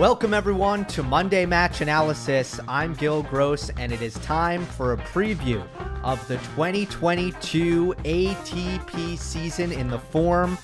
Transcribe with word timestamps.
Welcome, 0.00 0.32
everyone, 0.32 0.86
to 0.86 1.02
Monday 1.02 1.44
Match 1.44 1.82
Analysis. 1.82 2.58
I'm 2.66 2.94
Gil 2.94 3.22
Gross, 3.22 3.68
and 3.76 3.92
it 3.92 4.00
is 4.00 4.14
time 4.20 4.64
for 4.64 4.94
a 4.94 4.96
preview 4.96 5.62
of 6.02 6.26
the 6.26 6.36
2022 6.56 7.94
ATP 7.98 9.18
season 9.18 9.70
in 9.72 9.88
the 9.88 9.98
form 9.98 10.56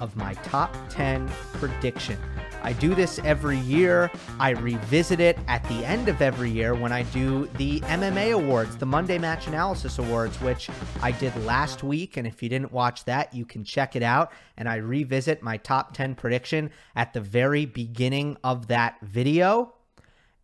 of 0.00 0.16
my 0.16 0.34
top 0.34 0.74
10 0.88 1.28
prediction. 1.52 2.18
I 2.66 2.72
do 2.72 2.96
this 2.96 3.20
every 3.20 3.58
year. 3.58 4.10
I 4.40 4.50
revisit 4.50 5.20
it 5.20 5.38
at 5.46 5.62
the 5.68 5.84
end 5.84 6.08
of 6.08 6.20
every 6.20 6.50
year 6.50 6.74
when 6.74 6.90
I 6.90 7.04
do 7.04 7.46
the 7.58 7.78
MMA 7.82 8.34
Awards, 8.34 8.76
the 8.76 8.84
Monday 8.84 9.18
Match 9.18 9.46
Analysis 9.46 10.00
Awards, 10.00 10.40
which 10.40 10.68
I 11.00 11.12
did 11.12 11.32
last 11.44 11.84
week. 11.84 12.16
And 12.16 12.26
if 12.26 12.42
you 12.42 12.48
didn't 12.48 12.72
watch 12.72 13.04
that, 13.04 13.32
you 13.32 13.46
can 13.46 13.62
check 13.62 13.94
it 13.94 14.02
out. 14.02 14.32
And 14.56 14.68
I 14.68 14.78
revisit 14.78 15.44
my 15.44 15.58
top 15.58 15.94
10 15.94 16.16
prediction 16.16 16.72
at 16.96 17.12
the 17.12 17.20
very 17.20 17.66
beginning 17.66 18.36
of 18.42 18.66
that 18.66 18.96
video. 19.00 19.72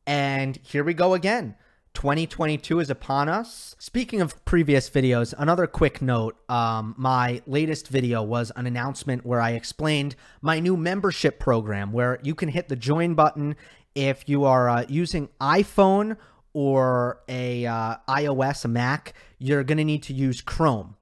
And 0.06 0.60
here 0.62 0.84
we 0.84 0.94
go 0.94 1.14
again. 1.14 1.56
2022 1.94 2.80
is 2.80 2.90
upon 2.90 3.28
us. 3.28 3.76
Speaking 3.78 4.20
of 4.20 4.44
previous 4.44 4.88
videos, 4.88 5.34
another 5.36 5.66
quick 5.66 6.02
note. 6.02 6.36
Um, 6.48 6.94
my 6.96 7.42
latest 7.46 7.88
video 7.88 8.22
was 8.22 8.50
an 8.56 8.66
announcement 8.66 9.24
where 9.24 9.40
I 9.40 9.50
explained 9.52 10.16
my 10.40 10.58
new 10.58 10.76
membership 10.76 11.38
program 11.38 11.92
where 11.92 12.18
you 12.22 12.34
can 12.34 12.48
hit 12.48 12.68
the 12.68 12.76
join 12.76 13.14
button 13.14 13.56
if 13.94 14.28
you 14.28 14.44
are 14.44 14.68
uh, 14.68 14.84
using 14.88 15.28
iPhone 15.40 16.16
or 16.52 17.20
a 17.28 17.66
uh, 17.66 17.96
iOS, 18.08 18.64
a 18.64 18.68
Mac. 18.68 19.14
You're 19.38 19.64
going 19.64 19.78
to 19.78 19.84
need 19.84 20.04
to 20.04 20.14
use 20.14 20.40
Chrome. 20.40 20.96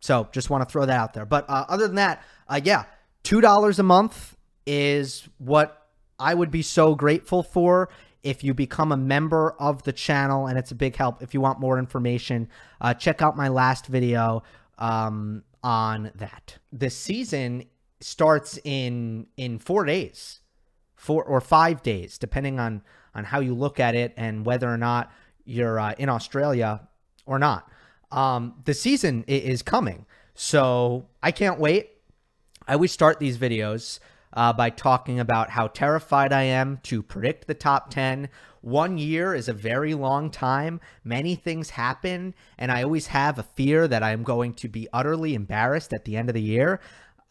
So 0.00 0.28
just 0.32 0.50
want 0.50 0.66
to 0.66 0.72
throw 0.72 0.86
that 0.86 0.96
out 0.96 1.14
there. 1.14 1.26
But 1.26 1.48
uh, 1.48 1.64
other 1.68 1.86
than 1.86 1.96
that, 1.96 2.22
uh, 2.48 2.60
yeah, 2.62 2.84
$2 3.24 3.78
a 3.78 3.82
month 3.82 4.36
is 4.66 5.28
what 5.38 5.86
I 6.18 6.34
would 6.34 6.50
be 6.50 6.62
so 6.62 6.94
grateful 6.94 7.42
for 7.42 7.88
if 8.22 8.42
you 8.42 8.54
become 8.54 8.92
a 8.92 8.96
member 8.96 9.52
of 9.58 9.82
the 9.84 9.92
channel, 9.92 10.46
and 10.46 10.58
it's 10.58 10.70
a 10.70 10.74
big 10.74 10.96
help. 10.96 11.22
If 11.22 11.34
you 11.34 11.40
want 11.40 11.60
more 11.60 11.78
information, 11.78 12.48
uh, 12.80 12.94
check 12.94 13.22
out 13.22 13.36
my 13.36 13.48
last 13.48 13.86
video 13.86 14.42
um, 14.78 15.44
on 15.62 16.10
that. 16.16 16.58
The 16.72 16.90
season 16.90 17.64
starts 18.00 18.58
in 18.64 19.26
in 19.36 19.58
four 19.58 19.84
days, 19.84 20.40
four 20.96 21.24
or 21.24 21.40
five 21.40 21.82
days, 21.82 22.18
depending 22.18 22.58
on 22.58 22.82
on 23.14 23.24
how 23.24 23.40
you 23.40 23.54
look 23.54 23.80
at 23.80 23.94
it 23.94 24.14
and 24.16 24.44
whether 24.44 24.68
or 24.68 24.76
not 24.76 25.12
you're 25.44 25.78
uh, 25.78 25.94
in 25.98 26.08
Australia 26.08 26.88
or 27.26 27.38
not. 27.38 27.70
Um, 28.10 28.62
the 28.64 28.74
season 28.74 29.24
is 29.26 29.62
coming, 29.62 30.06
so 30.34 31.08
I 31.22 31.30
can't 31.30 31.58
wait. 31.60 31.90
I 32.66 32.74
always 32.74 32.92
start 32.92 33.18
these 33.18 33.38
videos 33.38 33.98
uh, 34.32 34.52
by 34.52 34.70
talking 34.70 35.20
about 35.20 35.50
how 35.50 35.68
terrified 35.68 36.32
I 36.32 36.42
am 36.42 36.80
to 36.84 37.02
predict 37.02 37.46
the 37.46 37.54
top 37.54 37.90
10. 37.90 38.28
One 38.60 38.98
year 38.98 39.34
is 39.34 39.48
a 39.48 39.52
very 39.52 39.94
long 39.94 40.30
time. 40.30 40.80
Many 41.04 41.34
things 41.34 41.70
happen, 41.70 42.34
and 42.58 42.72
I 42.72 42.82
always 42.82 43.08
have 43.08 43.38
a 43.38 43.42
fear 43.42 43.88
that 43.88 44.02
I'm 44.02 44.22
going 44.22 44.54
to 44.54 44.68
be 44.68 44.88
utterly 44.92 45.34
embarrassed 45.34 45.92
at 45.92 46.04
the 46.04 46.16
end 46.16 46.28
of 46.28 46.34
the 46.34 46.42
year. 46.42 46.80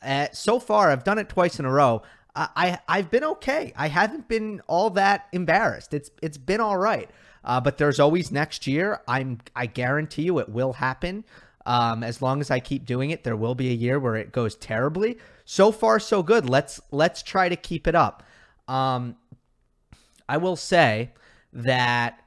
Uh, 0.02 0.28
so 0.32 0.60
far, 0.60 0.92
I've 0.92 1.04
done 1.04 1.18
it 1.18 1.30
twice 1.30 1.60
in 1.60 1.66
a 1.66 1.72
row. 1.72 2.02
I, 2.38 2.80
I 2.88 2.98
have 2.98 3.10
been 3.10 3.24
okay. 3.24 3.74
I 3.76 3.88
haven't 3.88 4.28
been 4.28 4.62
all 4.68 4.92
that 4.92 5.28
embarrassed. 5.32 5.94
It's 5.94 6.12
it's 6.22 6.38
been 6.38 6.60
all 6.60 6.78
right. 6.78 7.10
Uh, 7.44 7.60
but 7.62 7.78
there's 7.78 8.00
always 8.00 8.32
next 8.32 8.68
year. 8.68 9.02
I'm 9.08 9.40
I 9.56 9.66
guarantee 9.66 10.24
you 10.24 10.38
it 10.40 10.50
will 10.50 10.74
happen. 10.74 11.26
Um, 11.68 12.02
as 12.02 12.22
long 12.22 12.40
as 12.40 12.50
I 12.50 12.62
keep 12.62 12.86
doing 12.86 13.10
it, 13.10 13.26
there 13.26 13.36
will 13.36 13.54
be 13.54 13.70
a 13.70 13.74
year 13.74 14.00
where 14.00 14.16
it 14.16 14.32
goes 14.32 14.56
terribly. 14.56 15.18
So 15.44 15.74
far, 15.74 16.00
so 16.00 16.24
good. 16.24 16.50
Let's 16.50 16.80
let's 16.92 17.22
try 17.22 17.50
to 17.50 17.58
keep 17.58 17.88
it 17.88 17.94
up. 17.94 18.24
Um, 18.70 19.18
I 20.30 20.38
will 20.38 20.56
say 20.56 21.12
that 21.52 22.22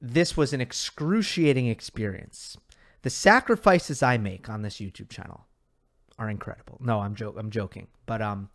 this 0.00 0.36
was 0.36 0.52
an 0.52 0.60
excruciating 0.60 1.68
experience. 1.68 2.58
The 3.00 3.10
sacrifices 3.10 4.02
I 4.02 4.18
make 4.18 4.50
on 4.50 4.60
this 4.60 4.76
YouTube 4.76 5.08
channel 5.08 5.46
are 6.18 6.28
incredible. 6.28 6.78
No, 6.82 7.00
I'm 7.00 7.14
joking. 7.14 7.40
I'm 7.40 7.50
joking, 7.50 7.86
but 8.04 8.20
um, 8.20 8.50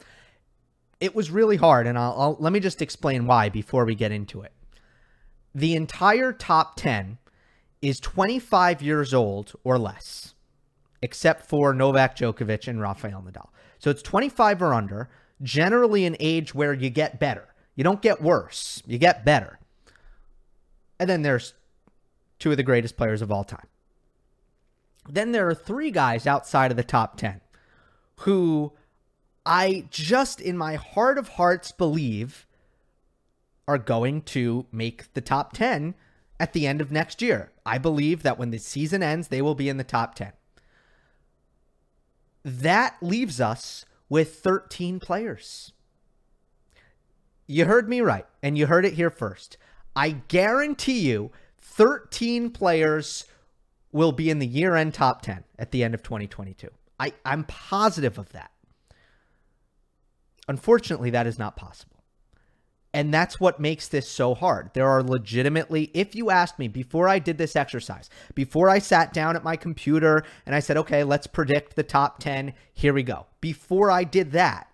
it 0.99 1.15
was 1.15 1.31
really 1.31 1.57
hard, 1.57 1.87
and 1.87 1.97
I'll, 1.97 2.15
I'll 2.15 2.37
let 2.39 2.53
me 2.53 2.59
just 2.59 2.81
explain 2.81 3.25
why 3.25 3.49
before 3.49 3.85
we 3.85 3.95
get 3.95 4.11
into 4.11 4.43
it. 4.43 4.51
The 5.55 5.75
entire 5.75 6.31
top 6.31 6.75
ten 6.75 7.17
is 7.83 7.99
25 7.99 8.81
years 8.81 9.13
old 9.13 9.53
or 9.65 9.77
less, 9.77 10.33
except 11.01 11.45
for 11.45 11.73
Novak 11.73 12.15
Djokovic 12.15 12.67
and 12.67 12.79
Rafael 12.79 13.21
Nadal. 13.21 13.49
So 13.77 13.91
it's 13.91 14.01
25 14.01 14.61
or 14.61 14.73
under, 14.73 15.09
generally 15.41 16.05
an 16.05 16.15
age 16.21 16.55
where 16.55 16.73
you 16.73 16.89
get 16.89 17.19
better. 17.19 17.53
You 17.75 17.83
don't 17.83 18.01
get 18.01 18.21
worse, 18.21 18.81
you 18.85 18.97
get 18.97 19.25
better. 19.25 19.59
And 20.97 21.09
then 21.09 21.23
there's 21.23 21.53
two 22.39 22.51
of 22.51 22.57
the 22.57 22.63
greatest 22.63 22.95
players 22.95 23.21
of 23.21 23.31
all 23.31 23.43
time. 23.43 23.67
Then 25.09 25.33
there 25.33 25.49
are 25.49 25.55
three 25.55 25.91
guys 25.91 26.25
outside 26.25 26.71
of 26.71 26.77
the 26.77 26.83
top 26.83 27.17
10 27.17 27.41
who 28.19 28.71
I 29.45 29.87
just 29.89 30.39
in 30.39 30.57
my 30.57 30.75
heart 30.75 31.17
of 31.17 31.27
hearts 31.29 31.73
believe 31.73 32.47
are 33.67 33.77
going 33.77 34.21
to 34.21 34.67
make 34.71 35.13
the 35.13 35.21
top 35.21 35.51
10 35.51 35.95
at 36.39 36.53
the 36.53 36.65
end 36.65 36.79
of 36.79 36.89
next 36.89 37.21
year. 37.21 37.51
I 37.65 37.77
believe 37.77 38.23
that 38.23 38.37
when 38.37 38.51
the 38.51 38.57
season 38.57 39.01
ends, 39.01 39.27
they 39.29 39.41
will 39.41 39.55
be 39.55 39.69
in 39.69 39.77
the 39.77 39.83
top 39.83 40.15
10. 40.15 40.33
That 42.43 42.97
leaves 43.01 43.39
us 43.39 43.85
with 44.09 44.35
13 44.35 44.99
players. 44.99 45.71
You 47.47 47.65
heard 47.65 47.87
me 47.87 48.01
right, 48.01 48.25
and 48.41 48.57
you 48.57 48.67
heard 48.67 48.85
it 48.85 48.93
here 48.93 49.09
first. 49.09 49.57
I 49.95 50.11
guarantee 50.27 50.99
you 50.99 51.31
13 51.61 52.51
players 52.51 53.25
will 53.91 54.11
be 54.11 54.29
in 54.29 54.39
the 54.39 54.47
year 54.47 54.75
end 54.75 54.93
top 54.93 55.21
10 55.21 55.43
at 55.57 55.71
the 55.71 55.83
end 55.83 55.93
of 55.93 56.03
2022. 56.03 56.69
I, 56.99 57.13
I'm 57.25 57.43
positive 57.45 58.17
of 58.17 58.31
that. 58.33 58.51
Unfortunately, 60.47 61.09
that 61.11 61.27
is 61.27 61.39
not 61.39 61.55
possible. 61.55 61.92
And 62.93 63.11
that's 63.11 63.39
what 63.39 63.59
makes 63.59 63.87
this 63.87 64.07
so 64.07 64.35
hard. 64.35 64.69
There 64.73 64.87
are 64.87 65.01
legitimately, 65.01 65.89
if 65.95 66.13
you 66.13 66.29
asked 66.29 66.59
me 66.59 66.67
before 66.67 67.07
I 67.07 67.17
did 67.17 67.39
this 67.39 67.55
exercise, 67.55 68.07
before 68.35 68.69
I 68.69 68.77
sat 68.77 69.13
down 69.13 69.35
at 69.35 69.43
my 69.43 69.55
computer 69.55 70.23
and 70.45 70.53
I 70.53 70.59
said, 70.59 70.77
okay, 70.77 71.03
let's 71.03 71.25
predict 71.25 71.75
the 71.75 71.81
top 71.81 72.19
10, 72.19 72.53
here 72.71 72.93
we 72.93 73.01
go. 73.01 73.25
Before 73.41 73.89
I 73.89 74.03
did 74.03 74.31
that, 74.33 74.71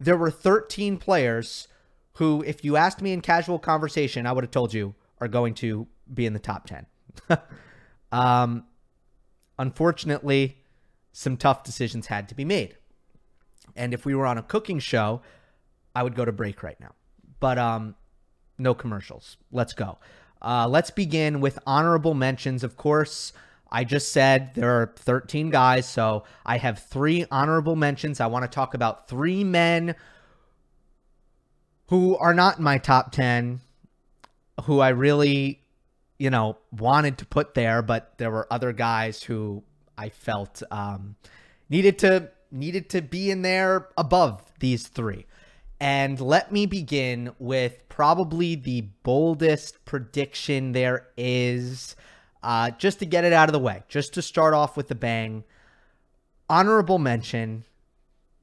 there 0.00 0.16
were 0.16 0.30
13 0.30 0.96
players 0.96 1.68
who, 2.14 2.42
if 2.44 2.64
you 2.64 2.76
asked 2.76 3.00
me 3.00 3.12
in 3.12 3.20
casual 3.20 3.60
conversation, 3.60 4.26
I 4.26 4.32
would 4.32 4.42
have 4.42 4.50
told 4.50 4.74
you 4.74 4.96
are 5.20 5.28
going 5.28 5.54
to 5.54 5.86
be 6.12 6.26
in 6.26 6.32
the 6.32 6.40
top 6.40 6.66
10. 6.66 6.86
um, 8.12 8.64
unfortunately, 9.56 10.58
some 11.12 11.36
tough 11.36 11.62
decisions 11.62 12.06
had 12.08 12.28
to 12.28 12.34
be 12.34 12.44
made. 12.44 12.76
And 13.76 13.94
if 13.94 14.04
we 14.04 14.16
were 14.16 14.26
on 14.26 14.36
a 14.36 14.42
cooking 14.42 14.80
show, 14.80 15.22
I 15.94 16.02
would 16.02 16.16
go 16.16 16.24
to 16.24 16.32
break 16.32 16.64
right 16.64 16.78
now. 16.80 16.94
But 17.40 17.58
um, 17.58 17.94
no 18.58 18.74
commercials. 18.74 19.36
Let's 19.50 19.72
go. 19.72 19.98
Uh, 20.42 20.68
let's 20.68 20.90
begin 20.90 21.40
with 21.40 21.58
honorable 21.66 22.14
mentions. 22.14 22.62
Of 22.62 22.76
course, 22.76 23.32
I 23.70 23.84
just 23.84 24.12
said 24.12 24.54
there 24.54 24.82
are 24.82 24.94
13 24.96 25.50
guys, 25.50 25.88
so 25.88 26.24
I 26.44 26.58
have 26.58 26.78
three 26.78 27.26
honorable 27.30 27.76
mentions. 27.76 28.20
I 28.20 28.26
want 28.26 28.44
to 28.44 28.54
talk 28.54 28.74
about 28.74 29.08
three 29.08 29.44
men 29.44 29.94
who 31.88 32.16
are 32.16 32.34
not 32.34 32.58
in 32.58 32.64
my 32.64 32.78
top 32.78 33.12
10, 33.12 33.60
who 34.64 34.80
I 34.80 34.90
really, 34.90 35.60
you 36.18 36.30
know, 36.30 36.56
wanted 36.72 37.18
to 37.18 37.26
put 37.26 37.54
there, 37.54 37.82
but 37.82 38.14
there 38.18 38.30
were 38.30 38.46
other 38.50 38.72
guys 38.72 39.22
who 39.22 39.62
I 39.98 40.08
felt 40.08 40.62
um, 40.70 41.16
needed 41.68 41.98
to 42.00 42.30
needed 42.52 42.88
to 42.90 43.00
be 43.00 43.30
in 43.30 43.42
there 43.42 43.88
above 43.96 44.42
these 44.58 44.88
three. 44.88 45.26
And 45.80 46.20
let 46.20 46.52
me 46.52 46.66
begin 46.66 47.32
with 47.38 47.88
probably 47.88 48.54
the 48.54 48.82
boldest 49.02 49.82
prediction 49.86 50.72
there 50.72 51.08
is, 51.16 51.96
uh, 52.42 52.70
just 52.72 52.98
to 52.98 53.06
get 53.06 53.24
it 53.24 53.32
out 53.32 53.48
of 53.48 53.54
the 53.54 53.58
way, 53.58 53.82
just 53.88 54.12
to 54.14 54.22
start 54.22 54.52
off 54.52 54.76
with 54.76 54.90
a 54.90 54.94
bang. 54.94 55.42
Honorable 56.50 56.98
mention 56.98 57.64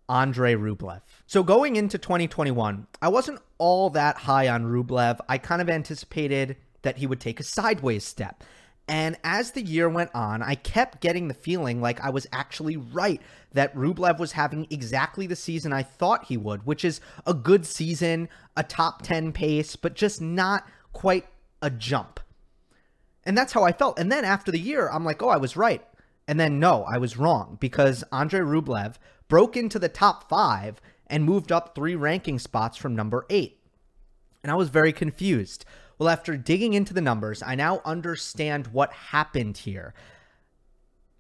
Andre 0.10 0.56
Rublev. 0.56 1.02
So 1.28 1.44
going 1.44 1.76
into 1.76 1.98
2021, 1.98 2.88
I 3.02 3.08
wasn't 3.10 3.40
all 3.60 3.92
that 3.92 4.18
high 4.18 4.48
on 4.48 4.66
Rublev. 4.66 5.20
I 5.30 5.38
kind 5.38 5.62
of 5.62 5.70
anticipated 5.70 6.58
that 6.82 6.98
he 6.98 7.08
would 7.08 7.20
take 7.20 7.40
a 7.40 7.44
sideways 7.44 8.04
step. 8.04 8.44
And 8.88 9.18
as 9.24 9.52
the 9.52 9.62
year 9.62 9.90
went 9.90 10.12
on, 10.16 10.42
I 10.42 10.56
kept 10.56 11.02
getting 11.02 11.28
the 11.28 11.34
feeling 11.34 11.82
like 11.82 12.00
I 12.00 12.10
was 12.10 12.26
actually 12.32 12.78
right 12.78 13.22
that 13.52 13.76
Rublev 13.76 14.18
was 14.18 14.32
having 14.34 14.66
exactly 14.70 15.28
the 15.28 15.36
season 15.36 15.74
I 15.74 15.84
thought 15.84 16.26
he 16.26 16.38
would, 16.38 16.66
which 16.66 16.86
is 16.86 17.02
a 17.26 17.34
good 17.34 17.66
season, 17.66 18.30
a 18.56 18.64
top 18.64 19.02
10 19.02 19.34
pace, 19.34 19.76
but 19.76 19.96
just 19.96 20.22
not 20.22 20.66
quite 20.94 21.26
a 21.62 21.70
jump. 21.70 22.22
And 23.26 23.38
that's 23.38 23.52
how 23.52 23.64
I 23.64 23.74
felt. 23.74 24.00
And 24.00 24.10
then 24.10 24.24
after 24.24 24.52
the 24.52 24.60
year, 24.60 24.90
I'm 24.90 25.04
like, 25.04 25.22
oh, 25.22 25.30
I 25.30 25.38
was 25.38 25.58
right. 25.58 25.84
And 26.28 26.40
then 26.40 26.60
no, 26.60 26.84
I 26.84 26.98
was 26.98 27.18
wrong 27.18 27.58
because 27.60 28.04
Andre 28.12 28.40
Rublev 28.40 28.96
broke 29.28 29.58
into 29.58 29.80
the 29.80 29.90
top 29.90 30.30
five 30.30 30.80
and 31.08 31.26
moved 31.26 31.52
up 31.52 31.76
three 31.76 31.96
ranking 31.96 32.40
spots 32.40 32.78
from 32.78 32.96
number 32.96 33.26
eight. 33.30 33.60
And 34.44 34.52
I 34.52 34.56
was 34.56 34.70
very 34.70 34.94
confused. 34.94 35.66
Well, 35.98 36.10
after 36.10 36.38
digging 36.38 36.74
into 36.74 36.94
the 36.94 37.02
numbers, 37.02 37.42
I 37.42 37.56
now 37.56 37.82
understand 37.84 38.68
what 38.68 38.92
happened 38.94 39.58
here. 39.58 39.94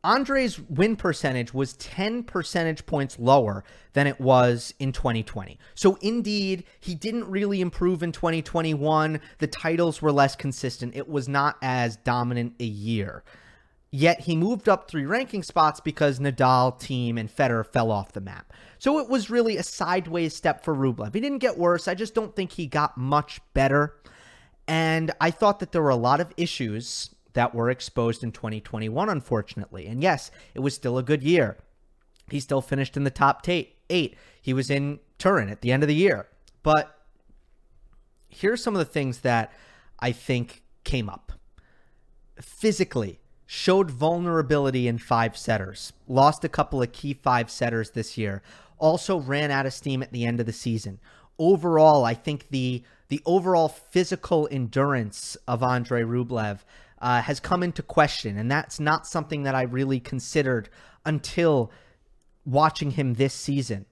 Andre's 0.03 0.59
win 0.59 0.95
percentage 0.95 1.53
was 1.53 1.73
10 1.73 2.23
percentage 2.23 2.85
points 2.85 3.17
lower 3.19 3.63
than 3.93 4.07
it 4.07 4.21
was 4.21 4.73
in 4.79 4.91
2020. 4.91 5.59
So, 5.73 5.97
indeed, 6.01 6.63
he 6.79 6.95
didn't 6.95 7.25
really 7.25 7.59
improve 7.59 8.03
in 8.03 8.11
2021. 8.11 9.19
The 9.39 9.47
titles 9.47 10.01
were 10.01 10.11
less 10.11 10.35
consistent. 10.35 10.95
It 10.95 11.09
was 11.09 11.27
not 11.27 11.57
as 11.61 11.97
dominant 11.97 12.53
a 12.59 12.65
year. 12.65 13.23
Yet 13.89 14.21
he 14.21 14.35
moved 14.35 14.69
up 14.69 14.89
three 14.89 15.05
ranking 15.05 15.43
spots 15.43 15.79
because 15.79 16.19
Nadal, 16.19 16.79
Thiem, 16.79 17.19
and 17.19 17.33
Federer 17.33 17.65
fell 17.65 17.89
off 17.89 18.11
the 18.11 18.21
map. 18.21 18.53
So 18.79 18.99
it 18.99 19.09
was 19.09 19.29
really 19.29 19.57
a 19.57 19.63
sideways 19.63 20.35
step 20.35 20.63
for 20.63 20.75
Rublev. 20.75 21.15
He 21.15 21.21
didn't 21.21 21.39
get 21.39 21.57
worse. 21.57 21.87
I 21.87 21.95
just 21.95 22.13
don't 22.13 22.35
think 22.35 22.51
he 22.51 22.67
got 22.67 22.97
much 22.97 23.39
better. 23.53 23.95
And 24.67 25.11
I 25.21 25.31
thought 25.31 25.59
that 25.59 25.71
there 25.71 25.81
were 25.81 25.89
a 25.89 25.95
lot 25.95 26.19
of 26.19 26.33
issues 26.35 27.11
that 27.33 27.53
were 27.53 27.69
exposed 27.69 28.23
in 28.23 28.31
2021, 28.31 29.09
unfortunately. 29.09 29.87
And 29.87 30.01
yes, 30.01 30.31
it 30.53 30.59
was 30.59 30.73
still 30.75 30.97
a 30.97 31.03
good 31.03 31.23
year. 31.23 31.57
He 32.29 32.39
still 32.39 32.61
finished 32.61 32.97
in 32.97 33.03
the 33.03 33.11
top 33.11 33.43
t- 33.43 33.75
eight. 33.89 34.17
He 34.41 34.53
was 34.53 34.69
in 34.69 34.99
Turin 35.17 35.49
at 35.49 35.61
the 35.61 35.71
end 35.71 35.83
of 35.83 35.87
the 35.87 35.95
year. 35.95 36.27
But 36.63 36.97
here 38.27 38.53
are 38.53 38.57
some 38.57 38.75
of 38.75 38.79
the 38.79 38.85
things 38.85 39.19
that 39.19 39.53
I 39.99 40.11
think 40.11 40.63
came 40.83 41.09
up. 41.09 41.31
Physically, 42.41 43.19
showed 43.47 43.89
vulnerability 43.89 44.87
in 44.87 44.97
five 44.97 45.35
setters, 45.37 45.93
lost 46.07 46.43
a 46.43 46.49
couple 46.49 46.81
of 46.81 46.91
key 46.91 47.13
five 47.13 47.49
setters 47.49 47.91
this 47.91 48.17
year, 48.17 48.43
also 48.77 49.17
ran 49.17 49.49
out 49.49 49.65
of 49.65 49.73
steam 49.73 50.03
at 50.03 50.11
the 50.11 50.25
end 50.25 50.39
of 50.39 50.45
the 50.45 50.53
season. 50.53 50.99
Overall, 51.39 52.03
I 52.03 52.13
think 52.13 52.49
the 52.49 52.83
the 53.09 53.21
overall 53.25 53.69
physical 53.69 54.47
endurance 54.51 55.37
of 55.47 55.63
Andre 55.63 56.03
Rublev 56.03 56.59
uh, 56.99 57.21
has 57.21 57.39
come 57.39 57.63
into 57.63 57.81
question. 57.81 58.37
And 58.37 58.49
that's 58.51 58.79
not 58.79 59.07
something 59.07 59.43
that 59.43 59.55
I 59.55 59.63
really 59.63 59.99
considered 59.99 60.69
until 61.05 61.71
watching 62.45 62.91
him 62.91 63.13
this 63.13 63.33
season. 63.33 63.85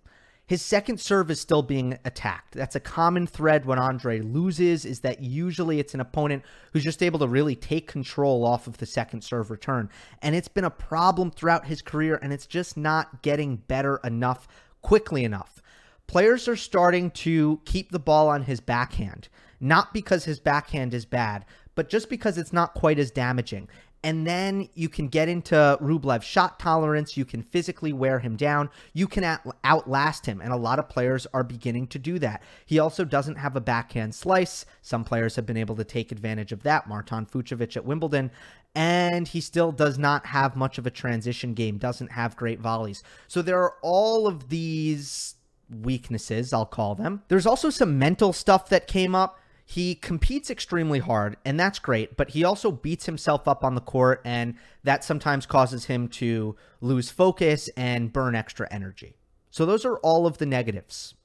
His 0.47 0.61
second 0.61 0.99
serve 0.99 1.31
is 1.31 1.41
still 1.41 1.63
being 1.63 1.97
attacked. 2.05 2.53
That's 2.53 2.75
a 2.75 2.79
common 2.79 3.25
thread 3.25 3.65
when 3.65 3.79
Andre 3.79 4.19
loses 4.19 4.85
is 4.85 4.99
that 4.99 5.19
usually 5.19 5.79
it's 5.79 5.95
an 5.95 5.99
opponent 5.99 6.43
who's 6.71 6.83
just 6.83 7.01
able 7.01 7.17
to 7.19 7.27
really 7.27 7.55
take 7.55 7.87
control 7.87 8.45
off 8.45 8.67
of 8.67 8.77
the 8.77 8.85
second 8.85 9.23
serve 9.23 9.49
return. 9.49 9.89
And 10.21 10.35
it's 10.35 10.47
been 10.47 10.63
a 10.63 10.69
problem 10.69 11.31
throughout 11.31 11.65
his 11.65 11.81
career 11.81 12.19
and 12.21 12.31
it's 12.31 12.45
just 12.45 12.77
not 12.77 13.23
getting 13.23 13.55
better 13.55 13.99
enough 14.03 14.47
quickly 14.83 15.23
enough. 15.23 15.63
Players 16.07 16.47
are 16.47 16.55
starting 16.55 17.11
to 17.11 17.59
keep 17.65 17.91
the 17.91 17.99
ball 17.99 18.29
on 18.29 18.43
his 18.43 18.59
backhand, 18.59 19.27
not 19.59 19.93
because 19.93 20.25
his 20.25 20.39
backhand 20.39 20.93
is 20.93 21.05
bad, 21.05 21.45
but 21.73 21.89
just 21.89 22.09
because 22.09 22.37
it's 22.37 22.53
not 22.53 22.73
quite 22.73 22.99
as 22.99 23.11
damaging. 23.11 23.67
And 24.05 24.27
then 24.27 24.69
you 24.75 24.87
can 24.87 25.07
get 25.07 25.29
into 25.29 25.55
Rublev's 25.81 26.23
shot 26.23 26.59
tolerance. 26.59 27.17
You 27.17 27.25
can 27.25 27.41
physically 27.41 27.91
wear 27.91 28.19
him 28.19 28.35
down. 28.35 28.69
You 28.93 29.07
can 29.07 29.39
outlast 29.63 30.27
him. 30.27 30.41
And 30.41 30.53
a 30.53 30.57
lot 30.57 30.77
of 30.77 30.87
players 30.87 31.25
are 31.33 31.43
beginning 31.43 31.87
to 31.87 31.97
do 31.97 32.19
that. 32.19 32.43
He 32.67 32.77
also 32.77 33.03
doesn't 33.03 33.37
have 33.37 33.55
a 33.55 33.61
backhand 33.61 34.13
slice. 34.13 34.63
Some 34.83 35.05
players 35.05 35.35
have 35.37 35.47
been 35.47 35.57
able 35.57 35.75
to 35.77 35.83
take 35.83 36.11
advantage 36.11 36.51
of 36.51 36.61
that. 36.61 36.87
Marton 36.87 37.25
Fucsovics 37.25 37.77
at 37.77 37.85
Wimbledon. 37.85 38.29
And 38.75 39.27
he 39.27 39.41
still 39.41 39.71
does 39.71 39.97
not 39.97 40.27
have 40.27 40.55
much 40.55 40.77
of 40.77 40.85
a 40.85 40.91
transition 40.91 41.55
game, 41.55 41.79
doesn't 41.79 42.11
have 42.11 42.37
great 42.37 42.59
volleys. 42.59 43.01
So 43.27 43.41
there 43.41 43.59
are 43.59 43.73
all 43.81 44.27
of 44.27 44.49
these 44.49 45.33
weaknesses, 45.69 46.53
I'll 46.53 46.65
call 46.65 46.95
them. 46.95 47.23
There's 47.27 47.45
also 47.45 47.69
some 47.69 47.97
mental 47.99 48.33
stuff 48.33 48.69
that 48.69 48.87
came 48.87 49.15
up 49.15 49.39
he 49.67 49.95
competes 49.95 50.51
extremely 50.51 50.99
hard, 50.99 51.37
and 51.43 51.59
that's 51.59 51.79
great, 51.79 52.15
but 52.15 52.29
he 52.29 52.43
also 52.43 52.71
beats 52.71 53.07
himself 53.07 53.47
up 53.47 53.63
on 53.63 53.73
the 53.73 53.81
court, 53.81 54.21
and 54.23 54.53
that 54.83 55.03
sometimes 55.03 55.47
causes 55.47 55.85
him 55.85 56.07
to 56.09 56.55
lose 56.81 57.09
focus 57.09 57.67
and 57.75 58.13
burn 58.13 58.35
extra 58.35 58.67
energy. 58.71 59.17
So, 59.49 59.65
those 59.65 59.83
are 59.83 59.97
all 59.97 60.27
of 60.27 60.37
the 60.37 60.45
negatives. 60.45 61.15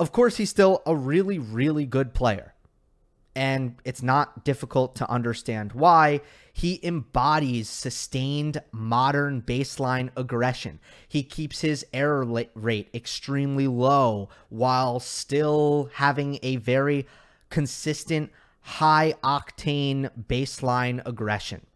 Of 0.00 0.10
course, 0.10 0.38
he's 0.38 0.50
still 0.50 0.82
a 0.86 0.96
really, 0.96 1.38
really 1.38 1.84
good 1.84 2.14
player 2.14 2.54
and 3.36 3.76
it's 3.84 4.02
not 4.02 4.44
difficult 4.44 4.96
to 4.96 5.10
understand 5.10 5.72
why. 5.72 6.22
He 6.54 6.80
embodies 6.82 7.68
sustained 7.68 8.62
modern 8.72 9.42
baseline 9.42 10.08
aggression. 10.16 10.80
He 11.06 11.22
keeps 11.22 11.60
his 11.60 11.84
error 11.92 12.24
rate 12.54 12.88
extremely 12.94 13.68
low 13.68 14.30
while 14.48 15.00
still 15.00 15.90
having 15.92 16.38
a 16.42 16.56
very 16.56 17.06
consistent, 17.50 18.32
high 18.62 19.14
octane 19.22 20.10
baseline 20.26 21.06
aggression. 21.06 21.66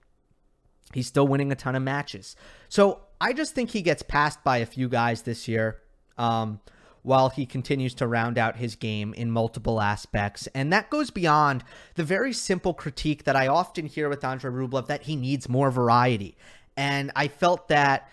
He's 0.94 1.06
still 1.06 1.28
winning 1.28 1.52
a 1.52 1.56
ton 1.56 1.76
of 1.76 1.82
matches. 1.82 2.36
So 2.70 3.02
I 3.20 3.34
just 3.34 3.54
think 3.54 3.70
he 3.70 3.82
gets 3.82 4.02
passed 4.02 4.42
by 4.42 4.56
a 4.56 4.66
few 4.66 4.88
guys 4.88 5.22
this 5.22 5.46
year. 5.46 5.76
Um, 6.16 6.60
while 7.02 7.30
he 7.30 7.46
continues 7.46 7.94
to 7.94 8.06
round 8.06 8.38
out 8.38 8.56
his 8.56 8.76
game 8.76 9.14
in 9.14 9.30
multiple 9.30 9.80
aspects. 9.80 10.46
And 10.54 10.72
that 10.72 10.90
goes 10.90 11.10
beyond 11.10 11.64
the 11.94 12.04
very 12.04 12.32
simple 12.32 12.74
critique 12.74 13.24
that 13.24 13.36
I 13.36 13.46
often 13.46 13.86
hear 13.86 14.08
with 14.08 14.24
Andre 14.24 14.50
Rublev 14.50 14.86
that 14.86 15.02
he 15.02 15.16
needs 15.16 15.48
more 15.48 15.70
variety. 15.70 16.36
And 16.76 17.10
I 17.16 17.28
felt 17.28 17.68
that 17.68 18.10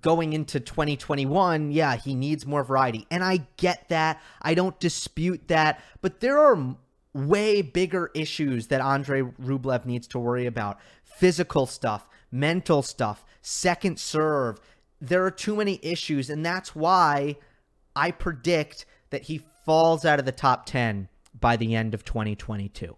going 0.00 0.32
into 0.32 0.60
2021, 0.60 1.70
yeah, 1.70 1.96
he 1.96 2.14
needs 2.14 2.46
more 2.46 2.62
variety. 2.62 3.06
And 3.10 3.24
I 3.24 3.46
get 3.56 3.88
that. 3.88 4.20
I 4.42 4.54
don't 4.54 4.78
dispute 4.78 5.48
that. 5.48 5.80
But 6.00 6.20
there 6.20 6.38
are 6.38 6.76
way 7.14 7.62
bigger 7.62 8.10
issues 8.14 8.68
that 8.68 8.80
Andre 8.80 9.22
Rublev 9.22 9.86
needs 9.86 10.06
to 10.08 10.18
worry 10.18 10.46
about 10.46 10.78
physical 11.04 11.66
stuff, 11.66 12.06
mental 12.30 12.82
stuff, 12.82 13.24
second 13.40 13.98
serve. 13.98 14.60
There 15.00 15.24
are 15.24 15.30
too 15.30 15.56
many 15.56 15.80
issues. 15.82 16.28
And 16.30 16.44
that's 16.44 16.74
why 16.76 17.36
I 17.98 18.12
predict 18.12 18.86
that 19.10 19.22
he 19.22 19.42
falls 19.66 20.04
out 20.04 20.20
of 20.20 20.24
the 20.24 20.30
top 20.30 20.66
10 20.66 21.08
by 21.38 21.56
the 21.56 21.74
end 21.74 21.94
of 21.94 22.04
2022. 22.04 22.96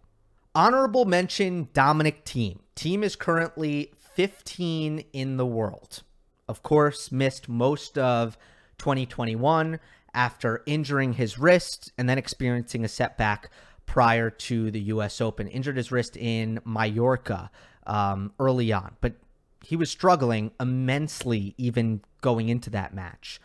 Honorable 0.55 1.06
mention 1.06 1.69
Dominic 1.73 2.26
Thiem. 2.26 2.58
Thiem 2.76 3.02
is 3.02 3.17
currently 3.17 3.93
15 4.14 5.05
in 5.14 5.37
the 5.38 5.47
world. 5.47 6.02
Of 6.49 6.62
course, 6.62 7.11
missed 7.11 7.49
most 7.49 7.97
of 7.97 8.37
2021 8.76 9.81
after 10.13 10.63
injuring 10.67 11.15
his 11.15 11.39
wrist 11.39 11.93
and 11.96 12.06
then 12.06 12.19
experiencing 12.19 12.84
a 12.84 12.89
setback 12.89 13.51
prior 13.86 14.29
to 14.29 14.70
the 14.70 14.81
U.S. 14.81 15.22
Open. 15.22 15.48
Injured 15.48 15.79
his 15.79 15.91
wrist 15.91 16.15
in 16.15 16.60
Mallorca 16.67 17.51
um, 17.86 18.34
early 18.39 18.70
on, 18.70 18.96
but 19.01 19.15
he 19.65 19.77
was 19.77 19.91
struggling 19.91 20.51
immensely 20.60 21.55
even 21.56 22.03
going 22.20 22.51
into 22.51 22.69
that 22.69 22.93
match 22.93 23.41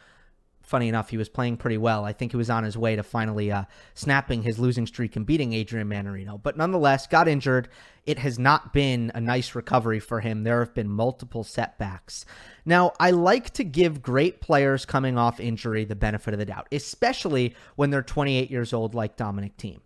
funny 0.65 0.87
enough, 0.87 1.09
he 1.09 1.17
was 1.17 1.29
playing 1.29 1.57
pretty 1.57 1.77
well. 1.77 2.05
I 2.05 2.13
think 2.13 2.31
he 2.31 2.37
was 2.37 2.49
on 2.49 2.63
his 2.63 2.77
way 2.77 2.95
to 2.95 3.03
finally 3.03 3.51
uh, 3.51 3.65
snapping 3.93 4.43
his 4.43 4.59
losing 4.59 4.87
streak 4.87 5.15
and 5.15 5.25
beating 5.25 5.53
Adrian 5.53 5.87
Mannarino. 5.87 6.41
But 6.41 6.57
nonetheless, 6.57 7.07
got 7.07 7.27
injured. 7.27 7.69
It 8.05 8.19
has 8.19 8.37
not 8.37 8.73
been 8.73 9.11
a 9.15 9.21
nice 9.21 9.55
recovery 9.55 9.99
for 9.99 10.19
him. 10.19 10.43
There 10.43 10.59
have 10.59 10.73
been 10.73 10.89
multiple 10.89 11.43
setbacks. 11.43 12.25
Now, 12.65 12.93
I 12.99 13.11
like 13.11 13.51
to 13.51 13.63
give 13.63 14.01
great 14.01 14.41
players 14.41 14.85
coming 14.85 15.17
off 15.17 15.39
injury 15.39 15.85
the 15.85 15.95
benefit 15.95 16.33
of 16.33 16.39
the 16.39 16.45
doubt, 16.45 16.67
especially 16.71 17.55
when 17.75 17.89
they're 17.89 18.01
28 18.01 18.49
years 18.51 18.73
old, 18.73 18.95
like 18.95 19.17
Dominic 19.17 19.57
Thiem. 19.57 19.79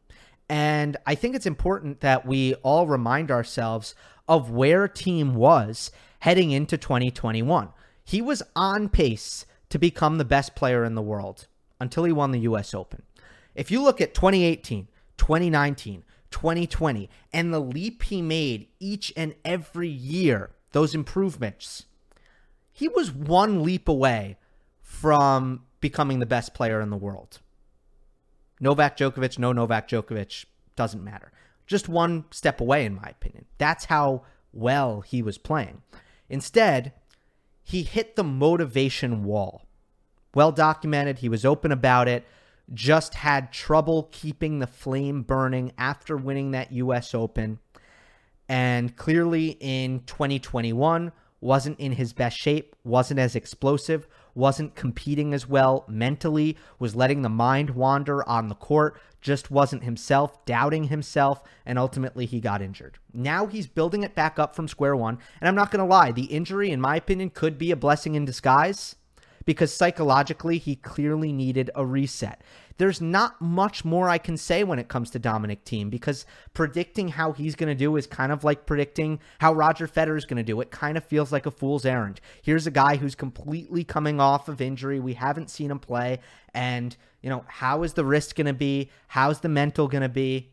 And 0.49 0.97
I 1.05 1.15
think 1.15 1.35
it's 1.35 1.45
important 1.45 1.99
that 2.01 2.25
we 2.25 2.55
all 2.55 2.87
remind 2.87 3.29
ourselves 3.29 3.93
of 4.27 4.49
where 4.49 4.87
Thiem 4.87 5.33
was 5.33 5.91
heading 6.19 6.51
into 6.51 6.77
2021. 6.77 7.69
He 8.03 8.21
was 8.21 8.41
on 8.55 8.89
pace 8.89 9.45
to 9.69 9.79
become 9.79 10.17
the 10.17 10.25
best 10.25 10.55
player 10.55 10.83
in 10.83 10.95
the 10.95 11.01
world 11.01 11.47
until 11.79 12.03
he 12.03 12.11
won 12.11 12.31
the 12.31 12.39
US 12.41 12.73
Open. 12.73 13.03
If 13.55 13.71
you 13.71 13.81
look 13.81 14.01
at 14.01 14.13
2018, 14.13 14.87
2019, 15.17 16.03
2020, 16.31 17.09
and 17.33 17.53
the 17.53 17.59
leap 17.59 18.03
he 18.03 18.21
made 18.21 18.67
each 18.79 19.11
and 19.15 19.35
every 19.43 19.89
year, 19.89 20.51
those 20.71 20.93
improvements, 20.93 21.85
he 22.71 22.87
was 22.87 23.11
one 23.11 23.63
leap 23.63 23.87
away 23.87 24.37
from 24.81 25.63
becoming 25.81 26.19
the 26.19 26.25
best 26.25 26.53
player 26.53 26.81
in 26.81 26.89
the 26.89 26.97
world. 26.97 27.39
Novak 28.59 28.97
Djokovic, 28.97 29.39
no 29.39 29.53
Novak 29.53 29.87
Djokovic, 29.87 30.45
doesn't 30.75 31.03
matter. 31.03 31.31
Just 31.67 31.87
one 31.87 32.25
step 32.31 32.59
away, 32.59 32.85
in 32.85 32.95
my 32.95 33.09
opinion. 33.09 33.45
That's 33.57 33.85
how 33.85 34.23
well 34.51 35.01
he 35.01 35.21
was 35.21 35.37
playing. 35.37 35.81
Instead, 36.29 36.93
he 37.69 37.83
hit 37.83 38.15
the 38.15 38.23
motivation 38.23 39.23
wall. 39.23 39.61
Well 40.33 40.51
documented, 40.51 41.19
he 41.19 41.29
was 41.29 41.45
open 41.45 41.71
about 41.71 42.07
it, 42.07 42.25
just 42.73 43.13
had 43.13 43.53
trouble 43.53 44.09
keeping 44.11 44.57
the 44.57 44.65
flame 44.65 45.21
burning 45.21 45.73
after 45.77 46.17
winning 46.17 46.49
that 46.51 46.71
US 46.71 47.13
Open. 47.13 47.59
And 48.47 48.95
clearly 48.95 49.55
in 49.59 49.99
2021, 50.07 51.11
wasn't 51.41 51.79
in 51.79 51.91
his 51.91 52.11
best 52.11 52.39
shape, 52.39 52.75
wasn't 52.83 53.19
as 53.19 53.35
explosive, 53.35 54.07
wasn't 54.39 54.73
competing 54.73 55.33
as 55.33 55.47
well 55.47 55.85
mentally, 55.87 56.57
was 56.79 56.95
letting 56.95 57.21
the 57.21 57.29
mind 57.29 57.71
wander 57.71 58.27
on 58.27 58.47
the 58.47 58.55
court, 58.55 58.99
just 59.21 59.51
wasn't 59.51 59.83
himself, 59.83 60.43
doubting 60.45 60.85
himself, 60.85 61.43
and 61.65 61.77
ultimately 61.77 62.25
he 62.25 62.39
got 62.39 62.61
injured. 62.61 62.97
Now 63.13 63.45
he's 63.45 63.67
building 63.67 64.01
it 64.03 64.15
back 64.15 64.39
up 64.39 64.55
from 64.55 64.67
square 64.67 64.95
one. 64.95 65.19
And 65.41 65.47
I'm 65.47 65.55
not 65.55 65.69
going 65.69 65.85
to 65.85 65.85
lie, 65.85 66.11
the 66.11 66.25
injury, 66.25 66.71
in 66.71 66.81
my 66.81 66.95
opinion, 66.95 67.29
could 67.29 67.57
be 67.57 67.69
a 67.69 67.75
blessing 67.75 68.15
in 68.15 68.25
disguise 68.25 68.95
because 69.49 69.73
psychologically 69.73 70.59
he 70.59 70.75
clearly 70.75 71.33
needed 71.33 71.71
a 71.73 71.83
reset. 71.83 72.43
There's 72.77 73.01
not 73.01 73.41
much 73.41 73.83
more 73.83 74.07
I 74.07 74.19
can 74.19 74.37
say 74.37 74.63
when 74.63 74.77
it 74.77 74.89
comes 74.89 75.09
to 75.09 75.17
Dominic 75.17 75.65
Thiem 75.65 75.89
because 75.89 76.23
predicting 76.53 77.07
how 77.07 77.31
he's 77.31 77.55
going 77.55 77.67
to 77.67 77.73
do 77.73 77.95
is 77.95 78.05
kind 78.05 78.31
of 78.31 78.43
like 78.43 78.67
predicting 78.67 79.19
how 79.39 79.53
Roger 79.53 79.87
Federer 79.87 80.19
is 80.19 80.25
going 80.25 80.37
to 80.37 80.43
do. 80.43 80.61
It 80.61 80.69
kind 80.69 80.97
of 80.99 81.03
feels 81.03 81.31
like 81.31 81.47
a 81.47 81.51
fool's 81.51 81.83
errand. 81.83 82.21
Here's 82.43 82.67
a 82.67 82.71
guy 82.71 82.97
who's 82.97 83.15
completely 83.15 83.83
coming 83.83 84.19
off 84.19 84.49
of 84.49 84.61
injury. 84.61 84.99
We 84.99 85.15
haven't 85.15 85.49
seen 85.49 85.71
him 85.71 85.79
play. 85.79 86.19
And, 86.53 86.95
you 87.23 87.31
know, 87.31 87.43
how 87.47 87.81
is 87.81 87.93
the 87.93 88.05
wrist 88.05 88.35
going 88.35 88.45
to 88.45 88.53
be? 88.53 88.91
How's 89.07 89.39
the 89.39 89.49
mental 89.49 89.87
going 89.87 90.03
to 90.03 90.09
be? 90.09 90.51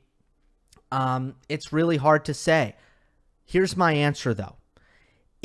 Um, 0.90 1.34
it's 1.50 1.70
really 1.70 1.98
hard 1.98 2.24
to 2.24 2.32
say. 2.32 2.76
Here's 3.44 3.76
my 3.76 3.92
answer, 3.92 4.32
though. 4.32 4.56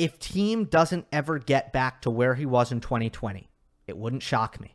If 0.02 0.18
Thiem 0.18 0.68
doesn't 0.68 1.06
ever 1.12 1.38
get 1.38 1.72
back 1.72 2.02
to 2.02 2.10
where 2.10 2.34
he 2.34 2.44
was 2.44 2.72
in 2.72 2.80
2020, 2.80 3.48
it 3.86 3.96
wouldn't 3.96 4.24
shock 4.24 4.60
me. 4.60 4.74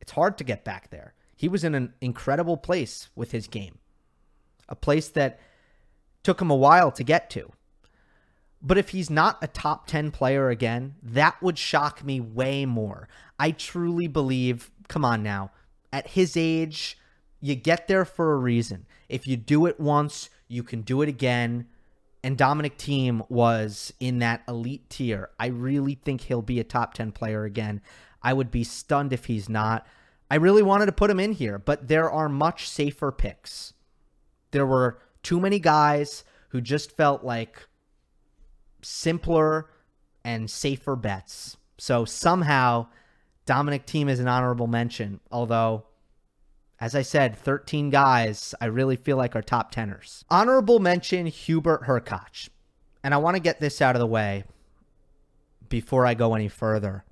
It's 0.00 0.12
hard 0.12 0.38
to 0.38 0.44
get 0.44 0.64
back 0.64 0.88
there. 0.88 1.12
He 1.36 1.46
was 1.46 1.62
in 1.62 1.74
an 1.74 1.92
incredible 2.00 2.56
place 2.56 3.10
with 3.14 3.32
his 3.32 3.48
game, 3.48 3.80
a 4.70 4.74
place 4.74 5.08
that 5.08 5.38
took 6.22 6.40
him 6.40 6.50
a 6.50 6.56
while 6.56 6.90
to 6.92 7.04
get 7.04 7.28
to. 7.30 7.52
But 8.62 8.78
if 8.78 8.88
he's 8.88 9.10
not 9.10 9.36
a 9.42 9.46
top 9.46 9.88
10 9.88 10.10
player 10.10 10.48
again, 10.48 10.94
that 11.02 11.42
would 11.42 11.58
shock 11.58 12.02
me 12.02 12.18
way 12.18 12.64
more. 12.64 13.10
I 13.38 13.50
truly 13.50 14.08
believe, 14.08 14.70
come 14.88 15.04
on 15.04 15.22
now, 15.22 15.50
at 15.92 16.06
his 16.06 16.34
age, 16.34 16.96
you 17.42 17.56
get 17.56 17.88
there 17.88 18.06
for 18.06 18.32
a 18.32 18.38
reason. 18.38 18.86
If 19.10 19.26
you 19.26 19.36
do 19.36 19.66
it 19.66 19.78
once, 19.78 20.30
you 20.48 20.62
can 20.62 20.80
do 20.80 21.02
it 21.02 21.10
again. 21.10 21.66
And 22.24 22.38
Dominic 22.38 22.78
Thiem 22.78 23.28
was 23.28 23.92
in 23.98 24.20
that 24.20 24.42
elite 24.46 24.88
tier. 24.88 25.30
I 25.38 25.46
really 25.46 25.94
think 25.94 26.22
he'll 26.22 26.42
be 26.42 26.60
a 26.60 26.64
top 26.64 26.94
10 26.94 27.12
player 27.12 27.44
again. 27.44 27.80
I 28.22 28.32
would 28.32 28.50
be 28.50 28.62
stunned 28.62 29.12
if 29.12 29.24
he's 29.24 29.48
not. 29.48 29.86
I 30.30 30.36
really 30.36 30.62
wanted 30.62 30.86
to 30.86 30.92
put 30.92 31.10
him 31.10 31.20
in 31.20 31.32
here, 31.32 31.58
but 31.58 31.88
there 31.88 32.10
are 32.10 32.28
much 32.28 32.68
safer 32.68 33.10
picks. 33.10 33.74
There 34.52 34.66
were 34.66 35.00
too 35.22 35.40
many 35.40 35.58
guys 35.58 36.24
who 36.50 36.60
just 36.60 36.92
felt 36.92 37.24
like 37.24 37.66
simpler 38.82 39.70
and 40.24 40.50
safer 40.50 40.96
bets. 40.96 41.56
So 41.78 42.04
somehow 42.04 42.86
Dominic 43.46 43.86
Thiem 43.86 44.08
is 44.08 44.20
an 44.20 44.28
honorable 44.28 44.68
mention, 44.68 45.20
although 45.32 45.86
as 46.82 46.94
I 46.94 47.02
said, 47.02 47.38
13 47.38 47.88
guys 47.90 48.54
I 48.60 48.66
really 48.66 48.96
feel 48.96 49.16
like 49.16 49.34
are 49.34 49.42
top 49.42 49.70
teners. 49.70 50.24
Honorable 50.28 50.80
mention 50.80 51.26
Hubert 51.26 51.84
Hurkacz. 51.84 52.48
And 53.02 53.14
I 53.14 53.16
want 53.16 53.36
to 53.36 53.42
get 53.42 53.60
this 53.60 53.80
out 53.80 53.96
of 53.96 54.00
the 54.00 54.06
way 54.06 54.44
before 55.68 56.06
I 56.06 56.14
go 56.14 56.34
any 56.34 56.48
further 56.48 57.04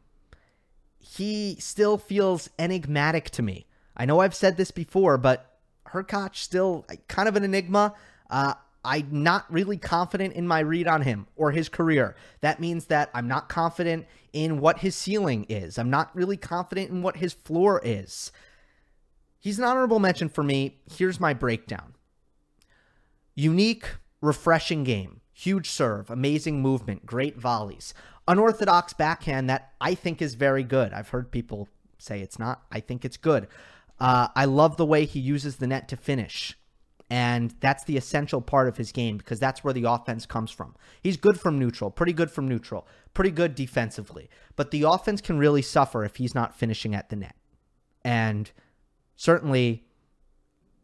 he 1.00 1.56
still 1.58 1.98
feels 1.98 2.50
enigmatic 2.58 3.30
to 3.30 3.42
me. 3.42 3.66
I 3.96 4.04
know 4.04 4.20
I've 4.20 4.34
said 4.34 4.56
this 4.56 4.70
before, 4.70 5.18
but 5.18 5.58
Hurkacz 5.88 6.36
still 6.36 6.86
kind 7.08 7.28
of 7.28 7.36
an 7.36 7.42
enigma. 7.42 7.94
Uh, 8.28 8.54
I'm 8.84 9.08
not 9.10 9.50
really 9.52 9.76
confident 9.76 10.34
in 10.34 10.46
my 10.46 10.60
read 10.60 10.86
on 10.86 11.02
him 11.02 11.26
or 11.36 11.50
his 11.50 11.68
career. 11.68 12.14
That 12.42 12.60
means 12.60 12.86
that 12.86 13.10
I'm 13.12 13.26
not 13.26 13.48
confident 13.48 14.06
in 14.32 14.60
what 14.60 14.78
his 14.78 14.94
ceiling 14.94 15.46
is. 15.48 15.78
I'm 15.78 15.90
not 15.90 16.14
really 16.14 16.36
confident 16.36 16.90
in 16.90 17.02
what 17.02 17.16
his 17.16 17.32
floor 17.32 17.80
is. 17.82 18.30
He's 19.40 19.58
an 19.58 19.64
honorable 19.64 19.98
mention 19.98 20.28
for 20.28 20.44
me. 20.44 20.78
Here's 20.90 21.18
my 21.18 21.34
breakdown 21.34 21.94
unique, 23.34 23.96
refreshing 24.20 24.84
game, 24.84 25.22
huge 25.32 25.68
serve, 25.68 26.10
amazing 26.10 26.60
movement, 26.60 27.06
great 27.06 27.38
volleys 27.38 27.94
unorthodox 28.30 28.92
backhand 28.92 29.50
that 29.50 29.72
I 29.80 29.94
think 29.94 30.22
is 30.22 30.34
very 30.34 30.62
good. 30.62 30.92
I've 30.92 31.08
heard 31.08 31.32
people 31.32 31.68
say 31.98 32.20
it's 32.20 32.38
not. 32.38 32.62
I 32.70 32.78
think 32.78 33.04
it's 33.04 33.16
good. 33.16 33.48
Uh, 33.98 34.28
I 34.36 34.44
love 34.44 34.76
the 34.76 34.86
way 34.86 35.04
he 35.04 35.18
uses 35.18 35.56
the 35.56 35.66
net 35.66 35.88
to 35.88 35.96
finish. 35.96 36.56
And 37.10 37.52
that's 37.58 37.82
the 37.82 37.96
essential 37.96 38.40
part 38.40 38.68
of 38.68 38.76
his 38.76 38.92
game 38.92 39.18
because 39.18 39.40
that's 39.40 39.64
where 39.64 39.74
the 39.74 39.82
offense 39.82 40.26
comes 40.26 40.52
from. 40.52 40.76
He's 41.02 41.16
good 41.16 41.40
from 41.40 41.58
neutral, 41.58 41.90
pretty 41.90 42.12
good 42.12 42.30
from 42.30 42.46
neutral, 42.46 42.86
pretty 43.14 43.32
good 43.32 43.56
defensively. 43.56 44.30
But 44.54 44.70
the 44.70 44.84
offense 44.84 45.20
can 45.20 45.36
really 45.36 45.62
suffer 45.62 46.04
if 46.04 46.16
he's 46.16 46.34
not 46.36 46.56
finishing 46.56 46.94
at 46.94 47.08
the 47.08 47.16
net. 47.16 47.34
And 48.04 48.52
certainly 49.20 49.84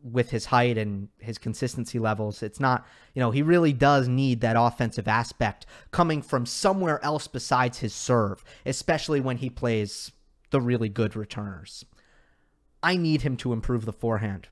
with 0.03 0.29
his 0.29 0.45
height 0.45 0.77
and 0.77 1.09
his 1.19 1.39
consistency 1.39 1.99
levels. 1.99 2.43
It's 2.43 2.61
not, 2.61 2.87
you 3.15 3.21
know, 3.21 3.31
he 3.31 3.41
really 3.41 3.73
does 3.73 4.09
need 4.09 4.43
that 4.43 4.57
offensive 4.59 5.09
aspect 5.09 5.65
coming 5.91 6.21
from 6.21 6.45
somewhere 6.45 7.03
else 7.03 7.27
besides 7.29 7.79
his 7.79 7.95
serve, 7.95 8.45
especially 8.67 9.21
when 9.21 9.39
he 9.39 9.49
plays 9.49 10.13
the 10.51 10.61
really 10.61 10.91
good 10.91 11.17
returners. 11.17 11.87
I 12.83 12.97
need 12.99 13.23
him 13.23 13.39
to 13.39 13.55
improve 13.55 13.87
the 13.87 13.93
forehand. 13.93 14.49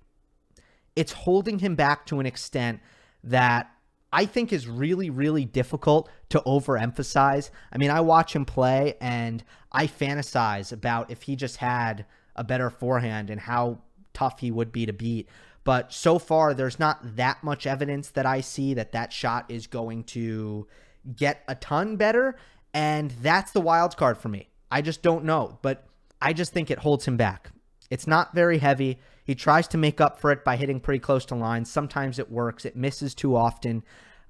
It's 0.96 1.12
holding 1.12 1.58
him 1.58 1.74
back 1.74 2.06
to 2.06 2.20
an 2.20 2.26
extent 2.26 2.80
that 3.22 3.70
I 4.10 4.24
think 4.24 4.50
is 4.50 4.66
really, 4.66 5.10
really 5.10 5.44
difficult 5.44 6.08
to 6.30 6.40
overemphasize. 6.46 7.50
I 7.70 7.76
mean, 7.76 7.90
I 7.90 8.00
watch 8.00 8.34
him 8.34 8.46
play 8.46 8.94
and 8.98 9.44
I 9.70 9.88
fantasize 9.88 10.72
about 10.72 11.10
if 11.10 11.24
he 11.24 11.36
just 11.36 11.58
had 11.58 12.06
a 12.36 12.44
better 12.44 12.70
forehand 12.70 13.30
and 13.30 13.40
how 13.40 13.78
tough 14.12 14.40
he 14.40 14.50
would 14.50 14.72
be 14.72 14.86
to 14.86 14.92
beat. 14.92 15.28
But 15.64 15.92
so 15.92 16.18
far, 16.18 16.52
there's 16.52 16.78
not 16.78 17.16
that 17.16 17.42
much 17.42 17.66
evidence 17.66 18.10
that 18.10 18.26
I 18.26 18.40
see 18.42 18.74
that 18.74 18.92
that 18.92 19.12
shot 19.12 19.46
is 19.48 19.66
going 19.66 20.04
to 20.04 20.66
get 21.16 21.42
a 21.48 21.54
ton 21.54 21.96
better. 21.96 22.36
And 22.74 23.10
that's 23.22 23.52
the 23.52 23.60
wild 23.60 23.96
card 23.96 24.18
for 24.18 24.28
me. 24.28 24.48
I 24.70 24.82
just 24.82 25.02
don't 25.02 25.24
know. 25.24 25.58
But 25.62 25.86
I 26.20 26.32
just 26.32 26.52
think 26.52 26.70
it 26.70 26.78
holds 26.78 27.06
him 27.06 27.16
back. 27.16 27.50
It's 27.90 28.06
not 28.06 28.34
very 28.34 28.58
heavy. 28.58 28.98
He 29.24 29.34
tries 29.34 29.68
to 29.68 29.78
make 29.78 30.00
up 30.00 30.20
for 30.20 30.30
it 30.32 30.44
by 30.44 30.56
hitting 30.56 30.80
pretty 30.80 30.98
close 30.98 31.24
to 31.26 31.34
lines. 31.34 31.70
Sometimes 31.70 32.18
it 32.18 32.30
works, 32.30 32.64
it 32.64 32.76
misses 32.76 33.14
too 33.14 33.36
often. 33.36 33.82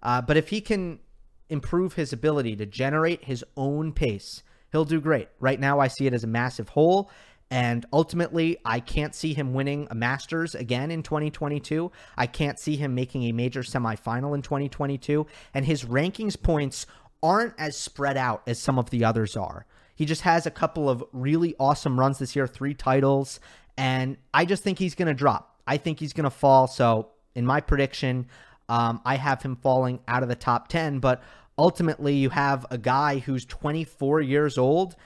Uh, 0.02 0.20
but 0.20 0.36
if 0.36 0.48
he 0.48 0.60
can 0.60 1.00
improve 1.48 1.94
his 1.94 2.12
ability 2.12 2.56
to 2.56 2.66
generate 2.66 3.24
his 3.24 3.44
own 3.56 3.92
pace, 3.92 4.42
he'll 4.70 4.84
do 4.84 5.00
great. 5.00 5.28
Right 5.40 5.58
now, 5.58 5.80
I 5.80 5.88
see 5.88 6.06
it 6.06 6.14
as 6.14 6.24
a 6.24 6.28
massive 6.28 6.70
hole. 6.70 7.10
And 7.54 7.86
ultimately, 7.92 8.58
I 8.64 8.80
can't 8.80 9.14
see 9.14 9.32
him 9.32 9.54
winning 9.54 9.86
a 9.88 9.94
Masters 9.94 10.56
again 10.56 10.90
in 10.90 11.04
2022. 11.04 11.92
I 12.16 12.26
can't 12.26 12.58
see 12.58 12.74
him 12.74 12.96
making 12.96 13.22
a 13.22 13.32
major 13.32 13.62
semifinal 13.62 14.34
in 14.34 14.42
2022. 14.42 15.24
And 15.54 15.64
his 15.64 15.84
rankings 15.84 16.36
points 16.42 16.84
aren't 17.22 17.54
as 17.56 17.76
spread 17.76 18.16
out 18.16 18.42
as 18.48 18.58
some 18.58 18.76
of 18.76 18.90
the 18.90 19.04
others 19.04 19.36
are. 19.36 19.66
He 19.94 20.04
just 20.04 20.22
has 20.22 20.46
a 20.46 20.50
couple 20.50 20.90
of 20.90 21.04
really 21.12 21.54
awesome 21.60 21.96
runs 21.96 22.18
this 22.18 22.34
year, 22.34 22.48
three 22.48 22.74
titles. 22.74 23.38
And 23.78 24.16
I 24.34 24.46
just 24.46 24.64
think 24.64 24.80
he's 24.80 24.96
going 24.96 25.06
to 25.06 25.14
drop. 25.14 25.56
I 25.64 25.76
think 25.76 26.00
he's 26.00 26.12
going 26.12 26.24
to 26.24 26.30
fall. 26.30 26.66
So, 26.66 27.10
in 27.36 27.46
my 27.46 27.60
prediction, 27.60 28.26
um, 28.68 29.00
I 29.04 29.14
have 29.14 29.42
him 29.42 29.54
falling 29.54 30.00
out 30.08 30.24
of 30.24 30.28
the 30.28 30.34
top 30.34 30.66
10. 30.66 30.98
But 30.98 31.22
ultimately, 31.56 32.16
you 32.16 32.30
have 32.30 32.66
a 32.72 32.78
guy 32.78 33.20
who's 33.20 33.44
24 33.44 34.22
years 34.22 34.58
old 34.58 34.96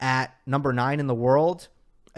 at 0.00 0.34
number 0.46 0.72
nine 0.72 1.00
in 1.00 1.06
the 1.06 1.14
world 1.14 1.68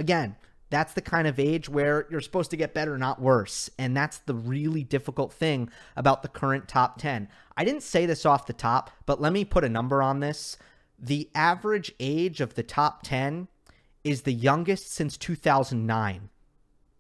again, 0.01 0.35
that's 0.71 0.95
the 0.95 1.03
kind 1.03 1.29
of 1.29 1.39
age 1.39 1.69
where 1.69 2.07
you're 2.11 2.21
supposed 2.21 2.51
to 2.53 2.57
get 2.57 2.75
better, 2.75 2.97
not 2.97 3.21
worse. 3.21 3.69
And 3.79 3.97
that's 3.97 4.19
the 4.19 4.35
really 4.35 4.83
difficult 4.83 5.33
thing 5.33 5.69
about 5.97 6.23
the 6.23 6.29
current 6.29 6.69
top 6.69 6.99
10. 6.99 7.29
I 7.57 7.65
didn't 7.65 7.83
say 7.83 8.07
this 8.07 8.25
off 8.25 8.47
the 8.47 8.53
top, 8.53 8.91
but 9.05 9.21
let 9.21 9.33
me 9.33 9.45
put 9.45 9.65
a 9.65 9.69
number 9.69 10.03
on 10.03 10.21
this. 10.21 10.57
The 10.99 11.29
average 11.35 11.93
age 12.01 12.41
of 12.41 12.55
the 12.55 12.63
top 12.63 13.03
10 13.03 13.49
is 14.05 14.23
the 14.23 14.33
youngest 14.33 14.93
since 14.93 15.17
2009. 15.17 16.31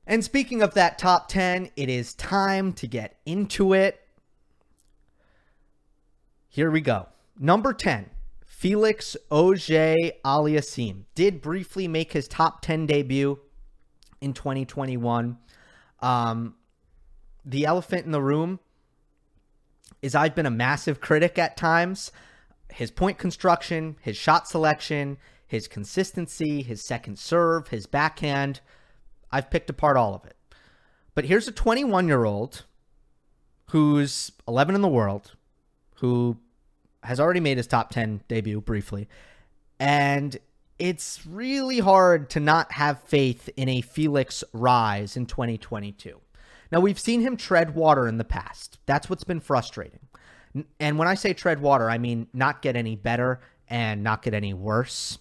And 0.06 0.24
speaking 0.24 0.62
of 0.62 0.74
that 0.74 0.98
top 0.98 1.28
10, 1.28 1.70
it 1.76 1.88
is 1.88 2.14
time 2.14 2.72
to 2.74 2.86
get 2.86 3.18
into 3.24 3.72
it. 3.72 4.00
Here 6.48 6.70
we 6.70 6.80
go. 6.80 7.06
Number 7.38 7.72
10, 7.72 8.10
Felix 8.60 9.16
Auger 9.30 9.96
Aliassime 10.22 11.04
did 11.14 11.40
briefly 11.40 11.88
make 11.88 12.12
his 12.12 12.28
top 12.28 12.60
10 12.60 12.84
debut 12.84 13.38
in 14.20 14.34
2021. 14.34 15.38
Um, 16.00 16.54
the 17.42 17.64
elephant 17.64 18.04
in 18.04 18.12
the 18.12 18.20
room 18.20 18.60
is 20.02 20.14
I've 20.14 20.34
been 20.34 20.44
a 20.44 20.50
massive 20.50 21.00
critic 21.00 21.38
at 21.38 21.56
times. 21.56 22.12
His 22.70 22.90
point 22.90 23.16
construction, 23.16 23.96
his 24.02 24.18
shot 24.18 24.46
selection, 24.46 25.16
his 25.46 25.66
consistency, 25.66 26.60
his 26.60 26.84
second 26.86 27.18
serve, 27.18 27.68
his 27.68 27.86
backhand. 27.86 28.60
I've 29.32 29.50
picked 29.50 29.70
apart 29.70 29.96
all 29.96 30.14
of 30.14 30.26
it. 30.26 30.36
But 31.14 31.24
here's 31.24 31.48
a 31.48 31.52
21 31.52 32.08
year 32.08 32.26
old 32.26 32.66
who's 33.70 34.32
11 34.46 34.74
in 34.74 34.82
the 34.82 34.86
world, 34.86 35.32
who 36.00 36.36
has 37.02 37.20
already 37.20 37.40
made 37.40 37.56
his 37.56 37.66
top 37.66 37.90
10 37.90 38.22
debut 38.28 38.60
briefly. 38.60 39.08
And 39.78 40.36
it's 40.78 41.26
really 41.26 41.78
hard 41.78 42.30
to 42.30 42.40
not 42.40 42.72
have 42.72 43.02
faith 43.02 43.48
in 43.56 43.68
a 43.68 43.80
Felix 43.80 44.42
rise 44.52 45.16
in 45.16 45.26
2022. 45.26 46.20
Now, 46.72 46.80
we've 46.80 46.98
seen 46.98 47.20
him 47.20 47.36
tread 47.36 47.74
water 47.74 48.06
in 48.06 48.18
the 48.18 48.24
past. 48.24 48.78
That's 48.86 49.10
what's 49.10 49.24
been 49.24 49.40
frustrating. 49.40 50.00
And 50.78 50.98
when 50.98 51.08
I 51.08 51.14
say 51.14 51.32
tread 51.32 51.60
water, 51.60 51.90
I 51.90 51.98
mean 51.98 52.28
not 52.32 52.62
get 52.62 52.76
any 52.76 52.96
better 52.96 53.40
and 53.68 54.02
not 54.02 54.22
get 54.22 54.34
any 54.34 54.54
worse. 54.54 55.18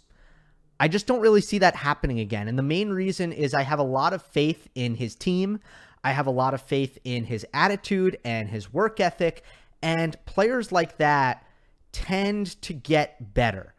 I 0.79 0.87
just 0.87 1.07
don't 1.07 1.19
really 1.19 1.41
see 1.41 1.59
that 1.59 1.75
happening 1.75 2.19
again. 2.19 2.47
And 2.47 2.57
the 2.57 2.63
main 2.63 2.89
reason 2.89 3.33
is 3.33 3.53
I 3.53 3.63
have 3.63 3.79
a 3.79 3.83
lot 3.83 4.13
of 4.13 4.21
faith 4.21 4.67
in 4.75 4.95
his 4.95 5.15
team. 5.15 5.59
I 6.03 6.11
have 6.13 6.27
a 6.27 6.31
lot 6.31 6.53
of 6.53 6.61
faith 6.61 6.97
in 7.03 7.25
his 7.25 7.45
attitude 7.53 8.17
and 8.23 8.49
his 8.49 8.71
work 8.73 8.99
ethic. 8.99 9.43
And 9.81 10.17
players 10.25 10.71
like 10.71 10.97
that 10.97 11.45
tend 11.91 12.61
to 12.61 12.73
get 12.73 13.33
better 13.33 13.73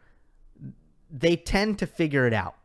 they 1.11 1.35
tend 1.35 1.77
to 1.79 1.87
figure 1.87 2.25
it 2.25 2.33
out. 2.33 2.55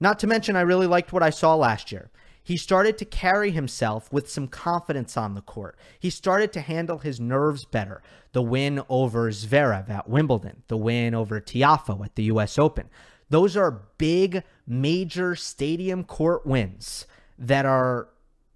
Not 0.00 0.18
to 0.18 0.26
mention, 0.26 0.56
I 0.56 0.62
really 0.62 0.88
liked 0.88 1.12
what 1.12 1.22
I 1.22 1.30
saw 1.30 1.54
last 1.54 1.92
year. 1.92 2.10
He 2.42 2.56
started 2.56 2.98
to 2.98 3.04
carry 3.04 3.52
himself 3.52 4.12
with 4.12 4.28
some 4.28 4.48
confidence 4.48 5.16
on 5.16 5.34
the 5.34 5.42
court. 5.42 5.78
He 6.00 6.10
started 6.10 6.52
to 6.54 6.60
handle 6.60 6.98
his 6.98 7.20
nerves 7.20 7.64
better. 7.64 8.02
The 8.32 8.42
win 8.42 8.82
over 8.88 9.30
Zverev 9.30 9.88
at 9.88 10.08
Wimbledon, 10.08 10.64
the 10.66 10.76
win 10.76 11.14
over 11.14 11.40
Tiafoe 11.40 12.04
at 12.04 12.16
the 12.16 12.24
US 12.24 12.58
Open. 12.58 12.90
Those 13.30 13.56
are 13.56 13.82
big, 13.96 14.42
major 14.66 15.36
stadium 15.36 16.02
court 16.02 16.44
wins 16.44 17.06
that 17.38 17.64
are 17.64 18.08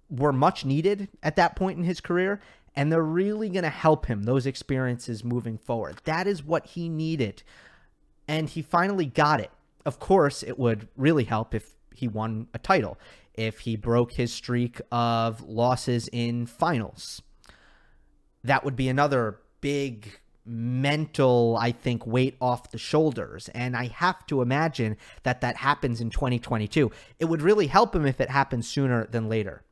were 0.09 0.33
much 0.33 0.63
needed 0.63 1.09
at 1.21 1.35
that 1.35 1.55
point 1.55 1.77
in 1.77 1.83
his 1.83 1.99
career 1.99 2.39
and 2.77 2.89
they're 2.91 3.03
really 3.03 3.49
going 3.49 3.63
to 3.63 3.69
help 3.69 4.05
him 4.05 4.23
those 4.23 4.45
experiences 4.45 5.25
moving 5.25 5.57
forward. 5.57 5.99
That 6.05 6.27
is 6.27 6.43
what 6.43 6.67
he 6.67 6.87
needed 6.87 7.43
and 8.27 8.49
he 8.49 8.61
finally 8.61 9.05
got 9.05 9.39
it. 9.39 9.51
Of 9.85 9.99
course, 9.99 10.43
it 10.43 10.59
would 10.59 10.87
really 10.97 11.23
help 11.23 11.55
if 11.55 11.73
he 11.93 12.07
won 12.07 12.47
a 12.53 12.59
title, 12.59 12.97
if 13.33 13.59
he 13.59 13.75
broke 13.75 14.13
his 14.13 14.33
streak 14.33 14.81
of 14.91 15.41
losses 15.41 16.09
in 16.11 16.45
finals. 16.45 17.21
That 18.43 18.63
would 18.65 18.75
be 18.75 18.89
another 18.89 19.39
big 19.61 20.19
mental, 20.45 21.57
I 21.59 21.71
think, 21.71 22.05
weight 22.05 22.35
off 22.39 22.71
the 22.71 22.77
shoulders. 22.77 23.49
And 23.49 23.75
I 23.75 23.87
have 23.87 24.25
to 24.27 24.41
imagine 24.41 24.97
that 25.23 25.41
that 25.41 25.57
happens 25.57 26.01
in 26.01 26.09
2022. 26.09 26.91
It 27.19 27.25
would 27.25 27.41
really 27.41 27.67
help 27.67 27.95
him 27.95 28.05
if 28.05 28.21
it 28.21 28.29
happens 28.29 28.67
sooner 28.67 29.05
than 29.07 29.29
later. 29.29 29.63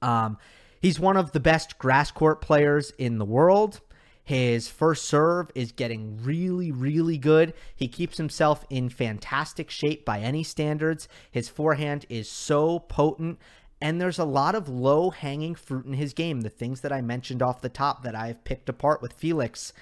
Um, 0.00 0.38
he's 0.80 1.00
one 1.00 1.16
of 1.16 1.32
the 1.32 1.40
best 1.40 1.78
grass 1.78 2.10
court 2.10 2.40
players 2.40 2.92
in 2.98 3.18
the 3.18 3.24
world. 3.24 3.80
His 4.22 4.68
first 4.68 5.06
serve 5.06 5.50
is 5.54 5.72
getting 5.72 6.22
really, 6.22 6.70
really 6.70 7.16
good. 7.16 7.54
He 7.74 7.88
keeps 7.88 8.18
himself 8.18 8.62
in 8.68 8.90
fantastic 8.90 9.70
shape 9.70 10.04
by 10.04 10.20
any 10.20 10.42
standards. 10.42 11.08
His 11.30 11.48
forehand 11.48 12.04
is 12.10 12.28
so 12.30 12.78
potent. 12.78 13.38
And 13.80 14.00
there's 14.00 14.18
a 14.18 14.24
lot 14.24 14.54
of 14.54 14.68
low 14.68 15.08
hanging 15.08 15.54
fruit 15.54 15.86
in 15.86 15.94
his 15.94 16.12
game. 16.12 16.42
The 16.42 16.50
things 16.50 16.82
that 16.82 16.92
I 16.92 17.00
mentioned 17.00 17.42
off 17.42 17.62
the 17.62 17.70
top 17.70 18.02
that 18.02 18.14
I've 18.14 18.44
picked 18.44 18.68
apart 18.68 19.00
with 19.00 19.14
Felix. 19.14 19.72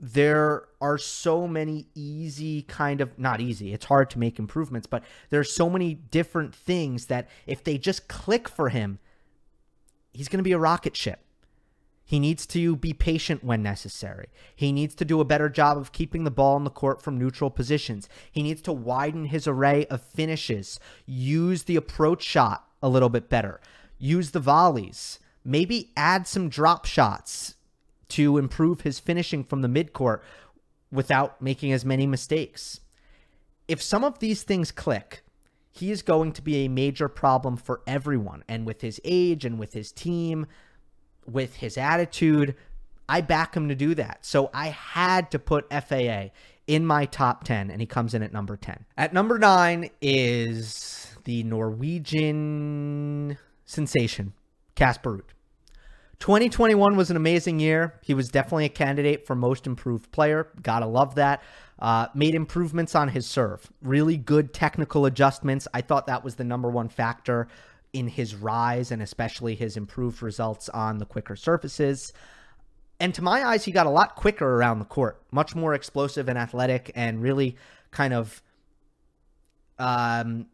There 0.00 0.64
are 0.80 0.98
so 0.98 1.46
many 1.46 1.86
easy, 1.94 2.62
kind 2.62 3.00
of, 3.00 3.16
not 3.16 3.40
easy, 3.40 3.72
it's 3.72 3.86
hard 3.86 4.10
to 4.10 4.18
make 4.18 4.38
improvements, 4.38 4.86
but 4.86 5.02
there's 5.30 5.52
so 5.52 5.68
many 5.68 5.94
different 5.94 6.54
things 6.54 7.06
that 7.06 7.28
if 7.46 7.62
they 7.62 7.78
just 7.78 8.08
click 8.08 8.48
for 8.48 8.68
him, 8.68 8.98
he's 10.18 10.28
going 10.28 10.38
to 10.38 10.44
be 10.44 10.52
a 10.52 10.58
rocket 10.58 10.96
ship. 10.96 11.20
He 12.04 12.18
needs 12.18 12.44
to 12.46 12.74
be 12.74 12.92
patient 12.92 13.44
when 13.44 13.62
necessary. 13.62 14.30
He 14.56 14.72
needs 14.72 14.96
to 14.96 15.04
do 15.04 15.20
a 15.20 15.24
better 15.24 15.48
job 15.48 15.78
of 15.78 15.92
keeping 15.92 16.24
the 16.24 16.30
ball 16.30 16.56
in 16.56 16.64
the 16.64 16.70
court 16.70 17.00
from 17.00 17.18
neutral 17.18 17.50
positions. 17.50 18.08
He 18.32 18.42
needs 18.42 18.60
to 18.62 18.72
widen 18.72 19.26
his 19.26 19.46
array 19.46 19.86
of 19.86 20.02
finishes, 20.02 20.80
use 21.06 21.64
the 21.64 21.76
approach 21.76 22.24
shot 22.24 22.66
a 22.82 22.88
little 22.88 23.10
bit 23.10 23.28
better, 23.28 23.60
use 23.98 24.32
the 24.32 24.40
volleys, 24.40 25.20
maybe 25.44 25.92
add 25.96 26.26
some 26.26 26.48
drop 26.48 26.84
shots 26.84 27.54
to 28.08 28.38
improve 28.38 28.80
his 28.80 28.98
finishing 28.98 29.44
from 29.44 29.62
the 29.62 29.68
midcourt 29.68 30.20
without 30.90 31.40
making 31.40 31.72
as 31.72 31.84
many 31.84 32.06
mistakes. 32.06 32.80
If 33.68 33.80
some 33.80 34.02
of 34.02 34.18
these 34.18 34.42
things 34.42 34.72
click, 34.72 35.22
he 35.78 35.90
is 35.90 36.02
going 36.02 36.32
to 36.32 36.42
be 36.42 36.64
a 36.64 36.68
major 36.68 37.08
problem 37.08 37.56
for 37.56 37.80
everyone. 37.86 38.42
And 38.48 38.66
with 38.66 38.80
his 38.80 39.00
age 39.04 39.44
and 39.44 39.58
with 39.58 39.72
his 39.72 39.92
team, 39.92 40.46
with 41.26 41.56
his 41.56 41.78
attitude, 41.78 42.56
I 43.08 43.20
back 43.20 43.56
him 43.56 43.68
to 43.68 43.74
do 43.74 43.94
that. 43.94 44.26
So 44.26 44.50
I 44.52 44.68
had 44.68 45.30
to 45.30 45.38
put 45.38 45.72
FAA 45.72 46.30
in 46.66 46.84
my 46.84 47.06
top 47.06 47.44
10, 47.44 47.70
and 47.70 47.80
he 47.80 47.86
comes 47.86 48.12
in 48.12 48.22
at 48.22 48.32
number 48.32 48.56
10. 48.56 48.84
At 48.96 49.12
number 49.12 49.38
nine 49.38 49.90
is 50.02 51.16
the 51.24 51.42
Norwegian 51.44 53.38
sensation, 53.64 54.34
Casper 54.74 55.18
Ruud. 55.18 55.30
2021 56.18 56.96
was 56.96 57.10
an 57.10 57.16
amazing 57.16 57.60
year. 57.60 57.94
He 58.02 58.12
was 58.12 58.28
definitely 58.28 58.64
a 58.64 58.70
candidate 58.70 59.26
for 59.26 59.36
most 59.36 59.66
improved 59.66 60.10
player. 60.10 60.48
Gotta 60.60 60.86
love 60.86 61.14
that. 61.14 61.42
Uh, 61.78 62.08
made 62.14 62.34
improvements 62.34 62.94
on 62.96 63.08
his 63.08 63.26
serve. 63.26 63.70
Really 63.82 64.16
good 64.16 64.52
technical 64.52 65.06
adjustments. 65.06 65.68
I 65.72 65.80
thought 65.80 66.08
that 66.08 66.24
was 66.24 66.34
the 66.34 66.44
number 66.44 66.68
one 66.68 66.88
factor 66.88 67.46
in 67.92 68.08
his 68.08 68.34
rise 68.34 68.90
and 68.90 69.00
especially 69.00 69.54
his 69.54 69.76
improved 69.76 70.20
results 70.20 70.68
on 70.68 70.98
the 70.98 71.06
quicker 71.06 71.36
surfaces. 71.36 72.12
And 73.00 73.14
to 73.14 73.22
my 73.22 73.44
eyes, 73.44 73.64
he 73.64 73.70
got 73.70 73.86
a 73.86 73.90
lot 73.90 74.16
quicker 74.16 74.56
around 74.56 74.80
the 74.80 74.84
court, 74.84 75.22
much 75.30 75.54
more 75.54 75.72
explosive 75.72 76.28
and 76.28 76.36
athletic, 76.36 76.90
and 76.96 77.22
really 77.22 77.56
kind 77.92 78.12
of 78.12 78.42
um, 79.78 80.46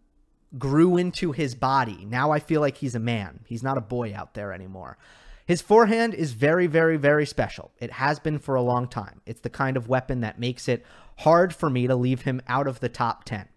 grew 0.58 0.96
into 0.96 1.32
his 1.32 1.54
body. 1.54 2.04
Now 2.04 2.32
I 2.32 2.38
feel 2.38 2.60
like 2.60 2.76
he's 2.76 2.94
a 2.94 3.00
man. 3.00 3.40
He's 3.46 3.62
not 3.62 3.78
a 3.78 3.80
boy 3.80 4.14
out 4.14 4.34
there 4.34 4.52
anymore. 4.52 4.98
His 5.46 5.60
forehand 5.60 6.14
is 6.14 6.32
very, 6.32 6.66
very, 6.66 6.96
very 6.96 7.26
special. 7.26 7.70
It 7.78 7.92
has 7.92 8.18
been 8.18 8.38
for 8.38 8.54
a 8.54 8.62
long 8.62 8.88
time. 8.88 9.20
It's 9.26 9.40
the 9.40 9.50
kind 9.50 9.76
of 9.76 9.88
weapon 9.88 10.20
that 10.20 10.38
makes 10.38 10.68
it 10.68 10.84
hard 11.18 11.54
for 11.54 11.70
me 11.70 11.86
to 11.86 11.96
leave 11.96 12.22
him 12.22 12.40
out 12.48 12.66
of 12.66 12.80
the 12.80 12.88
top 12.88 13.24
10. 13.24 13.48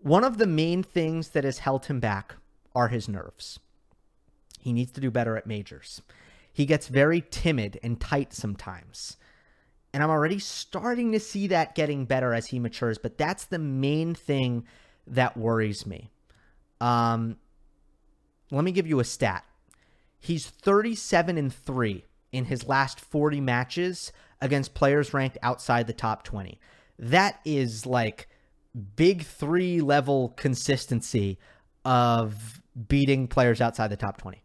One 0.00 0.24
of 0.24 0.38
the 0.38 0.46
main 0.46 0.82
things 0.82 1.30
that 1.30 1.44
has 1.44 1.58
held 1.58 1.86
him 1.86 2.00
back 2.00 2.36
are 2.74 2.88
his 2.88 3.08
nerves. 3.08 3.58
He 4.60 4.72
needs 4.72 4.92
to 4.92 5.00
do 5.00 5.10
better 5.10 5.36
at 5.36 5.46
majors. 5.46 6.02
He 6.52 6.66
gets 6.66 6.88
very 6.88 7.24
timid 7.30 7.78
and 7.82 8.00
tight 8.00 8.32
sometimes. 8.32 9.16
And 9.92 10.02
I'm 10.02 10.10
already 10.10 10.38
starting 10.38 11.12
to 11.12 11.20
see 11.20 11.46
that 11.48 11.74
getting 11.74 12.04
better 12.04 12.34
as 12.34 12.48
he 12.48 12.58
matures, 12.58 12.98
but 12.98 13.18
that's 13.18 13.44
the 13.44 13.58
main 13.58 14.14
thing 14.14 14.64
that 15.06 15.36
worries 15.36 15.86
me. 15.86 16.10
Um, 16.80 17.36
let 18.50 18.64
me 18.64 18.72
give 18.72 18.86
you 18.86 19.00
a 19.00 19.04
stat. 19.04 19.44
He's 20.18 20.46
37 20.46 21.38
and 21.38 21.52
3 21.52 22.04
in 22.32 22.44
his 22.46 22.66
last 22.66 23.00
40 23.00 23.40
matches 23.40 24.12
against 24.40 24.74
players 24.74 25.12
ranked 25.12 25.38
outside 25.42 25.86
the 25.86 25.92
top 25.92 26.22
20. 26.22 26.58
That 26.98 27.40
is 27.44 27.86
like 27.86 28.28
big 28.96 29.22
3 29.24 29.80
level 29.80 30.30
consistency 30.36 31.38
of 31.84 32.60
beating 32.88 33.26
players 33.26 33.60
outside 33.60 33.88
the 33.88 33.96
top 33.96 34.18
20. 34.18 34.42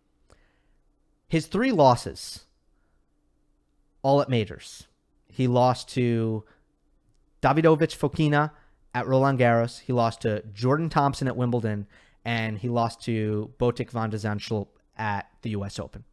His 1.28 1.48
three 1.48 1.72
losses, 1.72 2.46
all 4.02 4.22
at 4.22 4.30
majors. 4.30 4.88
He 5.28 5.48
lost 5.48 5.90
to 5.90 6.44
Davidovich 7.42 7.98
Fokina 7.98 8.52
at 8.94 9.08
Roland 9.08 9.40
Garros. 9.40 9.80
He 9.82 9.94
lost 9.94 10.22
to 10.22 10.44
Jordan 10.54 10.90
Thompson 10.90 11.28
at 11.28 11.36
Wimbledon. 11.36 11.88
And 12.24 12.60
he 12.60 12.70
lost 12.70 13.02
to 13.06 13.52
Botic 13.60 13.90
van 13.90 14.10
de 14.12 14.18
Zandschulp 14.18 14.68
at 14.98 15.28
the 15.42 15.50
U.S. 15.52 15.80
Open. 15.80 16.04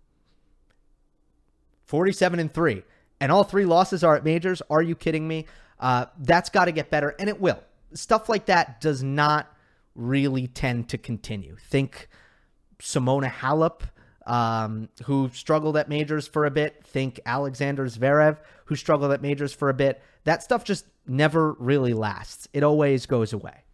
47 1.85 2.40
and 2.40 2.53
3. 2.53 2.83
And 3.20 3.30
all 3.30 3.44
three 3.44 3.64
losses 3.66 4.02
are 4.02 4.16
at 4.16 4.24
majors. 4.24 4.62
Are 4.70 4.83
you 4.83 4.94
kidding 4.94 5.28
me? 5.28 5.46
Uh, 5.78 6.06
that's 6.18 6.50
got 6.50 6.66
to 6.66 6.72
get 6.72 6.90
better, 6.90 7.14
and 7.18 7.28
it 7.28 7.40
will. 7.40 7.62
Stuff 7.92 8.28
like 8.28 8.46
that 8.46 8.80
does 8.80 9.02
not 9.02 9.52
really 9.94 10.46
tend 10.46 10.88
to 10.90 10.98
continue. 10.98 11.56
Think 11.68 12.09
Simona 12.80 13.30
Halep, 13.30 13.83
um, 14.26 14.88
who 15.04 15.30
struggled 15.33 15.76
at 15.76 15.88
majors 15.88 16.26
for 16.26 16.46
a 16.46 16.50
bit. 16.50 16.85
Think 16.85 17.20
Alexander 17.26 17.87
Zverev, 17.87 18.38
who 18.66 18.76
struggled 18.76 19.12
at 19.12 19.22
majors 19.22 19.52
for 19.52 19.68
a 19.68 19.74
bit. 19.74 20.02
That 20.24 20.42
stuff 20.42 20.64
just 20.64 20.87
never 21.06 21.52
really 21.54 21.94
lasts. 21.94 22.48
It 22.52 22.62
always 22.62 23.06
goes 23.06 23.33
away. 23.33 23.64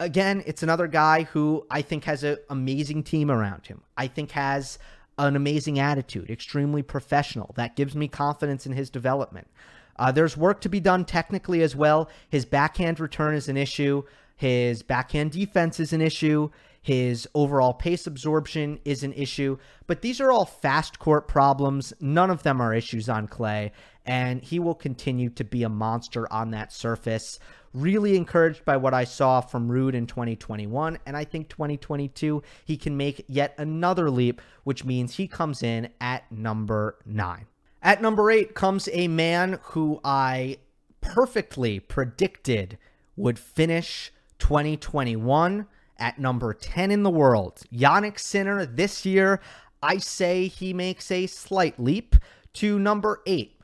Again, 0.00 0.42
it's 0.46 0.62
another 0.62 0.88
guy 0.88 1.22
who 1.22 1.66
I 1.70 1.82
think 1.82 2.04
has 2.04 2.24
an 2.24 2.38
amazing 2.50 3.04
team 3.04 3.30
around 3.30 3.66
him. 3.66 3.82
I 3.96 4.08
think 4.08 4.32
has 4.32 4.78
an 5.18 5.36
amazing 5.36 5.78
attitude, 5.78 6.30
extremely 6.30 6.82
professional. 6.82 7.52
That 7.56 7.76
gives 7.76 7.94
me 7.94 8.08
confidence 8.08 8.66
in 8.66 8.72
his 8.72 8.90
development. 8.90 9.48
Uh, 9.96 10.10
there's 10.10 10.36
work 10.36 10.60
to 10.62 10.68
be 10.68 10.80
done 10.80 11.04
technically 11.04 11.62
as 11.62 11.76
well. 11.76 12.08
His 12.28 12.44
backhand 12.44 12.98
return 12.98 13.34
is 13.34 13.48
an 13.48 13.56
issue. 13.56 14.02
His 14.36 14.82
backhand 14.82 15.32
defense 15.32 15.78
is 15.78 15.92
an 15.92 16.00
issue. 16.00 16.50
His 16.82 17.26
overall 17.34 17.72
pace 17.72 18.06
absorption 18.06 18.78
is 18.84 19.02
an 19.02 19.14
issue. 19.14 19.56
But 19.86 20.02
these 20.02 20.20
are 20.20 20.30
all 20.30 20.44
fast 20.44 20.98
court 20.98 21.28
problems. 21.28 21.94
None 22.00 22.30
of 22.30 22.42
them 22.42 22.60
are 22.60 22.74
issues 22.74 23.08
on 23.08 23.26
clay. 23.26 23.72
And 24.06 24.42
he 24.42 24.58
will 24.58 24.74
continue 24.74 25.30
to 25.30 25.44
be 25.44 25.62
a 25.62 25.68
monster 25.68 26.30
on 26.32 26.50
that 26.50 26.72
surface. 26.72 27.38
Really 27.72 28.16
encouraged 28.16 28.64
by 28.64 28.76
what 28.76 28.94
I 28.94 29.04
saw 29.04 29.40
from 29.40 29.68
Ruud 29.68 29.94
in 29.94 30.06
2021, 30.06 30.98
and 31.06 31.16
I 31.16 31.24
think 31.24 31.48
2022 31.48 32.42
he 32.64 32.76
can 32.76 32.96
make 32.96 33.24
yet 33.28 33.54
another 33.58 34.10
leap, 34.10 34.40
which 34.62 34.84
means 34.84 35.16
he 35.16 35.26
comes 35.26 35.62
in 35.62 35.88
at 36.00 36.30
number 36.30 36.98
nine. 37.04 37.46
At 37.82 38.00
number 38.00 38.30
eight 38.30 38.54
comes 38.54 38.88
a 38.92 39.08
man 39.08 39.58
who 39.62 40.00
I 40.04 40.58
perfectly 41.00 41.80
predicted 41.80 42.78
would 43.16 43.38
finish 43.38 44.12
2021 44.38 45.66
at 45.98 46.18
number 46.18 46.52
10 46.54 46.90
in 46.90 47.02
the 47.02 47.10
world. 47.10 47.62
Jannik 47.72 48.18
Sinner 48.18 48.66
this 48.66 49.04
year, 49.04 49.40
I 49.82 49.98
say 49.98 50.48
he 50.48 50.72
makes 50.72 51.10
a 51.10 51.26
slight 51.26 51.78
leap 51.78 52.16
to 52.54 52.78
number 52.78 53.20
eight. 53.26 53.60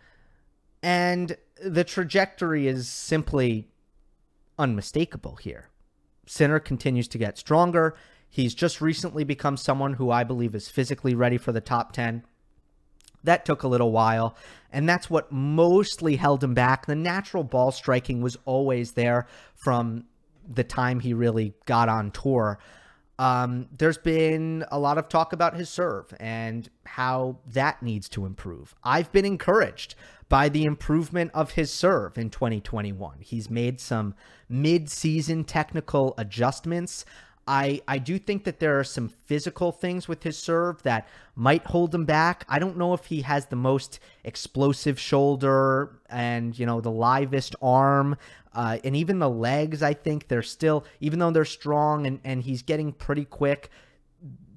And 0.83 1.37
the 1.63 1.85
trajectory 1.85 2.67
is 2.67 2.89
simply 2.89 3.69
unmistakable 4.59 5.37
here. 5.37 5.69
Sinner 6.27 6.61
continues 6.61 7.09
to 7.09 7.19
get 7.19 7.39
stronger. 7.39 7.97
He's 8.29 8.55
just 8.55 8.81
recently 8.81 9.25
become 9.25 9.57
someone 9.57 9.95
who 9.95 10.11
I 10.11 10.25
believe 10.25 10.55
is 10.55 10.69
physically 10.69 11.15
ready 11.15 11.37
for 11.37 11.53
the 11.53 11.61
top 11.61 11.93
10. 11.93 12.23
That 13.25 13.45
took 13.45 13.63
a 13.63 13.69
little 13.69 13.93
while, 13.93 14.37
and 14.73 14.89
that's 14.89 15.11
what 15.11 15.31
mostly 15.31 16.17
held 16.17 16.43
him 16.43 16.55
back. 16.55 16.87
The 16.87 16.95
natural 16.95 17.45
ball 17.45 17.71
striking 17.71 18.23
was 18.23 18.39
always 18.47 18.93
there 18.93 19.27
from 19.65 20.05
the 20.49 20.65
time 20.65 21.01
he 21.01 21.13
really 21.13 21.53
got 21.67 21.89
on 21.89 22.13
tour. 22.13 22.59
Um, 23.19 23.69
there's 23.77 23.99
been 23.99 24.65
a 24.71 24.79
lot 24.79 24.97
of 24.97 25.09
talk 25.09 25.35
about 25.35 25.55
his 25.55 25.69
serve 25.69 26.15
and 26.19 26.71
how 26.87 27.39
that 27.49 27.83
needs 27.83 28.09
to 28.11 28.25
improve. 28.25 28.75
I've 28.83 29.13
been 29.13 29.27
encouraged 29.27 29.95
by 30.31 30.49
the 30.49 30.65
improvement 30.65 31.31
of 31.35 31.51
his 31.51 31.71
serve 31.71 32.17
in 32.17 32.31
2021. 32.31 33.19
He's 33.21 33.51
made 33.51 33.81
some 33.81 34.15
mid 34.49 34.89
season 34.89 35.45
technical 35.45 36.15
adjustments. 36.17 37.05
I, 37.49 37.83
I 37.89 37.99
do 37.99 38.17
think 38.17 38.45
that 38.45 38.61
there 38.61 38.79
are 38.79 38.85
some 38.85 39.09
physical 39.09 39.73
things 39.73 40.07
with 40.07 40.23
his 40.23 40.39
serve 40.39 40.85
that 40.85 41.09
might 41.35 41.65
hold 41.67 41.93
him 41.93 42.05
back. 42.05 42.45
I 42.49 42.61
don't 42.61 42.77
know 42.77 42.95
if 42.95 43.07
he 43.07 43.23
has 43.23 43.47
the 43.47 43.57
most 43.57 43.99
explosive 44.23 45.01
shoulder 45.01 46.01
and, 46.09 46.57
you 46.57 46.65
know, 46.65 46.81
the 46.81 46.93
livest 46.93 47.57
arm. 47.61 48.17
Uh, 48.55 48.79
and 48.85 48.95
even 48.95 49.19
the 49.19 49.29
legs, 49.29 49.83
I 49.83 49.95
think 49.95 50.29
they're 50.29 50.43
still, 50.45 50.85
even 51.01 51.19
though 51.19 51.33
they're 51.33 51.45
strong 51.45 52.07
and, 52.07 52.21
and 52.23 52.41
he's 52.41 52.63
getting 52.63 52.93
pretty 52.93 53.25
quick, 53.25 53.69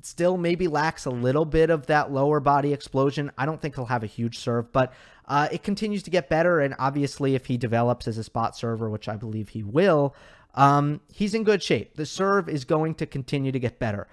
still 0.04 0.38
maybe 0.38 0.68
lacks 0.68 1.06
a 1.06 1.10
little 1.10 1.46
bit 1.46 1.72
of 1.72 1.88
that 1.88 2.12
lower 2.12 2.40
body 2.40 2.74
explosion. 2.74 3.32
I 3.40 3.48
don't 3.48 3.60
think 3.60 3.76
he'll 3.76 3.86
have 3.86 4.04
a 4.04 4.08
huge 4.08 4.38
serve, 4.38 4.72
but 4.72 4.94
uh, 5.28 5.48
it 5.52 5.64
continues 5.64 6.04
to 6.04 6.10
get 6.10 6.30
better. 6.30 6.60
And 6.60 6.76
obviously, 6.80 7.36
if 7.36 7.46
he 7.46 7.58
develops 7.58 8.08
as 8.08 8.18
a 8.18 8.24
spot 8.24 8.56
server, 8.56 8.90
which 8.90 9.08
I 9.08 9.16
believe 9.16 9.50
he 9.50 9.64
will, 9.64 10.16
um, 10.56 11.02
he's 11.12 11.34
in 11.34 11.44
good 11.44 11.64
shape. 11.64 11.96
The 11.96 12.06
serve 12.06 12.50
is 12.50 12.66
going 12.66 12.96
to 12.96 13.06
continue 13.06 13.52
to 13.52 13.60
get 13.60 13.80
better. 13.80 14.08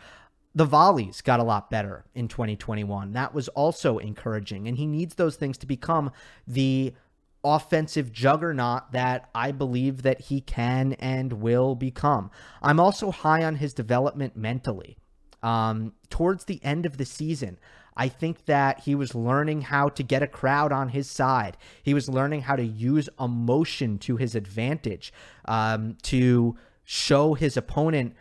The 0.55 0.65
volleys 0.65 1.21
got 1.21 1.41
a 1.41 1.45
lot 1.45 1.71
better 1.71 2.05
in 2.15 2.29
2021. 2.29 3.13
That 3.13 3.35
was 3.35 3.49
also 3.49 3.99
encouraging. 3.99 4.67
And 4.67 4.77
he 4.77 4.87
needs 4.87 5.15
those 5.15 5.37
things 5.37 5.59
to 5.59 5.67
become 5.67 6.11
the 6.47 6.95
offensive 7.43 8.13
juggernaut 8.13 8.93
that 8.93 9.31
I 9.35 9.53
believe 9.53 10.03
that 10.03 10.23
he 10.23 10.41
can 10.41 10.95
and 10.95 11.35
will 11.35 11.75
become. 11.75 12.31
I'm 12.63 12.81
also 12.81 13.11
high 13.11 13.45
on 13.45 13.57
his 13.57 13.73
development 13.73 14.37
mentally. 14.37 14.99
Um, 15.43 15.95
towards 16.11 16.45
the 16.45 16.63
end 16.63 16.85
of 16.85 16.99
the 16.99 17.07
season, 17.07 17.59
I 17.97 18.09
think 18.09 18.47
that 18.47 18.81
he 18.81 18.95
was 18.95 19.15
learning 19.15 19.63
how 19.63 19.89
to 19.91 20.03
get 20.03 20.23
a 20.23 20.27
crowd 20.27 20.73
on 20.73 20.91
his 20.91 21.11
side. 21.11 21.57
He 21.83 21.95
was 21.95 22.09
learning 22.09 22.43
how 22.43 22.57
to 22.57 22.65
use 22.65 23.09
emotion 23.19 23.99
to 24.01 24.17
his 24.17 24.35
advantage 24.35 25.13
um, 25.47 25.97
to 26.05 26.57
show 26.85 27.35
his 27.35 27.57
opponent 27.57 28.15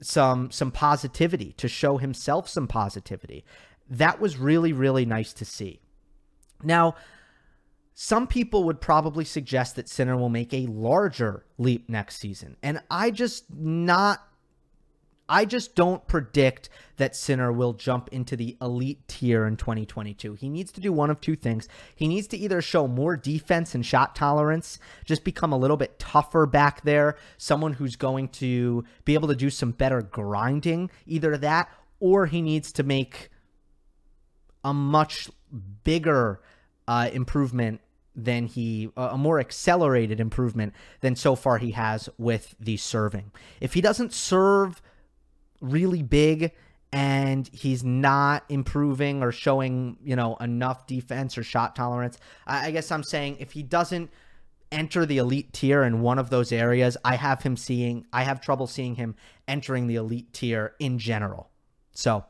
some 0.00 0.50
some 0.50 0.70
positivity, 0.70 1.52
to 1.52 1.68
show 1.68 1.98
himself 1.98 2.48
some 2.48 2.66
positivity. 2.66 3.44
That 3.88 4.20
was 4.20 4.36
really 4.36 4.72
really 4.72 5.04
nice 5.06 5.32
to 5.34 5.44
see. 5.44 5.80
Now, 6.62 6.94
some 7.94 8.26
people 8.26 8.64
would 8.64 8.80
probably 8.80 9.24
suggest 9.24 9.76
that 9.76 9.88
Sinner 9.88 10.16
will 10.16 10.28
make 10.28 10.52
a 10.54 10.66
larger 10.66 11.44
leap 11.58 11.88
next 11.88 12.16
season, 12.16 12.56
and 12.62 12.80
I 12.90 13.10
just 13.10 13.52
not 13.52 14.20
I 15.28 15.44
just 15.44 15.74
don't 15.74 16.06
predict 16.06 16.68
that 16.96 17.16
Sinner 17.16 17.52
will 17.52 17.72
jump 17.72 18.08
into 18.12 18.36
the 18.36 18.56
elite 18.60 19.06
tier 19.08 19.46
in 19.46 19.56
2022. 19.56 20.34
He 20.34 20.48
needs 20.48 20.72
to 20.72 20.80
do 20.80 20.92
one 20.92 21.10
of 21.10 21.20
two 21.20 21.36
things. 21.36 21.68
He 21.94 22.06
needs 22.06 22.26
to 22.28 22.36
either 22.36 22.60
show 22.60 22.86
more 22.86 23.16
defense 23.16 23.74
and 23.74 23.84
shot 23.84 24.14
tolerance, 24.14 24.78
just 25.04 25.24
become 25.24 25.52
a 25.52 25.58
little 25.58 25.76
bit 25.76 25.98
tougher 25.98 26.46
back 26.46 26.82
there, 26.82 27.16
someone 27.38 27.74
who's 27.74 27.96
going 27.96 28.28
to 28.28 28.84
be 29.04 29.14
able 29.14 29.28
to 29.28 29.34
do 29.34 29.50
some 29.50 29.72
better 29.72 30.02
grinding, 30.02 30.90
either 31.06 31.36
that, 31.38 31.68
or 32.00 32.26
he 32.26 32.42
needs 32.42 32.72
to 32.72 32.82
make 32.82 33.30
a 34.64 34.74
much 34.74 35.30
bigger 35.84 36.40
uh, 36.86 37.08
improvement 37.12 37.80
than 38.14 38.46
he 38.46 38.90
a 38.96 39.16
more 39.16 39.40
accelerated 39.40 40.20
improvement 40.20 40.74
than 41.00 41.16
so 41.16 41.34
far 41.34 41.58
he 41.58 41.70
has 41.70 42.08
with 42.18 42.54
the 42.60 42.76
serving. 42.76 43.32
If 43.60 43.74
he 43.74 43.80
doesn't 43.80 44.12
serve 44.12 44.82
really 45.62 46.02
big 46.02 46.52
and 46.92 47.48
he's 47.52 47.82
not 47.82 48.44
improving 48.50 49.22
or 49.22 49.32
showing, 49.32 49.96
you 50.04 50.14
know, 50.14 50.36
enough 50.36 50.86
defense 50.86 51.38
or 51.38 51.42
shot 51.42 51.74
tolerance. 51.74 52.18
I 52.46 52.70
guess 52.70 52.92
I'm 52.92 53.02
saying 53.02 53.38
if 53.40 53.52
he 53.52 53.62
doesn't 53.62 54.10
enter 54.70 55.06
the 55.06 55.18
elite 55.18 55.52
tier 55.52 55.82
in 55.84 56.02
one 56.02 56.18
of 56.18 56.28
those 56.28 56.52
areas, 56.52 56.96
I 57.04 57.16
have 57.16 57.42
him 57.42 57.56
seeing 57.56 58.06
I 58.12 58.24
have 58.24 58.40
trouble 58.40 58.66
seeing 58.66 58.96
him 58.96 59.14
entering 59.48 59.86
the 59.86 59.96
elite 59.96 60.32
tier 60.34 60.74
in 60.78 60.98
general. 60.98 61.50
So, 61.92 62.24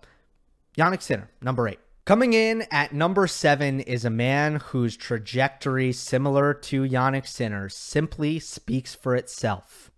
Jannik 0.76 1.02
Sinner, 1.02 1.28
number 1.40 1.68
8. 1.68 1.78
Coming 2.04 2.32
in 2.32 2.64
at 2.72 2.92
number 2.92 3.28
seven 3.28 3.78
is 3.78 4.04
a 4.04 4.10
man 4.10 4.56
whose 4.56 4.96
trajectory, 4.96 5.92
similar 5.92 6.52
to 6.52 6.82
Jannik 6.82 7.28
Sinner, 7.28 7.68
simply 7.68 8.40
speaks 8.40 8.92
for 8.92 9.14
itself. 9.14 9.91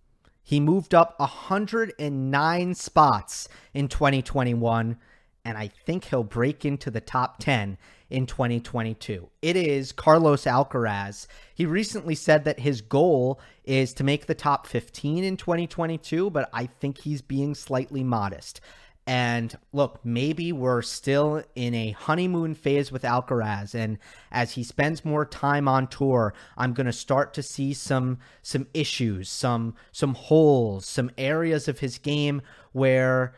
He 0.47 0.59
moved 0.59 0.93
up 0.93 1.19
109 1.19 2.75
spots 2.75 3.49
in 3.73 3.87
2021, 3.87 4.95
and 5.43 5.57
I 5.57 5.67
think 5.67 6.05
he'll 6.05 6.23
break 6.23 6.63
into 6.63 6.91
the 6.91 7.01
top 7.01 7.39
10 7.39 7.79
in 8.11 8.27
2022. 8.27 9.27
It 9.41 9.55
is 9.55 9.91
Carlos 9.91 10.43
Alcaraz. 10.43 11.25
He 11.55 11.65
recently 11.65 12.13
said 12.13 12.43
that 12.43 12.59
his 12.59 12.81
goal 12.81 13.39
is 13.63 13.91
to 13.93 14.03
make 14.03 14.27
the 14.27 14.35
top 14.35 14.67
15 14.67 15.23
in 15.23 15.35
2022, 15.35 16.29
but 16.29 16.47
I 16.53 16.67
think 16.67 16.99
he's 16.99 17.23
being 17.23 17.55
slightly 17.55 18.03
modest. 18.03 18.61
And 19.07 19.55
look, 19.71 19.99
maybe 20.03 20.51
we're 20.51 20.81
still 20.81 21.43
in 21.53 21.75
a 21.75 21.91
honeymoon 21.91 22.55
phase 22.55 22.91
with 22.91 23.03
Alcaraz, 23.03 23.75
and 23.75 23.99
as 24.31 24.53
he 24.53 24.63
spends 24.63 25.05
more 25.05 25.27
time 25.27 25.67
on 25.67 25.85
tour, 25.85 26.33
I'm 26.57 26.73
going 26.73 26.87
to 26.87 26.93
start 26.93 27.31
to 27.35 27.43
see 27.43 27.73
some 27.73 28.17
some 28.41 28.65
issues, 28.73 29.29
some 29.29 29.75
some 29.91 30.15
holes, 30.15 30.87
some 30.87 31.11
areas 31.19 31.67
of 31.67 31.79
his 31.79 31.99
game 31.99 32.41
where 32.71 33.35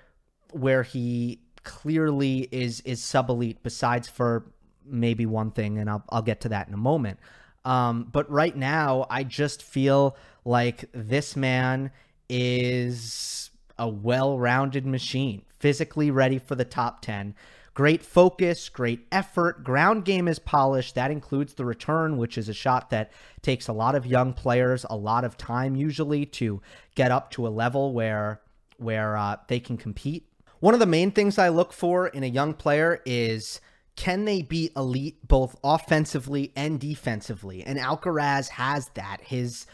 where 0.54 0.84
he 0.84 1.42
clearly 1.64 2.48
is 2.50 2.80
is 2.82 3.04
sub 3.04 3.30
elite. 3.30 3.62
Besides 3.62 4.08
for 4.08 4.46
maybe 4.86 5.26
one 5.26 5.52
thing, 5.52 5.80
and 5.80 5.90
I'll 5.90 6.04
I'll 6.08 6.22
get 6.22 6.40
to 6.42 6.50
that 6.50 6.70
in 6.70 6.74
a 6.74 6.78
moment. 6.78 7.20
Um, 7.66 8.08
but 8.10 8.32
right 8.32 8.56
now, 8.56 9.06
I 9.10 9.26
just 9.26 9.62
feel 9.62 10.16
like 10.46 10.86
this 10.94 11.36
man 11.36 11.92
is 12.30 13.50
a 13.78 13.90
well-rounded 13.90 14.86
machine 14.86 15.44
physically 15.60 16.12
ready 16.12 16.40
for 16.40 16.56
the 16.56 16.66
top 16.66 17.02
10. 17.02 17.36
Great 17.74 18.02
focus, 18.02 18.70
great 18.70 19.06
effort. 19.12 19.64
Ground 19.64 20.04
game 20.04 20.28
is 20.28 20.40
polished. 20.40 20.96
That 20.96 21.12
includes 21.12 21.54
the 21.54 21.66
return, 21.66 22.18
which 22.18 22.36
is 22.36 22.50
a 22.50 22.54
shot 22.54 22.90
that 22.90 23.12
takes 23.44 23.68
a 23.68 23.74
lot 23.74 23.94
of 23.94 24.06
young 24.06 24.34
players 24.34 24.84
a 24.90 24.96
lot 24.96 25.24
of 25.24 25.38
time 25.38 25.76
usually 25.76 26.26
to 26.26 26.60
get 26.96 27.12
up 27.12 27.30
to 27.32 27.46
a 27.46 27.50
level 27.50 27.94
where 27.94 28.42
where 28.78 29.16
uh, 29.16 29.38
they 29.48 29.60
can 29.60 29.78
compete. 29.78 30.28
One 30.60 30.74
of 30.74 30.80
the 30.80 30.88
main 30.88 31.12
things 31.12 31.38
I 31.38 31.50
look 31.50 31.72
for 31.72 32.08
in 32.08 32.24
a 32.24 32.28
young 32.28 32.56
player 32.56 33.02
is 33.06 33.62
can 33.96 34.26
they 34.26 34.42
be 34.42 34.72
elite 34.76 35.28
both 35.28 35.56
offensively 35.64 36.52
and 36.56 36.80
defensively? 36.80 37.64
And 37.64 37.78
Alcaraz 37.78 38.50
has 38.50 38.90
that. 38.96 39.22
His 39.22 39.68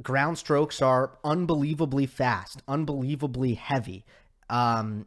ground 0.00 0.38
strokes 0.38 0.80
are 0.80 1.18
unbelievably 1.24 2.06
fast, 2.06 2.62
unbelievably 2.68 3.54
heavy. 3.54 4.04
Um, 4.50 5.06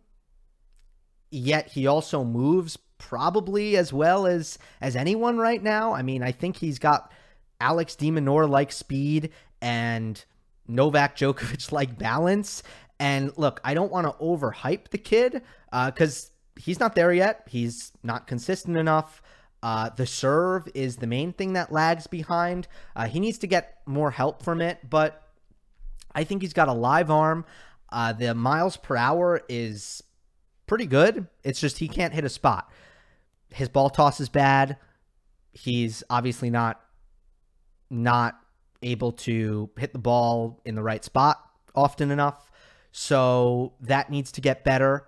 yet 1.36 1.70
he 1.70 1.86
also 1.86 2.24
moves 2.24 2.78
probably 2.98 3.76
as 3.78 3.92
well 3.92 4.26
as 4.26 4.58
as 4.82 4.96
anyone 4.96 5.38
right 5.38 5.62
now. 5.62 5.94
I 5.94 6.02
mean, 6.02 6.24
I 6.24 6.32
think 6.32 6.58
he's 6.58 6.80
got 6.80 7.12
Alex 7.60 7.96
de 7.96 8.10
Minaur 8.10 8.50
like 8.50 8.72
speed 8.72 9.32
and 9.62 10.24
Novak 10.68 11.18
Djokovic 11.18 11.72
like 11.72 11.98
balance. 11.98 12.64
And 13.00 13.38
look, 13.38 13.60
I 13.64 13.74
don't 13.74 13.92
want 13.92 14.08
to 14.08 14.24
overhype 14.24 14.90
the 14.90 14.98
kid 14.98 15.42
because 15.72 16.32
uh, 16.32 16.62
he's 16.62 16.80
not 16.80 16.96
there 16.96 17.12
yet. 17.14 17.44
He's 17.48 17.92
not 18.04 18.28
consistent 18.28 18.78
enough. 18.78 19.22
Uh, 19.62 19.90
the 19.90 20.06
serve 20.06 20.70
is 20.74 20.98
the 20.98 21.08
main 21.08 21.34
thing 21.34 21.54
that 21.54 21.72
lags 21.72 22.08
behind. 22.08 22.68
Uh, 22.96 23.08
he 23.08 23.20
needs 23.20 23.40
to 23.40 23.48
get 23.48 23.80
more 23.86 24.12
help 24.12 24.44
from 24.44 24.62
it, 24.62 24.90
but 24.90 25.24
I 26.14 26.24
think 26.24 26.42
he's 26.42 26.54
got 26.54 26.68
a 26.68 26.74
live 26.74 27.12
arm. 27.12 27.46
Uh, 27.92 28.14
the 28.14 28.34
miles 28.36 28.78
per 28.78 28.96
hour 28.96 29.42
is 29.50 30.04
pretty 30.68 30.86
good. 30.86 31.28
It's 31.44 31.60
just 31.60 31.78
he 31.80 31.88
can't 31.88 32.14
hit 32.14 32.24
a 32.24 32.30
spot. 32.30 32.72
His 33.50 33.70
ball 33.70 33.90
toss 33.90 34.20
is 34.20 34.30
bad. 34.30 34.78
He's 35.54 36.04
obviously 36.10 36.50
not 36.50 36.82
not 37.90 38.40
able 38.82 39.12
to 39.12 39.70
hit 39.78 39.94
the 39.94 40.00
ball 40.00 40.62
in 40.66 40.76
the 40.76 40.84
right 40.84 41.04
spot 41.04 41.40
often 41.74 42.12
enough. 42.12 42.52
So 42.92 43.74
that 43.82 44.10
needs 44.10 44.32
to 44.34 44.42
get 44.42 44.64
better. 44.64 45.08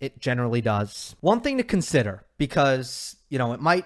It 0.00 0.18
generally 0.18 0.60
does. 0.60 1.14
One 1.20 1.40
thing 1.40 1.58
to 1.58 1.62
consider 1.62 2.24
because, 2.38 3.16
you 3.28 3.38
know, 3.38 3.52
it 3.52 3.60
might 3.60 3.84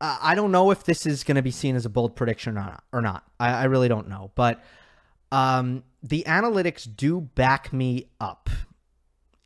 I 0.00 0.34
don't 0.34 0.50
know 0.50 0.70
if 0.70 0.84
this 0.84 1.06
is 1.06 1.24
going 1.24 1.36
to 1.36 1.42
be 1.42 1.50
seen 1.50 1.76
as 1.76 1.86
a 1.86 1.88
bold 1.88 2.16
prediction 2.16 2.58
or 2.58 2.60
not. 2.60 2.84
Or 2.92 3.00
not. 3.00 3.24
I, 3.38 3.52
I 3.52 3.64
really 3.64 3.88
don't 3.88 4.08
know. 4.08 4.32
But 4.34 4.62
um, 5.32 5.84
the 6.02 6.24
analytics 6.26 6.88
do 6.94 7.20
back 7.20 7.72
me 7.72 8.10
up. 8.20 8.50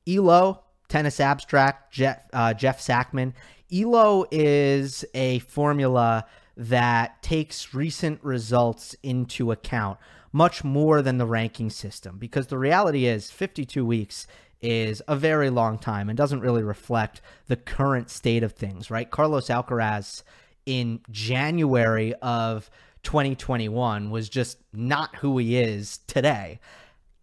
Elo, 0.09 0.65
Tennis 0.89 1.21
Abstract, 1.21 1.93
Jeff, 1.93 2.21
uh, 2.33 2.55
Jeff 2.55 2.81
Sackmann. 2.81 3.35
Elo 3.73 4.25
is 4.31 5.05
a 5.15 5.41
formula 5.41 6.25
that 6.57 7.23
takes 7.23 7.75
recent 7.75 8.23
results 8.25 8.97
into 9.03 9.53
account 9.53 9.99
much 10.33 10.65
more 10.65 11.03
than 11.03 11.19
the 11.19 11.27
ranking 11.27 11.71
system 11.71 12.19
because 12.19 12.49
the 12.49 12.59
reality 12.59 13.07
is 13.07 13.31
52 13.31 13.85
weeks 13.85 14.27
is 14.61 15.03
a 15.07 15.15
very 15.15 15.51
long 15.51 15.79
time 15.79 16.09
and 16.09 16.17
doesn't 16.17 16.41
really 16.41 16.63
reflect 16.63 17.21
the 17.47 17.57
current 17.57 18.11
state 18.11 18.43
of 18.43 18.53
things, 18.53 18.91
right? 18.91 19.11
Carlos 19.11 19.49
Alcaraz 19.49 20.23
in 20.67 21.01
January 21.11 22.15
of 22.15 22.71
2021 23.05 24.11
was 24.11 24.29
just 24.29 24.59
not 24.73 25.15
who 25.17 25.39
he 25.39 25.57
is 25.57 25.99
today. 26.07 26.59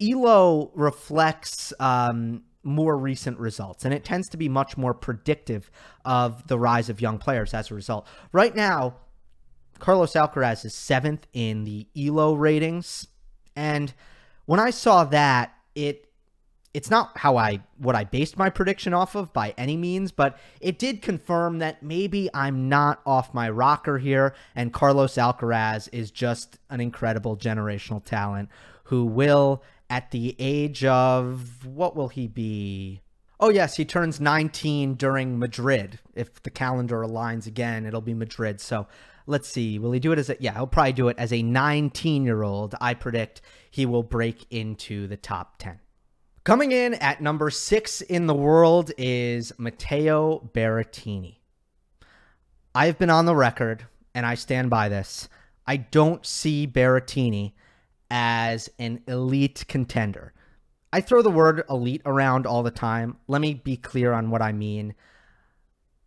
Elo 0.02 0.72
reflects 0.74 1.74
um, 1.80 2.44
more 2.66 2.98
recent 2.98 3.40
results, 3.40 3.86
and 3.86 3.94
it 3.94 4.04
tends 4.04 4.28
to 4.30 4.38
be 4.38 4.50
much 4.50 4.76
more 4.76 4.94
predictive 4.94 5.72
of 6.04 6.48
the 6.48 6.60
rise 6.60 6.90
of 6.90 7.00
young 7.00 7.18
players 7.18 7.54
as 7.54 7.72
a 7.72 7.76
result. 7.76 8.08
Right 8.32 8.56
now, 8.56 8.96
Carlos 9.80 10.14
Alcaraz 10.14 10.66
is 10.66 10.74
seventh 10.74 11.28
in 11.32 11.64
the 11.64 11.88
Elo 11.96 12.34
ratings, 12.34 13.08
and 13.56 13.94
when 14.46 14.60
I 14.60 14.72
saw 14.72 15.04
that, 15.06 15.54
it 15.76 16.06
it's 16.76 16.92
not 16.92 17.18
how 17.18 17.38
I 17.38 17.62
what 17.78 17.96
I 17.96 18.04
based 18.04 18.38
my 18.38 18.50
prediction 18.50 18.94
off 18.94 19.16
of 19.16 19.32
by 19.32 19.54
any 19.58 19.78
means, 19.78 20.12
but 20.12 20.38
it 20.60 20.78
did 20.78 21.02
confirm 21.02 21.60
that 21.60 21.82
maybe 21.82 22.30
I'm 22.34 22.68
not 22.68 23.00
off 23.06 23.34
my 23.34 23.50
rocker 23.50 23.98
here 23.98 24.36
and 24.56 24.74
Carlos 24.74 25.16
Alcaraz 25.16 25.88
is 25.94 26.12
just 26.12 26.60
an 26.70 26.82
incredible 26.82 27.38
generational 27.38 28.04
talent 28.04 28.50
who 28.84 29.06
will 29.06 29.64
at 29.90 30.12
the 30.12 30.36
age 30.40 30.84
of 30.86 31.66
what 31.66 31.96
will 31.96 32.08
he 32.08 32.28
be? 32.28 33.02
Oh 33.40 33.50
yes, 33.50 33.76
he 33.76 33.86
turns 33.86 34.20
19 34.20 34.96
during 34.96 35.38
Madrid. 35.38 36.00
If 36.14 36.42
the 36.44 36.50
calendar 36.50 37.02
aligns 37.02 37.48
again, 37.48 37.86
it'll 37.86 38.02
be 38.02 38.14
Madrid. 38.14 38.62
So 38.62 38.88
let's 39.28 39.48
see. 39.48 39.78
Will 39.78 39.92
he 39.92 40.00
do 40.00 40.12
it 40.12 40.20
as 40.20 40.30
a 40.30 40.38
yeah, 40.40 40.54
he'll 40.54 40.68
probably 40.68 40.94
do 40.94 41.10
it 41.10 41.18
as 41.20 41.32
a 41.32 41.42
19-year-old. 41.44 42.76
I 42.80 42.94
predict 42.94 43.42
he 43.70 43.86
will 43.86 44.04
break 44.04 44.46
into 44.50 45.08
the 45.08 45.18
top 45.18 45.58
10. 45.58 45.80
Coming 46.46 46.72
in 46.72 46.94
at 46.96 47.22
number 47.22 47.50
six 47.50 48.02
in 48.02 48.28
the 48.28 48.36
world 48.36 48.92
is 48.98 49.52
Matteo 49.58 50.50
Berrettini. 50.54 51.38
I've 52.76 53.00
been 53.00 53.10
on 53.10 53.26
the 53.26 53.36
record, 53.36 53.88
and 54.14 54.26
I 54.26 54.36
stand 54.36 54.70
by 54.70 54.88
this. 54.88 55.28
I 55.66 55.78
don't 55.78 56.24
see 56.26 56.68
Berrettini 56.68 57.54
as 58.10 58.70
an 58.80 59.02
elite 59.08 59.66
contender. 59.68 60.34
I 60.94 61.02
throw 61.02 61.22
the 61.22 61.30
word 61.30 61.64
elite 61.70 62.02
around 62.06 62.46
all 62.46 62.64
the 62.64 62.72
time. 62.72 63.18
Let 63.28 63.42
me 63.42 63.54
be 63.54 63.76
clear 63.76 64.14
on 64.14 64.30
what 64.30 64.42
I 64.42 64.54
mean. 64.54 64.96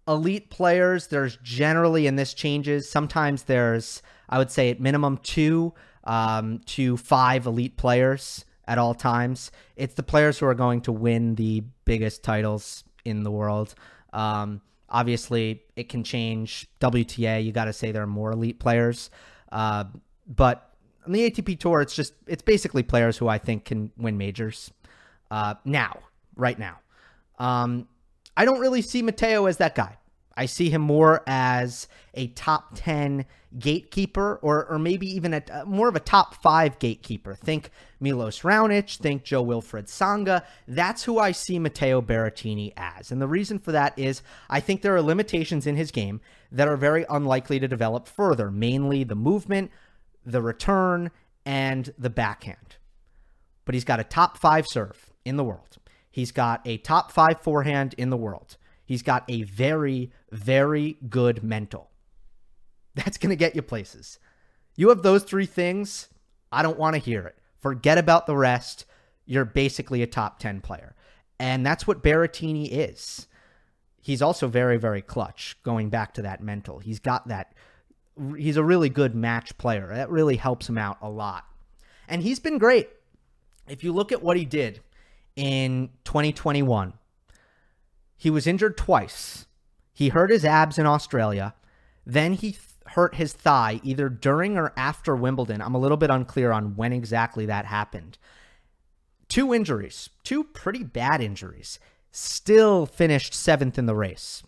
Elite 0.06 0.48
players, 0.48 1.08
there's 1.08 1.36
generally, 1.42 2.06
and 2.06 2.18
this 2.18 2.32
changes, 2.32 2.88
sometimes 2.88 3.42
there's, 3.42 4.00
I 4.28 4.38
would 4.38 4.50
say, 4.50 4.70
at 4.70 4.80
minimum 4.80 5.18
two 5.18 5.74
um, 6.04 6.60
to 6.66 6.96
five 6.96 7.44
elite 7.44 7.76
players 7.76 8.46
at 8.66 8.78
all 8.78 8.94
times. 8.94 9.50
It's 9.76 9.94
the 9.94 10.02
players 10.02 10.38
who 10.38 10.46
are 10.46 10.54
going 10.54 10.80
to 10.82 10.92
win 10.92 11.34
the 11.34 11.64
biggest 11.84 12.22
titles 12.22 12.84
in 13.04 13.24
the 13.24 13.30
world. 13.30 13.74
Um, 14.14 14.62
obviously, 14.88 15.64
it 15.76 15.90
can 15.90 16.02
change. 16.04 16.66
WTA, 16.80 17.44
you 17.44 17.52
got 17.52 17.66
to 17.66 17.72
say 17.74 17.92
there 17.92 18.02
are 18.02 18.06
more 18.06 18.32
elite 18.32 18.58
players. 18.58 19.10
Uh, 19.52 19.84
but 20.26 20.67
on 21.06 21.12
the 21.12 21.30
ATP 21.30 21.58
Tour, 21.58 21.80
it's 21.80 21.94
just, 21.94 22.14
it's 22.26 22.42
basically 22.42 22.82
players 22.82 23.16
who 23.16 23.28
I 23.28 23.38
think 23.38 23.64
can 23.64 23.90
win 23.96 24.18
majors 24.18 24.70
uh, 25.30 25.54
now, 25.64 26.00
right 26.36 26.58
now. 26.58 26.78
Um, 27.38 27.88
I 28.36 28.44
don't 28.44 28.60
really 28.60 28.82
see 28.82 29.02
Matteo 29.02 29.46
as 29.46 29.56
that 29.58 29.74
guy. 29.74 29.98
I 30.38 30.46
see 30.46 30.70
him 30.70 30.82
more 30.82 31.24
as 31.26 31.88
a 32.14 32.28
top 32.28 32.70
10 32.76 33.26
gatekeeper 33.58 34.38
or, 34.40 34.66
or 34.66 34.78
maybe 34.78 35.08
even 35.08 35.34
a, 35.34 35.42
uh, 35.50 35.64
more 35.64 35.88
of 35.88 35.96
a 35.96 36.00
top 36.00 36.40
five 36.40 36.78
gatekeeper. 36.78 37.34
Think 37.34 37.70
Milos 37.98 38.42
Raonic, 38.42 38.98
think 38.98 39.24
Jo-Wilfried 39.24 39.86
Tsonga. 39.86 40.44
That's 40.68 41.02
who 41.02 41.18
I 41.18 41.32
see 41.32 41.58
Matteo 41.58 42.00
Berrettini 42.00 42.72
as. 42.76 43.10
And 43.10 43.20
the 43.20 43.26
reason 43.26 43.58
for 43.58 43.72
that 43.72 43.98
is 43.98 44.22
I 44.48 44.60
think 44.60 44.82
there 44.82 44.94
are 44.94 45.02
limitations 45.02 45.66
in 45.66 45.74
his 45.74 45.90
game 45.90 46.20
that 46.52 46.68
are 46.68 46.76
very 46.76 47.04
unlikely 47.10 47.58
to 47.58 47.66
develop 47.66 48.06
further, 48.06 48.48
mainly 48.48 49.02
the 49.02 49.16
movement, 49.16 49.72
the 50.30 50.42
return, 50.42 51.10
and 51.44 51.92
the 51.98 52.10
backhand. 52.10 52.76
But 53.64 53.74
he's 53.74 53.84
got 53.84 54.00
a 54.00 54.04
top 54.04 54.38
five 54.38 54.66
serve 54.66 55.10
in 55.24 55.36
the 55.36 55.44
world. 55.44 55.78
He's 56.10 56.32
got 56.32 56.60
a 56.66 56.78
top 56.78 57.12
five 57.12 57.40
forehand 57.40 57.94
in 57.96 58.10
the 58.10 58.16
world. 58.16 58.56
He's 58.84 59.02
got 59.02 59.24
a 59.28 59.42
very, 59.42 60.10
very 60.30 60.96
good 61.08 61.42
mental. 61.42 61.90
That's 62.94 63.18
going 63.18 63.30
to 63.30 63.36
get 63.36 63.54
you 63.54 63.62
places. 63.62 64.18
You 64.76 64.88
have 64.88 65.02
those 65.02 65.24
three 65.24 65.46
things. 65.46 66.08
I 66.50 66.62
don't 66.62 66.78
want 66.78 66.94
to 66.94 67.00
hear 67.00 67.26
it. 67.26 67.36
Forget 67.58 67.98
about 67.98 68.26
the 68.26 68.36
rest. 68.36 68.86
You're 69.26 69.44
basically 69.44 70.02
a 70.02 70.06
top 70.06 70.38
10 70.38 70.60
player. 70.60 70.94
And 71.38 71.64
that's 71.64 71.86
what 71.86 72.02
Berrettini 72.02 72.68
is. 72.70 73.26
He's 74.00 74.22
also 74.22 74.48
very, 74.48 74.78
very 74.78 75.02
clutch, 75.02 75.56
going 75.62 75.90
back 75.90 76.14
to 76.14 76.22
that 76.22 76.42
mental. 76.42 76.78
He's 76.78 76.98
got 76.98 77.28
that. 77.28 77.54
He's 78.36 78.56
a 78.56 78.64
really 78.64 78.88
good 78.88 79.14
match 79.14 79.56
player. 79.58 79.88
That 79.94 80.10
really 80.10 80.36
helps 80.36 80.68
him 80.68 80.78
out 80.78 80.98
a 81.00 81.08
lot. 81.08 81.44
And 82.08 82.22
he's 82.22 82.40
been 82.40 82.58
great. 82.58 82.88
If 83.68 83.84
you 83.84 83.92
look 83.92 84.12
at 84.12 84.22
what 84.22 84.36
he 84.36 84.44
did 84.44 84.80
in 85.36 85.90
2021, 86.04 86.94
he 88.16 88.30
was 88.30 88.46
injured 88.46 88.76
twice. 88.76 89.46
He 89.92 90.08
hurt 90.08 90.30
his 90.30 90.44
abs 90.44 90.78
in 90.78 90.86
Australia. 90.86 91.54
Then 92.06 92.32
he 92.32 92.52
th- 92.52 92.62
hurt 92.86 93.16
his 93.16 93.32
thigh 93.32 93.80
either 93.84 94.08
during 94.08 94.56
or 94.56 94.72
after 94.76 95.14
Wimbledon. 95.14 95.60
I'm 95.60 95.74
a 95.74 95.78
little 95.78 95.96
bit 95.96 96.10
unclear 96.10 96.50
on 96.50 96.76
when 96.76 96.92
exactly 96.92 97.46
that 97.46 97.66
happened. 97.66 98.16
Two 99.28 99.52
injuries, 99.52 100.08
two 100.24 100.42
pretty 100.42 100.82
bad 100.82 101.20
injuries. 101.20 101.78
Still 102.10 102.86
finished 102.86 103.34
seventh 103.34 103.78
in 103.78 103.86
the 103.86 103.94
race. 103.94 104.42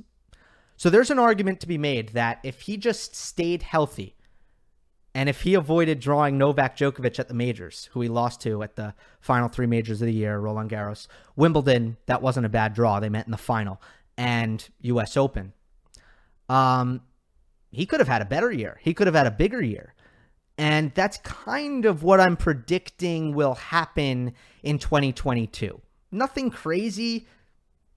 So 0.81 0.88
there's 0.88 1.11
an 1.11 1.19
argument 1.19 1.61
to 1.61 1.66
be 1.69 1.77
made 1.77 2.14
that 2.14 2.38
if 2.43 2.62
he 2.62 2.79
just 2.79 3.14
stayed 3.14 3.64
healthy, 3.64 4.16
and 5.14 5.29
if 5.29 5.43
he 5.43 5.53
avoided 5.53 6.01
drawing 6.01 6.38
Novak 6.38 6.75
Djokovic 6.75 7.19
at 7.19 7.29
the 7.29 7.35
majors, 7.35 7.90
who 7.93 8.01
he 8.01 8.09
lost 8.09 8.40
to 8.40 8.62
at 8.62 8.77
the 8.77 8.95
final 9.21 9.51
three 9.51 9.66
majors 9.66 10.01
of 10.01 10.07
the 10.07 10.14
year, 10.14 10.38
Roland 10.38 10.71
Garros, 10.71 11.07
Wimbledon, 11.37 11.99
that 12.07 12.23
wasn't 12.23 12.47
a 12.47 12.49
bad 12.49 12.73
draw. 12.73 12.99
They 12.99 13.11
met 13.11 13.27
in 13.27 13.31
the 13.31 13.37
final, 13.37 13.79
and 14.16 14.66
U.S. 14.81 15.19
Open. 15.19 15.53
Um, 16.49 17.03
he 17.71 17.85
could 17.85 18.01
have 18.01 18.09
had 18.09 18.23
a 18.23 18.25
better 18.25 18.51
year. 18.51 18.79
He 18.81 18.95
could 18.95 19.07
have 19.07 19.14
had 19.14 19.27
a 19.27 19.31
bigger 19.31 19.61
year. 19.61 19.95
And 20.57 20.95
that's 20.95 21.19
kind 21.19 21.85
of 21.85 22.03
what 22.03 22.21
I'm 22.21 22.38
predicting 22.38 23.35
will 23.35 23.57
happen 23.57 24.33
in 24.62 24.79
2022. 24.79 25.79
Nothing 26.11 26.49
crazy, 26.49 27.27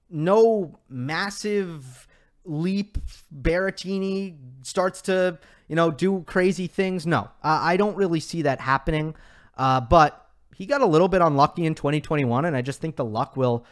no 0.09 0.81
massive 0.89 2.09
leap. 2.45 2.97
Berrettini 3.33 4.35
starts 4.61 5.01
to 5.03 5.39
you 5.67 5.75
know, 5.75 5.91
do 5.91 6.23
crazy 6.27 6.67
things. 6.67 7.07
No, 7.07 7.29
I 7.41 7.77
don't 7.77 7.95
really 7.95 8.19
see 8.19 8.43
that 8.43 8.59
happening. 8.59 9.15
Uh, 9.57 9.81
but 9.81 10.27
he 10.55 10.65
got 10.65 10.81
a 10.81 10.85
little 10.85 11.07
bit 11.07 11.21
unlucky 11.21 11.65
in 11.65 11.75
2021, 11.75 12.45
and 12.45 12.55
I 12.55 12.61
just 12.61 12.79
think 12.79 12.95
the 12.95 13.05
luck 13.05 13.35
will 13.35 13.65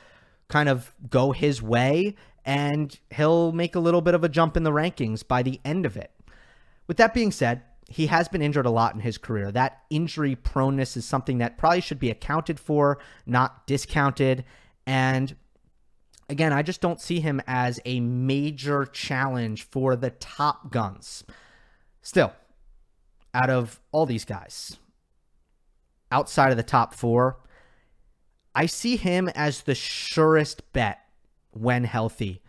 kind 0.47 0.69
of 0.69 0.93
go 1.09 1.31
his 1.31 1.61
way, 1.61 2.15
and 2.45 2.97
he'll 3.11 3.51
make 3.51 3.75
a 3.75 3.79
little 3.79 4.01
bit 4.01 4.13
of 4.13 4.23
a 4.23 4.29
jump 4.29 4.57
in 4.57 4.63
the 4.63 4.71
rankings 4.71 5.27
by 5.27 5.43
the 5.43 5.59
end 5.63 5.85
of 5.85 5.97
it. 5.97 6.11
With 6.87 6.97
that 6.97 7.13
being 7.13 7.31
said, 7.31 7.61
he 7.87 8.07
has 8.07 8.27
been 8.27 8.41
injured 8.41 8.65
a 8.65 8.71
lot 8.71 8.95
in 8.95 9.01
his 9.01 9.17
career. 9.17 9.51
That 9.51 9.83
injury 9.89 10.35
proneness 10.35 10.95
is 10.95 11.05
something 11.05 11.39
that 11.39 11.57
probably 11.57 11.81
should 11.81 11.99
be 11.99 12.09
accounted 12.09 12.59
for, 12.59 12.99
not 13.25 13.67
discounted. 13.67 14.45
And 14.87 15.35
again, 16.31 16.53
I 16.53 16.63
just 16.63 16.81
don't 16.81 17.01
see 17.01 17.19
him 17.19 17.41
as 17.45 17.79
a 17.85 17.99
major 17.99 18.85
challenge 18.85 19.63
for 19.63 19.95
the 19.95 20.09
top 20.11 20.71
guns. 20.71 21.23
Still, 22.01 22.33
out 23.33 23.49
of 23.49 23.79
all 23.91 24.05
these 24.05 24.25
guys, 24.25 24.77
outside 26.11 26.51
of 26.51 26.57
the 26.57 26.63
top 26.63 26.93
four, 26.93 27.37
I 28.55 28.65
see 28.65 28.95
him 28.95 29.29
as 29.29 29.61
the 29.61 29.75
surest 29.75 30.73
bet 30.73 30.99
when 31.51 31.83
healthy 31.83 32.41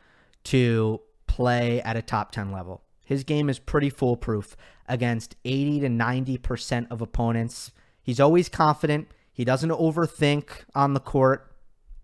to 0.45 1.01
play 1.27 1.81
at 1.83 1.97
a 1.97 2.03
top 2.03 2.33
10 2.33 2.53
level. 2.53 2.83
His 3.05 3.25
game 3.25 3.49
is 3.49 3.59
pretty 3.59 3.91
foolproof 3.91 4.57
against 4.89 5.37
80 5.45 5.81
to 5.81 5.89
90% 5.89 6.91
of 6.91 7.01
opponents. 7.01 7.73
He's 8.03 8.21
always 8.21 8.49
confident. 8.49 9.09
He 9.33 9.45
doesn't 9.45 9.71
overthink 9.71 10.65
on 10.75 10.95
the 10.95 11.01
court 11.01 11.55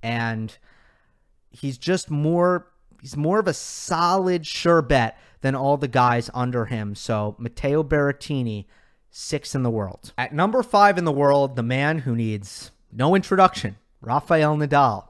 and 0.02 0.56
he's 1.58 1.78
just 1.78 2.10
more 2.10 2.66
he's 3.00 3.16
more 3.16 3.38
of 3.38 3.48
a 3.48 3.54
solid 3.54 4.46
sure 4.46 4.82
bet 4.82 5.18
than 5.40 5.54
all 5.54 5.76
the 5.76 5.88
guys 5.88 6.30
under 6.34 6.66
him. 6.66 6.94
So, 6.94 7.36
Matteo 7.38 7.82
Berrettini, 7.82 8.66
6 9.10 9.54
in 9.54 9.62
the 9.62 9.70
world. 9.70 10.12
At 10.18 10.34
number 10.34 10.62
5 10.62 10.98
in 10.98 11.04
the 11.04 11.12
world, 11.12 11.56
the 11.56 11.62
man 11.62 12.00
who 12.00 12.16
needs 12.16 12.70
no 12.92 13.14
introduction, 13.14 13.76
Rafael 14.00 14.56
Nadal. 14.56 15.08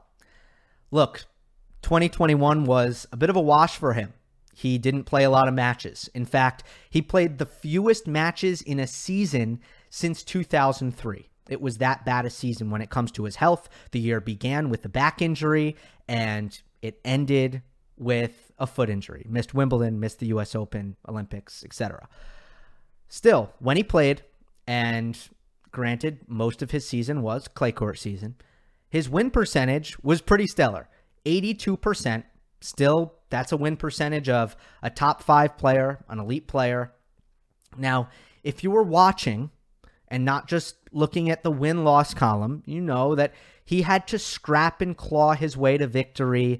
Look, 0.91 1.25
2021 1.81 2.65
was 2.65 3.07
a 3.11 3.17
bit 3.17 3.29
of 3.29 3.35
a 3.35 3.41
wash 3.41 3.77
for 3.77 3.93
him. 3.93 4.13
He 4.53 4.77
didn't 4.77 5.05
play 5.05 5.23
a 5.23 5.29
lot 5.29 5.47
of 5.47 5.53
matches. 5.53 6.09
In 6.13 6.25
fact, 6.25 6.63
he 6.89 7.01
played 7.01 7.37
the 7.37 7.45
fewest 7.45 8.07
matches 8.07 8.61
in 8.61 8.79
a 8.79 8.87
season 8.87 9.61
since 9.89 10.21
2003. 10.23 11.29
It 11.49 11.61
was 11.61 11.77
that 11.77 12.05
bad 12.05 12.25
a 12.25 12.29
season 12.29 12.69
when 12.69 12.81
it 12.81 12.89
comes 12.89 13.11
to 13.13 13.23
his 13.23 13.37
health. 13.37 13.69
The 13.91 13.99
year 13.99 14.21
began 14.21 14.69
with 14.69 14.83
the 14.83 14.89
back 14.89 15.21
injury 15.21 15.75
and 16.09 16.59
it 16.81 16.99
ended 17.05 17.61
with 17.95 18.51
a 18.57 18.65
foot 18.65 18.89
injury. 18.89 19.25
Missed 19.29 19.53
Wimbledon, 19.53 19.99
missed 19.99 20.19
the 20.19 20.27
US 20.27 20.55
Open, 20.55 20.97
Olympics, 21.07 21.63
etc. 21.63 22.09
Still, 23.07 23.53
when 23.59 23.77
he 23.77 23.83
played, 23.83 24.23
and 24.67 25.17
granted, 25.71 26.21
most 26.27 26.61
of 26.61 26.71
his 26.71 26.87
season 26.87 27.21
was 27.21 27.47
clay 27.47 27.71
court 27.71 27.99
season, 27.99 28.35
his 28.89 29.07
win 29.07 29.29
percentage 29.29 29.97
was 30.03 30.19
pretty 30.19 30.47
stellar 30.47 30.89
82%. 31.25 32.23
Still, 32.61 33.13
that's 33.29 33.51
a 33.51 33.57
win 33.57 33.77
percentage 33.77 34.29
of 34.29 34.55
a 34.81 34.89
top 34.89 35.21
five 35.21 35.57
player, 35.57 36.03
an 36.09 36.19
elite 36.19 36.47
player. 36.47 36.91
Now, 37.77 38.09
if 38.43 38.63
you 38.63 38.71
were 38.71 38.83
watching 38.83 39.51
and 40.09 40.25
not 40.25 40.47
just 40.47 40.75
looking 40.91 41.29
at 41.29 41.43
the 41.43 41.51
win 41.51 41.83
loss 41.83 42.13
column, 42.13 42.63
you 42.65 42.81
know 42.81 43.15
that 43.15 43.33
he 43.63 43.83
had 43.83 44.07
to 44.07 44.17
scrap 44.17 44.81
and 44.81 44.97
claw 44.97 45.33
his 45.33 45.55
way 45.55 45.77
to 45.77 45.87
victory 45.87 46.59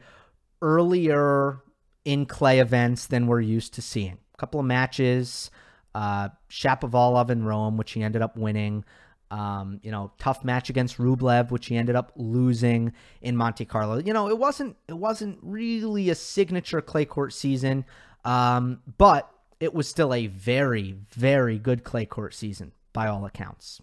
earlier 0.61 1.61
in 2.05 2.25
clay 2.25 2.59
events 2.59 3.07
than 3.07 3.27
we're 3.27 3.41
used 3.41 3.73
to 3.73 3.81
seeing. 3.81 4.17
A 4.33 4.37
couple 4.37 4.59
of 4.59 4.65
matches, 4.65 5.49
uh, 5.95 6.29
Shapovalov 6.49 7.29
in 7.29 7.43
Rome, 7.43 7.77
which 7.77 7.91
he 7.91 8.03
ended 8.03 8.21
up 8.21 8.37
winning. 8.37 8.85
Um, 9.31 9.79
you 9.83 9.91
know, 9.91 10.11
tough 10.17 10.43
match 10.43 10.71
against 10.71 10.97
Rublev, 10.97 11.51
which 11.51 11.67
he 11.67 11.77
ended 11.77 11.95
up 11.95 12.11
losing 12.15 12.93
in 13.21 13.35
Monte 13.35 13.65
Carlo. 13.65 13.99
You 13.99 14.11
know, 14.11 14.27
it 14.27 14.39
wasn't 14.39 14.75
it 14.87 14.97
wasn't 14.97 15.37
really 15.43 16.09
a 16.09 16.15
signature 16.15 16.81
clay 16.81 17.05
court 17.05 17.33
season, 17.33 17.85
um, 18.25 18.81
but 18.97 19.31
it 19.59 19.73
was 19.73 19.87
still 19.87 20.15
a 20.15 20.25
very 20.27 20.95
very 21.11 21.59
good 21.59 21.83
clay 21.83 22.05
court 22.05 22.33
season 22.33 22.71
by 22.99 23.07
all 23.07 23.25
accounts. 23.25 23.81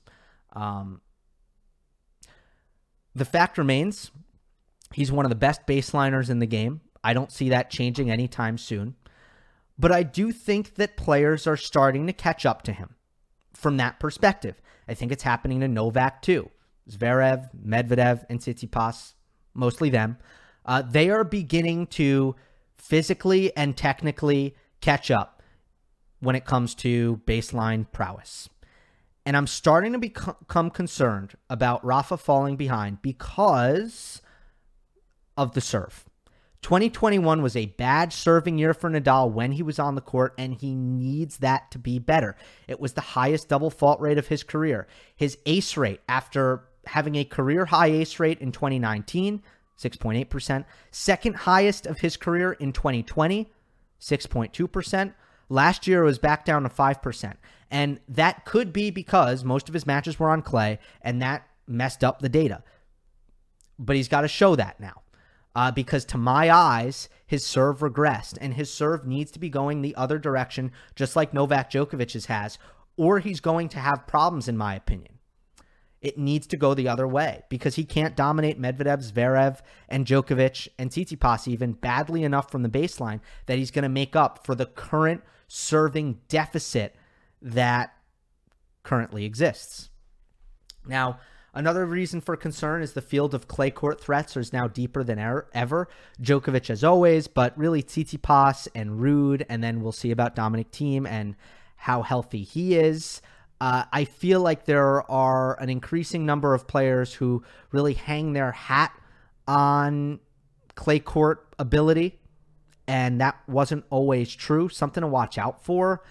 Um, 0.52 1.00
the 3.14 3.24
fact 3.24 3.56
remains, 3.56 4.10
he's 4.92 5.10
one 5.10 5.24
of 5.24 5.30
the 5.30 5.34
best 5.36 5.66
baseliners 5.66 6.28
in 6.28 6.38
the 6.38 6.46
game. 6.46 6.82
I 7.02 7.14
don't 7.14 7.32
see 7.32 7.48
that 7.48 7.70
changing 7.70 8.10
anytime 8.10 8.58
soon. 8.58 8.94
But 9.78 9.90
I 9.90 10.02
do 10.02 10.32
think 10.32 10.74
that 10.74 10.98
players 10.98 11.46
are 11.46 11.56
starting 11.56 12.06
to 12.08 12.12
catch 12.12 12.44
up 12.44 12.60
to 12.64 12.74
him 12.74 12.96
from 13.54 13.78
that 13.78 13.98
perspective. 13.98 14.60
I 14.86 14.92
think 14.92 15.12
it's 15.12 15.22
happening 15.22 15.60
to 15.60 15.68
Novak 15.68 16.20
too. 16.20 16.50
Zverev, 16.90 17.48
Medvedev, 17.56 18.26
and 18.28 18.38
Tsitsipas, 18.38 19.14
mostly 19.54 19.88
them. 19.88 20.18
Uh, 20.66 20.82
they 20.82 21.08
are 21.08 21.24
beginning 21.24 21.86
to 21.86 22.36
physically 22.76 23.56
and 23.56 23.78
technically 23.78 24.54
catch 24.82 25.10
up 25.10 25.42
when 26.20 26.36
it 26.36 26.44
comes 26.44 26.74
to 26.74 27.22
baseline 27.26 27.90
prowess. 27.92 28.50
And 29.26 29.36
I'm 29.36 29.48
starting 29.48 29.92
to 29.92 29.98
become 29.98 30.70
concerned 30.70 31.34
about 31.50 31.84
Rafa 31.84 32.16
falling 32.16 32.54
behind 32.56 33.02
because 33.02 34.22
of 35.36 35.52
the 35.52 35.60
serve. 35.60 36.04
2021 36.62 37.42
was 37.42 37.56
a 37.56 37.66
bad 37.66 38.12
serving 38.12 38.56
year 38.56 38.72
for 38.72 38.88
Nadal 38.88 39.30
when 39.30 39.52
he 39.52 39.62
was 39.62 39.80
on 39.80 39.96
the 39.96 40.00
court, 40.00 40.32
and 40.38 40.54
he 40.54 40.74
needs 40.74 41.38
that 41.38 41.70
to 41.72 41.78
be 41.78 41.98
better. 41.98 42.36
It 42.68 42.80
was 42.80 42.92
the 42.92 43.00
highest 43.00 43.48
double 43.48 43.70
fault 43.70 44.00
rate 44.00 44.18
of 44.18 44.28
his 44.28 44.44
career. 44.44 44.86
His 45.16 45.38
ace 45.44 45.76
rate, 45.76 46.00
after 46.08 46.62
having 46.86 47.16
a 47.16 47.24
career 47.24 47.66
high 47.66 47.88
ace 47.88 48.20
rate 48.20 48.40
in 48.40 48.52
2019, 48.52 49.42
6.8%, 49.76 50.64
second 50.92 51.34
highest 51.34 51.86
of 51.86 51.98
his 51.98 52.16
career 52.16 52.52
in 52.52 52.72
2020, 52.72 53.52
6.2%. 54.00 55.14
Last 55.48 55.86
year 55.86 56.02
it 56.02 56.06
was 56.06 56.18
back 56.18 56.44
down 56.44 56.62
to 56.64 56.68
5%. 56.68 57.34
And 57.70 58.00
that 58.08 58.44
could 58.44 58.72
be 58.72 58.90
because 58.90 59.44
most 59.44 59.68
of 59.68 59.74
his 59.74 59.86
matches 59.86 60.18
were 60.18 60.30
on 60.30 60.42
clay, 60.42 60.78
and 61.02 61.20
that 61.20 61.46
messed 61.66 62.04
up 62.04 62.20
the 62.20 62.28
data. 62.28 62.62
But 63.78 63.96
he's 63.96 64.08
got 64.08 64.20
to 64.20 64.28
show 64.28 64.56
that 64.56 64.78
now 64.78 65.02
uh, 65.56 65.70
because 65.70 66.04
to 66.04 66.18
my 66.18 66.50
eyes, 66.50 67.08
his 67.26 67.44
serve 67.44 67.78
regressed 67.78 68.36
and 68.42 68.52
his 68.52 68.70
serve 68.70 69.06
needs 69.06 69.30
to 69.30 69.38
be 69.38 69.48
going 69.48 69.80
the 69.80 69.96
other 69.96 70.18
direction, 70.18 70.70
just 70.94 71.16
like 71.16 71.32
Novak 71.32 71.70
Djokovic's 71.70 72.26
has, 72.26 72.58
or 72.98 73.20
he's 73.20 73.40
going 73.40 73.70
to 73.70 73.78
have 73.78 74.06
problems, 74.06 74.48
in 74.48 74.56
my 74.58 74.74
opinion. 74.74 75.14
It 76.02 76.18
needs 76.18 76.46
to 76.48 76.58
go 76.58 76.74
the 76.74 76.88
other 76.88 77.08
way 77.08 77.44
because 77.48 77.76
he 77.76 77.84
can't 77.84 78.14
dominate 78.14 78.60
Medvedev, 78.60 79.10
Zverev, 79.10 79.60
and 79.88 80.06
Djokovic 80.06 80.68
and 80.78 80.90
Tsitsipas 80.90 81.48
even 81.48 81.72
badly 81.72 82.22
enough 82.22 82.50
from 82.50 82.62
the 82.62 82.68
baseline 82.68 83.20
that 83.46 83.56
he's 83.56 83.70
going 83.70 83.82
to 83.82 83.88
make 83.88 84.14
up 84.14 84.44
for 84.44 84.54
the 84.54 84.66
current 84.66 85.22
serving 85.48 86.20
deficit 86.28 86.96
that 87.40 87.94
currently 88.82 89.24
exists. 89.24 89.90
Now, 90.86 91.18
Another 91.56 91.86
reason 91.86 92.20
for 92.20 92.36
concern 92.36 92.82
is 92.82 92.92
the 92.92 93.00
field 93.00 93.32
of 93.32 93.48
clay 93.48 93.70
court 93.70 93.98
threats 93.98 94.36
is 94.36 94.52
now 94.52 94.68
deeper 94.68 95.02
than 95.02 95.18
ever. 95.54 95.88
Djokovic, 96.20 96.68
as 96.68 96.84
always, 96.84 97.28
but 97.28 97.56
really 97.56 97.82
Tsitsipas 97.82 98.68
and 98.74 99.00
Ruud, 99.00 99.46
and 99.48 99.64
then 99.64 99.80
we'll 99.80 99.90
see 99.90 100.10
about 100.10 100.36
Dominic 100.36 100.70
Thiem 100.70 101.08
and 101.08 101.34
how 101.76 102.02
healthy 102.02 102.42
he 102.42 102.76
is. 102.76 103.22
Uh, 103.58 103.84
I 103.90 104.04
feel 104.04 104.42
like 104.42 104.66
there 104.66 105.10
are 105.10 105.58
an 105.58 105.70
increasing 105.70 106.26
number 106.26 106.52
of 106.52 106.68
players 106.68 107.14
who 107.14 107.42
really 107.72 107.94
hang 107.94 108.34
their 108.34 108.52
hat 108.52 108.92
on 109.48 110.20
clay 110.74 110.98
court 110.98 111.54
ability, 111.58 112.18
and 112.86 113.20
that 113.20 113.36
wasn't 113.46 113.84
always 113.90 114.34
true. 114.34 114.68
Something 114.68 115.02
to 115.02 115.06
watch 115.06 115.38
out 115.38 115.64
for. 115.64 116.02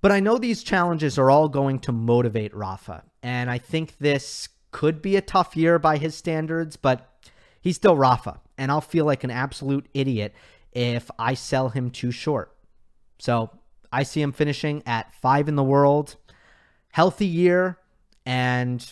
But 0.00 0.12
I 0.12 0.20
know 0.20 0.38
these 0.38 0.62
challenges 0.62 1.18
are 1.18 1.30
all 1.30 1.48
going 1.48 1.80
to 1.80 1.92
motivate 1.92 2.54
Rafa, 2.54 3.04
and 3.22 3.50
I 3.50 3.58
think 3.58 3.98
this 3.98 4.48
could 4.70 5.02
be 5.02 5.16
a 5.16 5.20
tough 5.20 5.56
year 5.56 5.78
by 5.78 5.96
his 5.96 6.14
standards, 6.14 6.76
but 6.76 7.10
he's 7.60 7.76
still 7.76 7.96
Rafa, 7.96 8.40
and 8.56 8.70
I'll 8.70 8.80
feel 8.80 9.04
like 9.04 9.24
an 9.24 9.30
absolute 9.30 9.86
idiot 9.94 10.34
if 10.72 11.10
I 11.18 11.34
sell 11.34 11.70
him 11.70 11.90
too 11.90 12.12
short. 12.12 12.54
So 13.18 13.50
I 13.92 14.04
see 14.04 14.22
him 14.22 14.32
finishing 14.32 14.82
at 14.86 15.12
five 15.14 15.48
in 15.48 15.56
the 15.56 15.64
world, 15.64 16.16
healthy 16.92 17.26
year, 17.26 17.78
and 18.24 18.86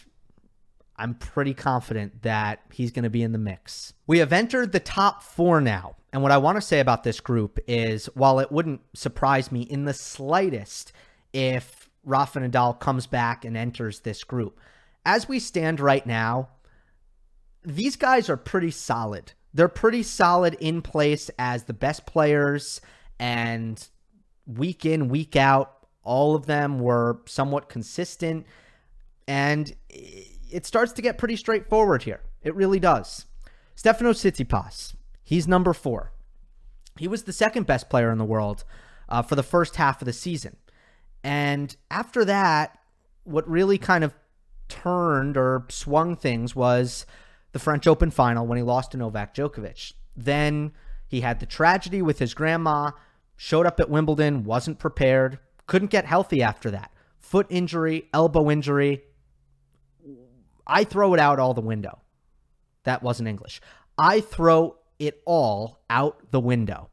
I'm 0.96 1.14
pretty 1.14 1.54
confident 1.54 2.22
that 2.22 2.60
he's 2.72 2.90
going 2.90 3.04
to 3.04 3.10
be 3.10 3.22
in 3.22 3.32
the 3.32 3.38
mix. 3.38 3.92
We 4.06 4.18
have 4.18 4.32
entered 4.32 4.72
the 4.72 4.80
top 4.80 5.22
four 5.22 5.60
now. 5.60 5.96
And 6.16 6.22
what 6.22 6.32
I 6.32 6.38
want 6.38 6.56
to 6.56 6.62
say 6.62 6.80
about 6.80 7.04
this 7.04 7.20
group 7.20 7.58
is 7.68 8.06
while 8.14 8.38
it 8.38 8.50
wouldn't 8.50 8.80
surprise 8.94 9.52
me 9.52 9.60
in 9.60 9.84
the 9.84 9.92
slightest 9.92 10.92
if 11.34 11.90
Rafa 12.04 12.40
Nadal 12.40 12.80
comes 12.80 13.06
back 13.06 13.44
and 13.44 13.54
enters 13.54 14.00
this 14.00 14.24
group, 14.24 14.58
as 15.04 15.28
we 15.28 15.38
stand 15.38 15.78
right 15.78 16.06
now, 16.06 16.48
these 17.64 17.96
guys 17.96 18.30
are 18.30 18.38
pretty 18.38 18.70
solid. 18.70 19.34
They're 19.52 19.68
pretty 19.68 20.02
solid 20.02 20.54
in 20.54 20.80
place 20.80 21.30
as 21.38 21.64
the 21.64 21.74
best 21.74 22.06
players, 22.06 22.80
and 23.20 23.86
week 24.46 24.86
in, 24.86 25.08
week 25.08 25.36
out, 25.36 25.86
all 26.02 26.34
of 26.34 26.46
them 26.46 26.78
were 26.78 27.20
somewhat 27.26 27.68
consistent. 27.68 28.46
And 29.28 29.70
it 29.90 30.64
starts 30.64 30.92
to 30.92 31.02
get 31.02 31.18
pretty 31.18 31.36
straightforward 31.36 32.04
here. 32.04 32.22
It 32.42 32.54
really 32.54 32.80
does. 32.80 33.26
Stefano 33.74 34.14
Tsitsipas, 34.14 34.94
he's 35.26 35.46
number 35.46 35.74
four. 35.74 36.12
He 36.96 37.08
was 37.08 37.24
the 37.24 37.32
second 37.32 37.66
best 37.66 37.90
player 37.90 38.10
in 38.10 38.16
the 38.16 38.24
world 38.24 38.64
uh, 39.10 39.20
for 39.20 39.34
the 39.34 39.42
first 39.42 39.76
half 39.76 40.00
of 40.00 40.06
the 40.06 40.12
season. 40.14 40.56
And 41.22 41.76
after 41.90 42.24
that, 42.24 42.78
what 43.24 43.46
really 43.46 43.76
kind 43.76 44.04
of 44.04 44.14
turned 44.68 45.36
or 45.36 45.66
swung 45.68 46.16
things 46.16 46.56
was 46.56 47.04
the 47.52 47.58
French 47.58 47.86
Open 47.86 48.10
final 48.10 48.46
when 48.46 48.56
he 48.56 48.62
lost 48.62 48.92
to 48.92 48.96
Novak 48.96 49.34
Djokovic. 49.34 49.92
Then 50.16 50.72
he 51.06 51.20
had 51.20 51.40
the 51.40 51.46
tragedy 51.46 52.00
with 52.00 52.18
his 52.18 52.32
grandma, 52.32 52.92
showed 53.36 53.66
up 53.66 53.80
at 53.80 53.90
Wimbledon, 53.90 54.44
wasn't 54.44 54.78
prepared, 54.78 55.38
couldn't 55.66 55.90
get 55.90 56.06
healthy 56.06 56.42
after 56.42 56.70
that. 56.70 56.92
Foot 57.18 57.46
injury, 57.50 58.08
elbow 58.14 58.50
injury. 58.50 59.02
I 60.66 60.84
throw 60.84 61.12
it 61.12 61.20
out 61.20 61.38
all 61.38 61.54
the 61.54 61.60
window. 61.60 62.00
That 62.84 63.02
wasn't 63.02 63.28
English. 63.28 63.60
I 63.98 64.20
throw 64.20 64.76
it 64.98 65.22
all 65.24 65.80
out 65.90 66.30
the 66.30 66.40
window. 66.40 66.90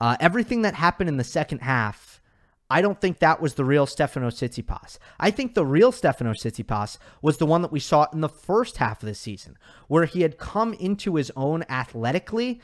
Uh, 0.00 0.16
everything 0.20 0.62
that 0.62 0.74
happened 0.74 1.08
in 1.08 1.16
the 1.16 1.24
second 1.24 1.60
half, 1.60 2.20
I 2.70 2.80
don't 2.80 3.00
think 3.00 3.18
that 3.18 3.40
was 3.40 3.54
the 3.54 3.64
real 3.64 3.86
Stefano 3.86 4.30
Tsitsipas. 4.30 4.98
I 5.20 5.30
think 5.30 5.54
the 5.54 5.66
real 5.66 5.92
Stefano 5.92 6.32
Tsitsipas 6.32 6.98
was 7.22 7.36
the 7.36 7.46
one 7.46 7.62
that 7.62 7.72
we 7.72 7.80
saw 7.80 8.06
in 8.12 8.20
the 8.20 8.28
first 8.28 8.78
half 8.78 9.02
of 9.02 9.06
the 9.06 9.14
season, 9.14 9.56
where 9.86 10.06
he 10.06 10.22
had 10.22 10.38
come 10.38 10.74
into 10.74 11.14
his 11.14 11.30
own 11.36 11.64
athletically. 11.68 12.60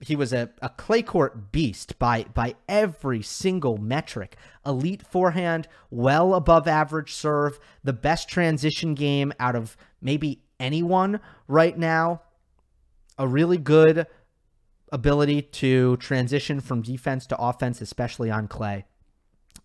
He 0.00 0.16
was 0.16 0.32
a, 0.32 0.50
a 0.62 0.68
clay 0.68 1.02
court 1.02 1.52
beast 1.52 1.98
by 1.98 2.24
by 2.34 2.54
every 2.68 3.22
single 3.22 3.78
metric. 3.78 4.36
Elite 4.64 5.02
forehand, 5.02 5.68
well 5.90 6.34
above 6.34 6.68
average 6.68 7.12
serve, 7.12 7.58
the 7.82 7.92
best 7.92 8.28
transition 8.28 8.94
game 8.94 9.32
out 9.38 9.56
of 9.56 9.76
maybe 10.00 10.42
anyone 10.60 11.20
right 11.48 11.76
now. 11.76 12.22
A 13.18 13.28
really 13.28 13.58
good 13.58 14.06
ability 14.92 15.42
to 15.42 15.96
transition 15.96 16.60
from 16.60 16.82
defense 16.82 17.26
to 17.26 17.38
offense, 17.38 17.80
especially 17.80 18.30
on 18.30 18.48
clay. 18.48 18.84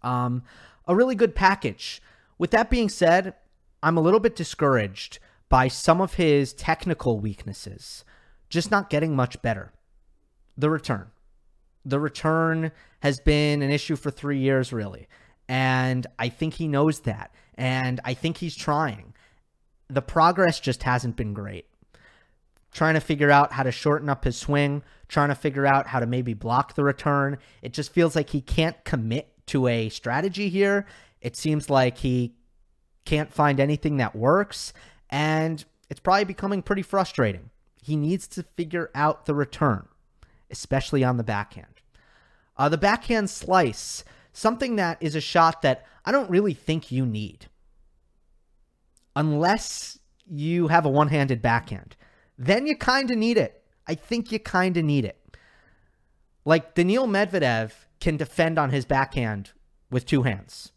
Um, 0.02 0.43
a 0.88 0.95
really 0.95 1.16
good 1.16 1.36
package. 1.36 2.02
With 2.38 2.52
that 2.52 2.70
being 2.70 2.89
said, 2.89 3.36
I'm 3.84 3.97
a 3.97 4.02
little 4.02 4.20
bit 4.20 4.36
discouraged 4.36 5.20
by 5.50 5.68
some 5.68 6.02
of 6.02 6.16
his 6.16 6.54
technical 6.54 7.20
weaknesses, 7.20 8.04
just 8.50 8.72
not 8.72 8.89
getting 8.89 9.16
much 9.16 9.41
better. 9.41 9.72
The 10.58 10.70
return. 10.70 11.08
The 11.86 12.00
return 12.00 12.72
has 13.02 13.20
been 13.20 13.62
an 13.62 13.72
issue 13.72 13.95
for 13.95 14.12
three 14.12 14.39
years, 14.39 14.74
really. 14.74 15.08
And 15.47 16.06
I 16.18 16.30
think 16.30 16.56
he 16.56 16.68
knows 16.68 17.02
that. 17.02 17.34
And 17.56 18.00
I 18.04 18.14
think 18.14 18.38
he's 18.38 18.56
trying. 18.56 19.14
The 19.89 20.02
progress 20.02 20.60
just 20.60 20.84
hasn't 20.84 21.16
been 21.16 21.34
great. 21.34 21.66
Trying 22.72 22.93
to 22.93 22.99
figure 22.99 23.32
out 23.32 23.53
how 23.53 23.63
to 23.63 23.72
shorten 23.72 24.09
up 24.09 24.24
his 24.24 24.38
swing, 24.38 24.84
trying 25.07 25.30
to 25.30 25.36
figure 25.36 25.65
out 25.65 25.88
how 25.88 25.99
to 25.99 26.05
maybe 26.05 26.34
block 26.34 26.76
the 26.76 26.84
return. 26.84 27.38
It 27.61 27.74
just 27.74 27.91
feels 27.91 28.15
like 28.15 28.30
he 28.30 28.41
can't 28.41 28.84
commit 28.84 29.34
to 29.47 29.67
a 29.67 29.89
strategy 29.89 30.49
here. 30.49 30.86
It 31.22 31.36
seems 31.36 31.70
like 31.70 31.97
he 31.97 32.36
can't 33.05 33.34
find 33.34 33.59
anything 33.59 33.97
that 33.97 34.15
works, 34.15 34.72
and 35.09 35.65
it's 35.89 35.99
probably 35.99 36.26
becoming 36.26 36.61
pretty 36.61 36.84
frustrating. 36.84 37.49
He 37.82 37.95
needs 37.95 38.28
to 38.30 38.43
figure 38.43 38.91
out 38.93 39.26
the 39.26 39.34
return, 39.34 39.88
especially 40.51 41.03
on 41.03 41.17
the 41.17 41.24
backhand. 41.24 41.82
Uh, 42.55 42.70
the 42.70 42.78
backhand 42.78 43.30
slice, 43.30 44.03
something 44.32 44.76
that 44.76 45.01
is 45.01 45.15
a 45.15 45.22
shot 45.22 45.63
that 45.63 45.86
I 46.05 46.11
don't 46.11 46.30
really 46.30 46.53
think 46.53 46.91
you 46.91 47.05
need. 47.05 47.47
Unless 49.15 49.97
you 50.28 50.67
have 50.67 50.86
a 50.86 50.89
one 50.89 51.07
handed 51.07 51.41
backhand, 51.41 51.95
then 52.40 52.66
you 52.66 52.76
kind 52.76 53.12
of 53.12 53.18
need 53.18 53.38
it. 53.38 53.62
I 53.86 53.96
think 53.96 54.32
you 54.32 54.40
kind 54.40 54.78
of 54.78 54.86
need 54.86 55.04
it. 55.06 55.18
Like 56.46 56.74
Daniil 56.74 57.06
Medvedev 57.06 57.74
can 58.00 58.18
defend 58.18 58.58
on 58.58 58.70
his 58.70 58.86
backhand 58.86 59.52
with 59.92 60.06
two 60.06 60.24
hands 60.24 60.72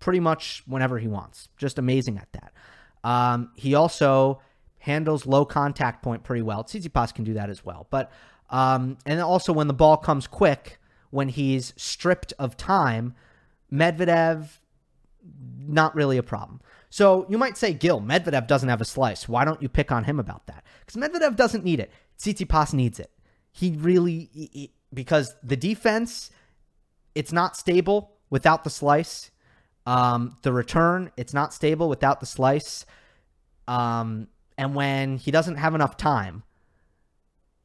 pretty 0.00 0.20
much 0.20 0.62
whenever 0.66 0.98
he 0.98 1.06
wants. 1.06 1.48
Just 1.56 1.78
amazing 1.78 2.18
at 2.18 2.28
that. 2.32 2.52
Um, 3.08 3.50
he 3.54 3.74
also 3.74 4.40
handles 4.78 5.26
low 5.26 5.44
contact 5.44 6.02
point 6.02 6.24
pretty 6.24 6.42
well. 6.42 6.64
Tsitsipas 6.64 7.14
can 7.14 7.24
do 7.24 7.34
that 7.34 7.50
as 7.50 7.64
well. 7.64 7.86
But 7.90 8.10
um, 8.50 8.98
and 9.06 9.20
also 9.20 9.52
when 9.52 9.66
the 9.66 9.74
ball 9.74 9.96
comes 9.96 10.26
quick, 10.26 10.78
when 11.10 11.28
he's 11.28 11.74
stripped 11.76 12.32
of 12.38 12.56
time, 12.56 13.14
Medvedev 13.72 14.58
not 15.66 15.94
really 15.94 16.18
a 16.18 16.22
problem. 16.22 16.60
So 16.94 17.26
you 17.28 17.38
might 17.38 17.56
say, 17.56 17.74
Gil, 17.74 18.00
Medvedev 18.00 18.46
doesn't 18.46 18.68
have 18.68 18.80
a 18.80 18.84
slice. 18.84 19.28
Why 19.28 19.44
don't 19.44 19.60
you 19.60 19.68
pick 19.68 19.90
on 19.90 20.04
him 20.04 20.20
about 20.20 20.46
that? 20.46 20.62
Because 20.86 20.94
Medvedev 21.02 21.34
doesn't 21.34 21.64
need 21.64 21.80
it. 21.80 21.90
Tsitsipas 22.20 22.72
needs 22.72 23.00
it. 23.00 23.10
He 23.50 23.72
really, 23.72 24.28
he, 24.32 24.72
because 24.92 25.34
the 25.42 25.56
defense 25.56 26.30
it's 27.16 27.32
not 27.32 27.56
stable 27.56 28.12
without 28.30 28.62
the 28.62 28.70
slice. 28.70 29.32
Um, 29.86 30.36
the 30.42 30.52
return, 30.52 31.10
it's 31.16 31.34
not 31.34 31.52
stable 31.52 31.88
without 31.88 32.20
the 32.20 32.26
slice. 32.26 32.86
Um, 33.66 34.28
and 34.56 34.76
when 34.76 35.16
he 35.16 35.32
doesn't 35.32 35.56
have 35.56 35.74
enough 35.74 35.96
time, 35.96 36.44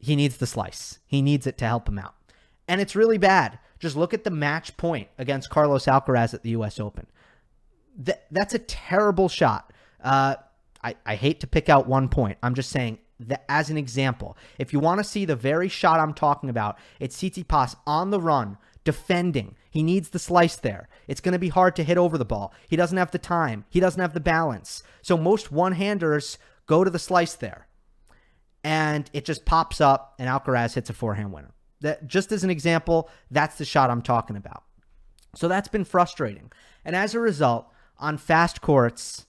he 0.00 0.16
needs 0.16 0.38
the 0.38 0.46
slice. 0.48 0.98
He 1.06 1.22
needs 1.22 1.46
it 1.46 1.56
to 1.58 1.66
help 1.66 1.88
him 1.88 2.00
out. 2.00 2.16
And 2.66 2.80
it's 2.80 2.96
really 2.96 3.18
bad. 3.18 3.60
Just 3.78 3.94
look 3.94 4.12
at 4.12 4.24
the 4.24 4.30
match 4.32 4.76
point 4.76 5.06
against 5.18 5.50
Carlos 5.50 5.84
Alcaraz 5.84 6.34
at 6.34 6.42
the 6.42 6.50
US 6.50 6.80
Open. 6.80 7.06
Th- 8.04 8.18
that's 8.30 8.54
a 8.54 8.58
terrible 8.58 9.28
shot. 9.28 9.72
Uh, 10.02 10.36
I, 10.82 10.96
I 11.04 11.14
hate 11.14 11.40
to 11.40 11.46
pick 11.46 11.68
out 11.68 11.86
one 11.86 12.08
point. 12.08 12.38
I'm 12.42 12.54
just 12.54 12.70
saying 12.70 12.98
that 13.20 13.44
as 13.48 13.70
an 13.70 13.76
example. 13.76 14.36
If 14.58 14.72
you 14.72 14.80
want 14.80 14.98
to 14.98 15.04
see 15.04 15.24
the 15.24 15.36
very 15.36 15.68
shot 15.68 16.00
I'm 16.00 16.14
talking 16.14 16.48
about, 16.48 16.78
it's 16.98 17.16
Tsitsipas 17.16 17.76
on 17.86 18.10
the 18.10 18.20
run 18.20 18.56
defending. 18.84 19.56
He 19.70 19.82
needs 19.82 20.08
the 20.08 20.18
slice 20.18 20.56
there. 20.56 20.88
It's 21.06 21.20
going 21.20 21.34
to 21.34 21.38
be 21.38 21.50
hard 21.50 21.76
to 21.76 21.84
hit 21.84 21.98
over 21.98 22.16
the 22.16 22.24
ball. 22.24 22.54
He 22.68 22.76
doesn't 22.76 22.96
have 22.96 23.10
the 23.10 23.18
time. 23.18 23.66
He 23.68 23.78
doesn't 23.78 24.00
have 24.00 24.14
the 24.14 24.20
balance. 24.20 24.82
So 25.02 25.16
most 25.16 25.52
one-handers 25.52 26.38
go 26.66 26.82
to 26.82 26.90
the 26.90 26.98
slice 26.98 27.34
there. 27.34 27.66
And 28.64 29.10
it 29.12 29.24
just 29.24 29.44
pops 29.44 29.80
up 29.80 30.14
and 30.18 30.28
Alcaraz 30.28 30.74
hits 30.74 30.90
a 30.90 30.94
forehand 30.94 31.32
winner. 31.32 31.52
That 31.82 32.06
just 32.06 32.32
as 32.32 32.44
an 32.44 32.50
example, 32.50 33.10
that's 33.30 33.58
the 33.58 33.64
shot 33.64 33.90
I'm 33.90 34.02
talking 34.02 34.36
about. 34.36 34.64
So 35.34 35.48
that's 35.48 35.68
been 35.68 35.84
frustrating. 35.84 36.50
And 36.84 36.96
as 36.96 37.14
a 37.14 37.20
result, 37.20 37.70
on 38.00 38.18
fast 38.18 38.60
courts, 38.60 39.26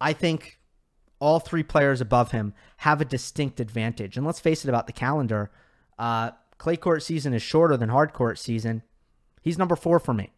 I 0.00 0.12
think 0.12 0.58
all 1.18 1.38
three 1.38 1.62
players 1.62 2.00
above 2.00 2.30
him 2.30 2.54
have 2.78 3.00
a 3.00 3.04
distinct 3.04 3.60
advantage. 3.60 4.16
And 4.16 4.24
let's 4.24 4.40
face 4.40 4.64
it 4.64 4.68
about 4.68 4.86
the 4.86 4.92
calendar. 4.92 5.50
Uh, 5.98 6.30
clay 6.56 6.76
court 6.76 7.02
season 7.02 7.34
is 7.34 7.42
shorter 7.42 7.76
than 7.76 7.90
hard 7.90 8.12
court 8.12 8.38
season. 8.38 8.82
He's 9.42 9.58
number 9.58 9.76
four 9.76 9.98
for 9.98 10.14
me. 10.14 10.32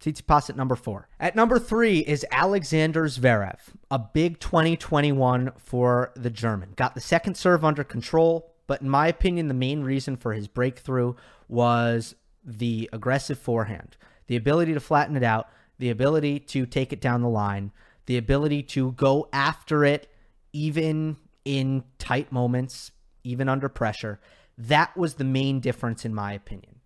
Tsitsipas 0.00 0.50
at 0.50 0.56
number 0.56 0.76
four. 0.76 1.08
At 1.18 1.36
number 1.36 1.58
three 1.58 2.00
is 2.00 2.26
Alexander 2.30 3.04
Zverev, 3.04 3.58
a 3.90 3.98
big 3.98 4.38
2021 4.40 5.52
for 5.56 6.12
the 6.14 6.28
German. 6.28 6.72
Got 6.76 6.94
the 6.94 7.00
second 7.00 7.36
serve 7.36 7.64
under 7.64 7.82
control, 7.82 8.52
but 8.66 8.82
in 8.82 8.90
my 8.90 9.08
opinion, 9.08 9.48
the 9.48 9.54
main 9.54 9.82
reason 9.82 10.16
for 10.16 10.34
his 10.34 10.48
breakthrough 10.48 11.14
was 11.48 12.14
the 12.44 12.90
aggressive 12.92 13.38
forehand, 13.38 13.96
the 14.26 14.36
ability 14.36 14.74
to 14.74 14.80
flatten 14.80 15.16
it 15.16 15.22
out, 15.22 15.48
the 15.78 15.90
ability 15.90 16.38
to 16.40 16.66
take 16.66 16.92
it 16.92 17.00
down 17.00 17.22
the 17.22 17.28
line, 17.28 17.72
the 18.06 18.16
ability 18.16 18.62
to 18.62 18.92
go 18.92 19.28
after 19.32 19.84
it 19.84 20.10
even 20.52 21.16
in 21.44 21.84
tight 21.98 22.32
moments, 22.32 22.92
even 23.24 23.48
under 23.48 23.68
pressure. 23.68 24.20
That 24.58 24.96
was 24.96 25.14
the 25.14 25.24
main 25.24 25.60
difference, 25.60 26.04
in 26.04 26.14
my 26.14 26.32
opinion. 26.32 26.76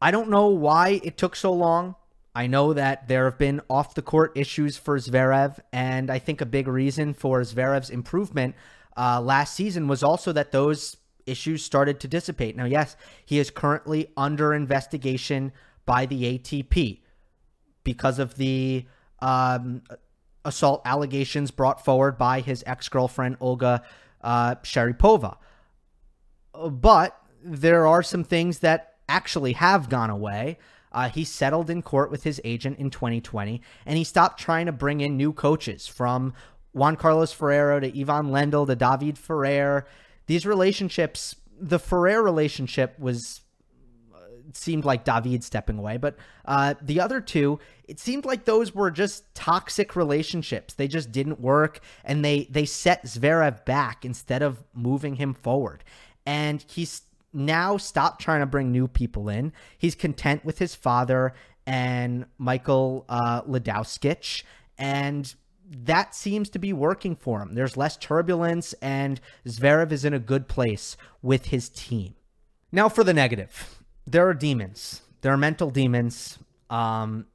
I 0.00 0.10
don't 0.10 0.28
know 0.28 0.48
why 0.48 1.00
it 1.02 1.16
took 1.16 1.34
so 1.34 1.52
long. 1.52 1.96
I 2.34 2.46
know 2.46 2.72
that 2.72 3.08
there 3.08 3.24
have 3.24 3.38
been 3.38 3.60
off 3.70 3.94
the 3.94 4.02
court 4.02 4.32
issues 4.36 4.76
for 4.76 4.98
Zverev, 4.98 5.58
and 5.72 6.10
I 6.10 6.18
think 6.18 6.40
a 6.40 6.46
big 6.46 6.68
reason 6.68 7.14
for 7.14 7.40
Zverev's 7.40 7.90
improvement 7.90 8.54
uh, 8.96 9.20
last 9.20 9.54
season 9.54 9.88
was 9.88 10.02
also 10.02 10.32
that 10.32 10.52
those 10.52 10.96
issues 11.26 11.64
started 11.64 12.00
to 12.00 12.08
dissipate. 12.08 12.56
Now, 12.56 12.64
yes, 12.64 12.96
he 13.24 13.38
is 13.38 13.50
currently 13.50 14.10
under 14.16 14.52
investigation 14.52 15.52
by 15.86 16.06
the 16.06 16.38
ATP 16.38 17.00
because 17.82 18.18
of 18.18 18.36
the 18.36 18.86
um, 19.20 19.82
assault 20.44 20.82
allegations 20.84 21.50
brought 21.50 21.84
forward 21.84 22.18
by 22.18 22.40
his 22.40 22.64
ex 22.66 22.88
girlfriend, 22.88 23.36
Olga 23.40 23.82
uh, 24.22 24.56
Sharypova. 24.56 25.36
But 26.70 27.16
there 27.42 27.86
are 27.86 28.02
some 28.02 28.24
things 28.24 28.60
that 28.60 28.94
actually 29.08 29.52
have 29.54 29.88
gone 29.88 30.10
away. 30.10 30.58
Uh, 30.92 31.08
he 31.08 31.24
settled 31.24 31.68
in 31.68 31.82
court 31.82 32.10
with 32.10 32.22
his 32.22 32.40
agent 32.44 32.78
in 32.78 32.88
2020, 32.88 33.60
and 33.84 33.98
he 33.98 34.04
stopped 34.04 34.40
trying 34.40 34.66
to 34.66 34.72
bring 34.72 35.00
in 35.00 35.16
new 35.16 35.32
coaches 35.32 35.86
from 35.86 36.32
Juan 36.72 36.96
Carlos 36.96 37.32
Ferrero 37.32 37.80
to 37.80 38.00
Ivan 38.00 38.28
Lendl 38.28 38.66
to 38.66 38.76
David 38.76 39.18
Ferrer. 39.18 39.86
These 40.26 40.46
relationships, 40.46 41.36
the 41.58 41.78
Ferrer 41.78 42.22
relationship 42.22 42.98
was 42.98 43.40
seemed 44.56 44.84
like 44.84 45.04
David 45.04 45.44
stepping 45.44 45.78
away, 45.78 45.96
but 45.96 46.16
uh, 46.44 46.74
the 46.80 47.00
other 47.00 47.20
two, 47.20 47.58
it 47.86 48.00
seemed 48.00 48.24
like 48.24 48.44
those 48.44 48.74
were 48.74 48.90
just 48.90 49.34
toxic 49.34 49.96
relationships. 49.96 50.74
They 50.74 50.88
just 50.88 51.12
didn't 51.12 51.40
work, 51.40 51.80
and 52.04 52.24
they 52.24 52.48
they 52.50 52.64
set 52.64 53.04
Zverev 53.04 53.64
back 53.64 54.04
instead 54.04 54.42
of 54.42 54.62
moving 54.74 55.16
him 55.16 55.34
forward. 55.34 55.84
And 56.26 56.64
he's 56.68 57.02
now 57.32 57.76
stopped 57.76 58.20
trying 58.20 58.40
to 58.40 58.46
bring 58.46 58.70
new 58.70 58.88
people 58.88 59.28
in. 59.28 59.52
He's 59.76 59.94
content 59.94 60.44
with 60.44 60.58
his 60.58 60.74
father 60.74 61.34
and 61.66 62.26
Michael 62.38 63.04
uh, 63.08 63.42
Ladowskich, 63.42 64.42
and 64.78 65.34
that 65.66 66.14
seems 66.14 66.50
to 66.50 66.58
be 66.58 66.72
working 66.72 67.16
for 67.16 67.42
him. 67.42 67.54
There's 67.54 67.76
less 67.76 67.96
turbulence, 67.96 68.74
and 68.74 69.20
Zverev 69.46 69.92
is 69.92 70.04
in 70.04 70.14
a 70.14 70.18
good 70.18 70.46
place 70.48 70.96
with 71.22 71.46
his 71.46 71.68
team. 71.68 72.14
Now, 72.70 72.88
for 72.88 73.04
the 73.04 73.14
negative, 73.14 73.83
there 74.06 74.28
are 74.28 74.34
demons. 74.34 75.02
There 75.20 75.32
are 75.32 75.38
mental 75.38 75.70
demons 75.70 76.38
um, 76.70 77.26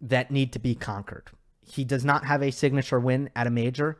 that 0.00 0.30
need 0.30 0.52
to 0.52 0.58
be 0.58 0.74
conquered. 0.74 1.30
He 1.64 1.84
does 1.84 2.04
not 2.04 2.24
have 2.24 2.42
a 2.42 2.50
signature 2.50 3.00
win 3.00 3.30
at 3.34 3.46
a 3.46 3.50
major. 3.50 3.98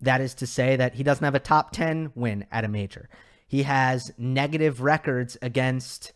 That 0.00 0.20
is 0.20 0.34
to 0.36 0.46
say, 0.46 0.76
that 0.76 0.94
he 0.94 1.02
doesn't 1.02 1.24
have 1.24 1.34
a 1.34 1.40
top 1.40 1.72
10 1.72 2.12
win 2.14 2.46
at 2.50 2.64
a 2.64 2.68
major. 2.68 3.08
He 3.46 3.64
has 3.64 4.12
negative 4.18 4.80
records 4.80 5.36
against 5.42 6.12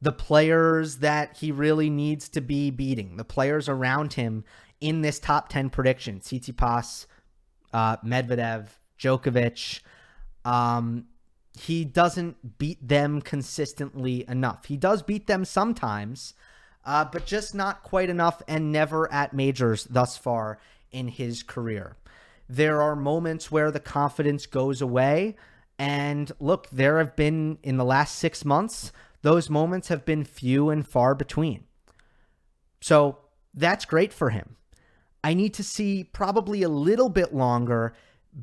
the 0.00 0.12
players 0.12 0.98
that 0.98 1.36
he 1.36 1.52
really 1.52 1.88
needs 1.88 2.28
to 2.30 2.40
be 2.40 2.70
beating, 2.70 3.16
the 3.16 3.24
players 3.24 3.68
around 3.68 4.14
him 4.14 4.44
in 4.80 5.00
this 5.00 5.20
top 5.20 5.48
10 5.48 5.70
prediction 5.70 6.18
Tsitsipas, 6.18 7.06
uh, 7.72 7.96
Medvedev, 7.98 8.68
Djokovic. 8.98 9.80
Um, 10.44 11.06
he 11.54 11.84
doesn't 11.84 12.58
beat 12.58 12.86
them 12.86 13.20
consistently 13.20 14.24
enough. 14.28 14.66
He 14.66 14.76
does 14.76 15.02
beat 15.02 15.26
them 15.26 15.44
sometimes, 15.44 16.34
uh, 16.84 17.04
but 17.04 17.26
just 17.26 17.54
not 17.54 17.82
quite 17.82 18.08
enough 18.08 18.42
and 18.48 18.72
never 18.72 19.12
at 19.12 19.34
majors 19.34 19.84
thus 19.84 20.16
far 20.16 20.58
in 20.90 21.08
his 21.08 21.42
career. 21.42 21.96
There 22.48 22.82
are 22.82 22.96
moments 22.96 23.50
where 23.50 23.70
the 23.70 23.80
confidence 23.80 24.46
goes 24.46 24.80
away. 24.80 25.36
And 25.78 26.30
look, 26.38 26.68
there 26.70 26.98
have 26.98 27.16
been 27.16 27.58
in 27.62 27.76
the 27.76 27.84
last 27.84 28.16
six 28.16 28.44
months, 28.44 28.92
those 29.22 29.48
moments 29.48 29.88
have 29.88 30.04
been 30.04 30.24
few 30.24 30.70
and 30.70 30.86
far 30.86 31.14
between. 31.14 31.64
So 32.80 33.18
that's 33.54 33.84
great 33.84 34.12
for 34.12 34.30
him. 34.30 34.56
I 35.24 35.34
need 35.34 35.54
to 35.54 35.62
see 35.62 36.04
probably 36.04 36.62
a 36.62 36.68
little 36.68 37.08
bit 37.08 37.34
longer 37.34 37.94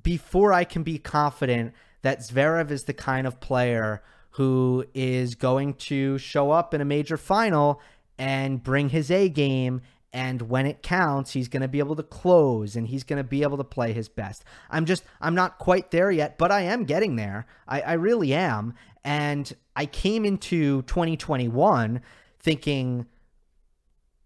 before 0.03 0.53
I 0.53 0.63
can 0.63 0.83
be 0.83 0.97
confident 0.97 1.73
that 2.01 2.19
Zverev 2.19 2.71
is 2.71 2.83
the 2.83 2.93
kind 2.93 3.27
of 3.27 3.39
player 3.39 4.01
who 4.31 4.85
is 4.93 5.35
going 5.35 5.73
to 5.73 6.17
show 6.17 6.51
up 6.51 6.73
in 6.73 6.81
a 6.81 6.85
major 6.85 7.17
final 7.17 7.81
and 8.17 8.63
bring 8.63 8.89
his 8.89 9.09
A 9.11 9.29
game. 9.29 9.81
And 10.11 10.43
when 10.43 10.65
it 10.65 10.81
counts, 10.81 11.31
he's 11.31 11.47
going 11.47 11.61
to 11.61 11.67
be 11.67 11.79
able 11.79 11.95
to 11.95 12.03
close 12.03 12.75
and 12.75 12.87
he's 12.87 13.03
going 13.03 13.17
to 13.17 13.23
be 13.23 13.43
able 13.43 13.57
to 13.57 13.63
play 13.63 13.93
his 13.93 14.09
best. 14.09 14.43
I'm 14.69 14.85
just, 14.85 15.03
I'm 15.21 15.35
not 15.35 15.59
quite 15.59 15.91
there 15.91 16.09
yet, 16.09 16.37
but 16.37 16.51
I 16.51 16.61
am 16.61 16.85
getting 16.85 17.15
there. 17.15 17.45
I, 17.67 17.81
I 17.81 17.93
really 17.93 18.33
am. 18.33 18.73
And 19.03 19.51
I 19.75 19.85
came 19.85 20.25
into 20.25 20.81
2021 20.83 22.01
thinking, 22.39 23.05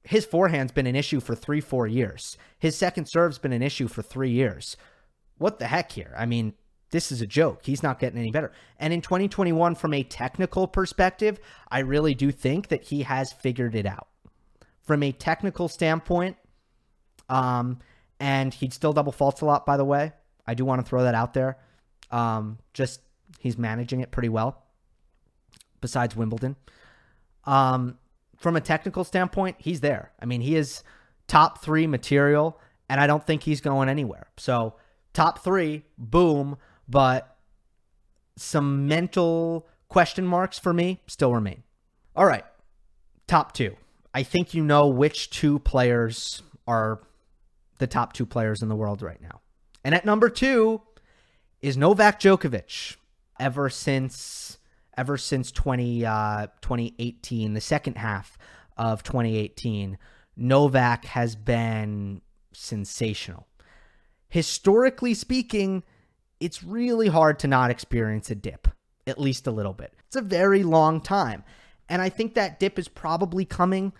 his 0.03 0.25
forehand's 0.25 0.71
been 0.71 0.87
an 0.87 0.95
issue 0.95 1.19
for 1.19 1.35
three, 1.35 1.61
four 1.61 1.87
years. 1.87 2.37
His 2.59 2.75
second 2.75 3.05
serve's 3.05 3.37
been 3.37 3.53
an 3.53 3.61
issue 3.61 3.87
for 3.87 4.01
three 4.01 4.31
years. 4.31 4.75
What 5.37 5.59
the 5.59 5.67
heck 5.67 5.91
here? 5.93 6.13
I 6.17 6.25
mean, 6.25 6.53
this 6.93 7.11
is 7.11 7.21
a 7.21 7.27
joke. 7.27 7.61
He's 7.65 7.81
not 7.81 7.99
getting 7.99 8.19
any 8.19 8.29
better. 8.29 8.51
And 8.77 8.93
in 8.93 9.01
2021, 9.01 9.73
from 9.73 9.95
a 9.95 10.03
technical 10.03 10.67
perspective, 10.67 11.39
I 11.69 11.79
really 11.79 12.13
do 12.13 12.31
think 12.31 12.67
that 12.67 12.83
he 12.83 13.01
has 13.01 13.33
figured 13.33 13.73
it 13.73 13.87
out. 13.87 14.07
From 14.83 15.01
a 15.01 15.11
technical 15.11 15.67
standpoint, 15.67 16.37
um, 17.29 17.79
and 18.19 18.53
he'd 18.53 18.73
still 18.73 18.93
double 18.93 19.11
faults 19.11 19.41
a 19.41 19.45
lot, 19.45 19.65
by 19.65 19.75
the 19.75 19.83
way. 19.83 20.13
I 20.45 20.53
do 20.53 20.65
want 20.65 20.81
to 20.81 20.87
throw 20.87 21.01
that 21.03 21.15
out 21.15 21.33
there. 21.33 21.57
Um, 22.11 22.59
just 22.75 23.01
he's 23.39 23.57
managing 23.57 24.01
it 24.01 24.11
pretty 24.11 24.29
well, 24.29 24.63
besides 25.81 26.15
Wimbledon. 26.15 26.55
Um, 27.45 27.97
from 28.37 28.55
a 28.55 28.61
technical 28.61 29.03
standpoint, 29.03 29.55
he's 29.57 29.79
there. 29.79 30.11
I 30.21 30.25
mean, 30.25 30.41
he 30.41 30.55
is 30.55 30.83
top 31.27 31.63
three 31.63 31.87
material, 31.87 32.59
and 32.87 33.01
I 33.01 33.07
don't 33.07 33.25
think 33.25 33.41
he's 33.41 33.61
going 33.61 33.89
anywhere. 33.89 34.27
So, 34.37 34.75
top 35.13 35.43
three, 35.43 35.85
boom, 35.97 36.57
but 36.87 37.37
some 38.35 38.87
mental 38.87 39.67
question 39.89 40.25
marks 40.25 40.57
for 40.57 40.73
me 40.73 41.01
still 41.07 41.33
remain. 41.33 41.63
All 42.15 42.25
right, 42.25 42.45
top 43.27 43.53
two. 43.53 43.75
I 44.13 44.23
think 44.23 44.53
you 44.53 44.63
know 44.63 44.87
which 44.87 45.29
two 45.29 45.59
players 45.59 46.43
are 46.67 47.01
the 47.79 47.87
top 47.87 48.13
two 48.13 48.25
players 48.25 48.61
in 48.61 48.69
the 48.69 48.75
world 48.75 49.01
right 49.01 49.21
now. 49.21 49.41
And 49.83 49.95
at 49.95 50.05
number 50.05 50.29
two 50.29 50.81
is 51.61 51.75
Novak 51.77 52.19
Djokovic. 52.19 52.97
Ever 53.39 53.69
since 53.69 54.59
ever 54.95 55.17
since 55.17 55.51
20, 55.51 56.05
uh, 56.05 56.47
2018, 56.61 57.53
the 57.53 57.61
second 57.61 57.97
half 57.97 58.37
of 58.77 59.01
2018, 59.01 59.97
Novak 60.37 61.05
has 61.05 61.35
been 61.35 62.21
sensational. 62.53 63.47
Historically 64.29 65.15
speaking, 65.15 65.83
it's 66.43 66.61
really 66.61 67.07
hard 67.07 67.39
to 67.39 67.47
not 67.47 67.71
experience 67.71 68.29
a 68.29 68.35
dip, 68.35 68.67
at 69.07 69.19
least 69.19 69.47
a 69.47 69.51
little 69.51 69.71
bit. 69.71 69.93
It's 70.07 70.17
a 70.17 70.21
very 70.21 70.61
long 70.61 70.99
time. 70.99 71.43
And 71.87 72.01
I 72.01 72.09
think 72.09 72.33
that 72.33 72.59
dip 72.59 72.77
is 72.77 72.89
probably 72.89 73.45
coming. 73.45 73.93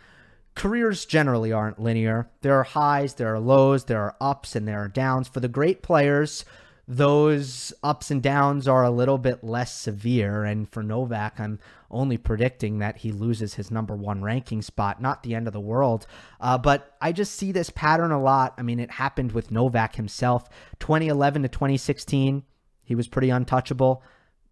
Careers 0.54 1.06
generally 1.06 1.54
aren't 1.54 1.80
linear. 1.80 2.30
There 2.42 2.56
are 2.60 2.64
highs, 2.64 3.14
there 3.14 3.34
are 3.34 3.40
lows, 3.40 3.86
there 3.86 4.02
are 4.02 4.18
ups, 4.20 4.58
and 4.58 4.68
there 4.68 4.84
are 4.84 4.90
downs. 4.90 5.30
For 5.30 5.40
the 5.40 5.48
great 5.48 5.82
players, 5.82 6.44
those 6.86 7.74
ups 7.82 8.12
and 8.12 8.22
downs 8.22 8.68
are 8.68 8.84
a 8.84 8.92
little 8.92 9.18
bit 9.18 9.42
less 9.42 9.74
severe. 9.74 10.44
And 10.44 10.70
for 10.70 10.84
Novak, 10.84 11.40
I'm 11.40 11.60
only 11.94 12.18
predicting 12.18 12.80
that 12.80 12.98
he 12.98 13.12
loses 13.12 13.54
his 13.54 13.72
number 13.72 13.96
one 13.96 14.22
ranking 14.22 14.62
spot. 14.62 15.02
Not 15.02 15.24
the 15.24 15.36
end 15.36 15.48
of 15.48 15.54
the 15.54 15.60
world. 15.60 16.06
Uh, 16.42 16.58
but 16.58 16.96
I 17.00 17.12
just 17.12 17.36
see 17.36 17.52
this 17.52 17.70
pattern 17.70 18.12
a 18.12 18.22
lot. 18.22 18.54
I 18.58 18.62
mean, 18.62 18.80
it 18.80 18.92
happened 18.92 19.32
with 19.32 19.52
Novak 19.52 19.96
himself. 19.96 20.50
2011 20.80 21.44
to 21.44 21.48
2016, 21.48 22.44
he 22.84 22.96
was 22.96 23.08
pretty 23.08 23.30
untouchable. 23.30 24.04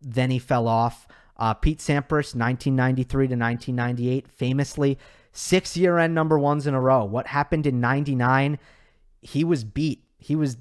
Then 0.02 0.32
he 0.32 0.40
fell 0.40 0.68
off. 0.68 1.08
Uh, 1.38 1.54
Pete 1.54 1.80
Sampras, 1.80 2.36
1993 2.36 3.28
to 3.28 3.36
1998, 3.36 4.28
famously 4.28 4.98
six 5.32 5.76
year 5.78 5.98
end 5.98 6.14
number 6.14 6.38
ones 6.38 6.68
in 6.68 6.74
a 6.74 6.82
row. 6.82 7.04
What 7.04 7.28
happened 7.28 7.66
in 7.66 7.80
99? 7.80 8.60
He 9.22 9.44
was 9.44 9.64
beat. 9.64 10.04
He 10.18 10.36
was 10.36 10.58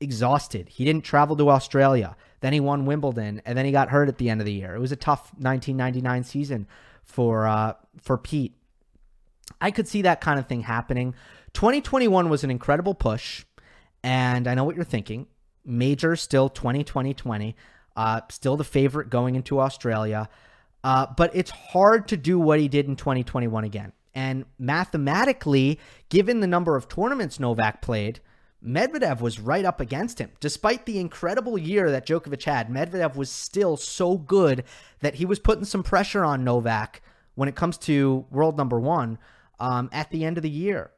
exhausted. 0.00 0.68
He 0.68 0.84
didn't 0.84 1.04
travel 1.04 1.36
to 1.36 1.50
Australia. 1.50 2.16
Then 2.40 2.52
he 2.52 2.60
won 2.60 2.86
Wimbledon, 2.86 3.42
and 3.44 3.58
then 3.58 3.64
he 3.64 3.72
got 3.72 3.88
hurt 3.88 4.08
at 4.08 4.18
the 4.18 4.30
end 4.30 4.40
of 4.40 4.44
the 4.44 4.52
year. 4.52 4.74
It 4.74 4.80
was 4.80 4.92
a 4.92 4.96
tough 4.96 5.32
1999 5.38 6.24
season 6.24 6.66
for 7.02 7.46
uh, 7.46 7.74
for 8.00 8.18
Pete. 8.18 8.54
I 9.60 9.70
could 9.70 9.88
see 9.88 10.02
that 10.02 10.20
kind 10.20 10.38
of 10.38 10.46
thing 10.46 10.60
happening. 10.60 11.14
2021 11.54 12.28
was 12.28 12.44
an 12.44 12.50
incredible 12.50 12.94
push, 12.94 13.44
and 14.02 14.46
I 14.46 14.54
know 14.54 14.64
what 14.64 14.76
you're 14.76 14.84
thinking. 14.84 15.26
Major 15.64 16.16
still 16.16 16.48
2020 16.48 17.14
20, 17.14 17.56
uh, 17.96 18.20
still 18.30 18.56
the 18.56 18.64
favorite 18.64 19.10
going 19.10 19.34
into 19.34 19.60
Australia, 19.60 20.28
uh, 20.84 21.06
but 21.16 21.34
it's 21.34 21.50
hard 21.50 22.08
to 22.08 22.16
do 22.16 22.38
what 22.38 22.60
he 22.60 22.68
did 22.68 22.86
in 22.86 22.96
2021 22.96 23.64
again. 23.64 23.92
And 24.14 24.44
mathematically, 24.58 25.78
given 26.08 26.40
the 26.40 26.46
number 26.46 26.76
of 26.76 26.88
tournaments 26.88 27.38
Novak 27.38 27.82
played, 27.82 28.20
Medvedev 28.64 29.20
was 29.20 29.38
right 29.38 29.64
up 29.64 29.80
against 29.80 30.18
him. 30.18 30.32
Despite 30.40 30.84
the 30.84 30.98
incredible 30.98 31.56
year 31.56 31.90
that 31.90 32.06
Djokovic 32.06 32.42
had, 32.44 32.68
Medvedev 32.68 33.14
was 33.14 33.30
still 33.30 33.76
so 33.76 34.18
good 34.18 34.64
that 35.00 35.16
he 35.16 35.24
was 35.24 35.38
putting 35.38 35.64
some 35.64 35.82
pressure 35.82 36.24
on 36.24 36.44
Novak 36.44 37.02
when 37.34 37.48
it 37.48 37.54
comes 37.54 37.78
to 37.78 38.26
world 38.30 38.56
number 38.56 38.80
one 38.80 39.18
um, 39.60 39.88
at 39.92 40.10
the 40.10 40.24
end 40.24 40.36
of 40.36 40.42
the 40.42 40.50
year. 40.50 40.90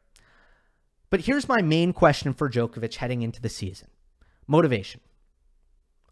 But 1.11 1.21
here's 1.21 1.49
my 1.49 1.61
main 1.61 1.93
question 1.93 2.33
for 2.33 2.49
Djokovic 2.49 2.95
heading 2.95 3.23
into 3.23 3.41
the 3.41 3.49
season 3.49 3.89
motivation. 4.47 5.01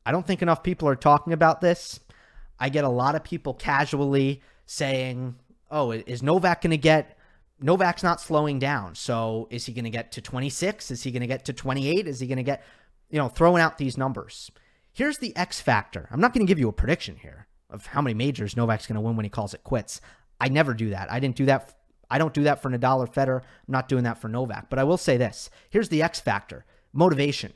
I 0.07 0.13
don't 0.13 0.27
think 0.27 0.43
enough 0.43 0.63
people 0.63 0.89
are 0.89 0.97
talking 0.97 1.33
about 1.33 1.61
this. 1.61 2.01
I 2.59 2.69
get 2.69 2.85
a 2.85 2.89
lot 2.89 3.15
of 3.15 3.25
people 3.25 3.53
casually 3.53 4.43
saying, 4.65 5.35
oh, 5.71 5.91
is 5.91 6.23
Novak 6.23 6.63
going 6.63 6.71
to 6.71 6.77
get 6.77 7.18
Novak's 7.61 8.03
not 8.03 8.21
slowing 8.21 8.59
down. 8.59 8.95
So 8.95 9.49
is 9.51 9.67
he 9.67 9.73
going 9.73 9.85
to 9.85 9.91
get 9.91 10.13
to 10.13 10.21
26? 10.21 10.91
Is 10.91 11.03
he 11.03 11.11
going 11.11 11.21
to 11.21 11.27
get 11.27 11.45
to 11.47 11.53
28? 11.53 12.07
Is 12.07 12.21
he 12.21 12.27
going 12.27 12.37
to 12.37 12.43
get, 12.43 12.63
you 13.11 13.19
know, 13.19 13.29
throwing 13.29 13.63
out 13.63 13.79
these 13.79 13.99
numbers? 13.99 14.51
Here's 14.93 15.19
the 15.19 15.37
X 15.37 15.61
factor. 15.61 16.09
I'm 16.11 16.21
not 16.21 16.33
going 16.33 16.47
to 16.47 16.51
give 16.51 16.59
you 16.59 16.69
a 16.69 16.73
prediction 16.73 17.17
here 17.17 17.47
of 17.71 17.87
how 17.87 18.01
many 18.01 18.15
majors 18.15 18.57
Novak's 18.57 18.87
going 18.87 18.95
to 18.95 19.01
win 19.01 19.17
when 19.17 19.25
he 19.25 19.31
calls 19.31 19.55
it 19.55 19.65
quits. 19.65 20.01
I 20.41 20.49
never 20.49 20.73
do 20.73 20.91
that. 20.91 21.11
I 21.11 21.21
didn't 21.21 21.37
do 21.37 21.47
that. 21.47 21.75
I 22.11 22.19
don't 22.19 22.33
do 22.33 22.45
that 22.45 22.63
for 22.63 22.71
Nadal 22.71 22.99
or 22.99 23.07
Federer. 23.07 23.41
I'm 23.41 23.73
not 23.73 23.89
doing 23.89 24.05
that 24.05 24.19
for 24.19 24.29
Novak. 24.29 24.71
But 24.71 24.79
I 24.79 24.85
will 24.85 24.97
say 24.97 25.17
this. 25.17 25.51
Here's 25.69 25.89
the 25.89 26.03
X 26.03 26.21
factor. 26.21 26.65
Motivation. 26.93 27.53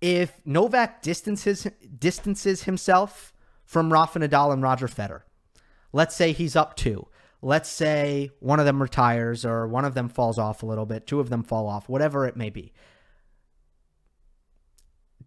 If 0.00 0.44
Novak 0.44 1.00
distances 1.00 1.66
distances 1.96 2.64
himself 2.64 3.32
from 3.64 3.92
Rafa 3.92 4.18
Nadal 4.18 4.52
and 4.52 4.62
Roger 4.62 4.88
Federer, 4.88 5.22
let's 5.92 6.16
say 6.16 6.32
he's 6.32 6.56
up 6.56 6.74
two 6.74 7.06
let's 7.42 7.68
say 7.68 8.30
one 8.38 8.60
of 8.60 8.66
them 8.66 8.80
retires 8.80 9.44
or 9.44 9.66
one 9.66 9.84
of 9.84 9.94
them 9.94 10.08
falls 10.08 10.38
off 10.38 10.62
a 10.62 10.66
little 10.66 10.86
bit, 10.86 11.06
two 11.06 11.20
of 11.20 11.28
them 11.28 11.42
fall 11.42 11.68
off, 11.68 11.88
whatever 11.88 12.24
it 12.26 12.36
may 12.36 12.48
be. 12.48 12.72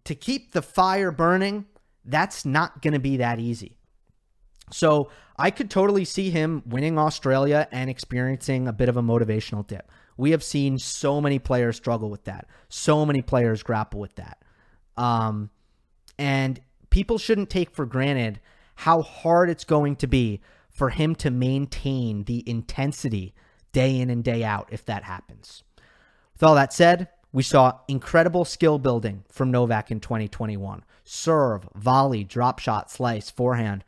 To 0.04 0.14
keep 0.14 0.52
the 0.52 0.62
fire 0.62 1.10
burning, 1.10 1.66
that's 2.04 2.44
not 2.44 2.80
going 2.80 2.94
to 2.94 3.00
be 3.00 3.18
that 3.18 3.38
easy. 3.38 3.76
So 4.72 5.10
I 5.36 5.50
could 5.50 5.70
totally 5.70 6.04
see 6.04 6.30
him 6.30 6.62
winning 6.66 6.98
Australia 6.98 7.68
and 7.70 7.90
experiencing 7.90 8.66
a 8.66 8.72
bit 8.72 8.88
of 8.88 8.96
a 8.96 9.02
motivational 9.02 9.66
dip. 9.66 9.90
We 10.16 10.30
have 10.30 10.42
seen 10.42 10.78
so 10.78 11.20
many 11.20 11.38
players 11.38 11.76
struggle 11.76 12.08
with 12.08 12.24
that. 12.24 12.48
So 12.68 13.04
many 13.04 13.20
players 13.20 13.62
grapple 13.62 14.00
with 14.00 14.14
that. 14.14 14.42
Um, 14.96 15.50
and 16.18 16.58
people 16.88 17.18
shouldn't 17.18 17.50
take 17.50 17.70
for 17.70 17.84
granted 17.84 18.40
how 18.76 19.02
hard 19.02 19.50
it's 19.50 19.64
going 19.64 19.96
to 19.96 20.06
be 20.06 20.40
for 20.76 20.90
him 20.90 21.14
to 21.14 21.30
maintain 21.30 22.24
the 22.24 22.44
intensity 22.46 23.34
day 23.72 23.98
in 23.98 24.10
and 24.10 24.22
day 24.22 24.44
out 24.44 24.68
if 24.70 24.84
that 24.84 25.04
happens. 25.04 25.62
With 26.34 26.42
all 26.42 26.54
that 26.54 26.72
said, 26.72 27.08
we 27.32 27.42
saw 27.42 27.80
incredible 27.88 28.44
skill 28.44 28.78
building 28.78 29.24
from 29.30 29.50
Novak 29.50 29.90
in 29.90 30.00
2021. 30.00 30.84
Serve, 31.02 31.66
volley, 31.74 32.24
drop 32.24 32.58
shot, 32.58 32.90
slice, 32.90 33.30
forehand, 33.30 33.84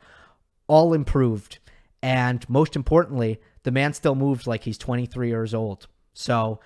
all 0.67 0.95
improved. 0.95 1.59
And 2.01 2.47
most 2.49 2.75
importantly, 2.75 3.39
the 3.61 3.71
man 3.71 3.93
still 3.93 4.15
moves 4.15 4.47
like 4.47 4.63
he's 4.63 4.77
23 4.79 5.27
years 5.29 5.53
old. 5.53 5.85
So 6.13 6.59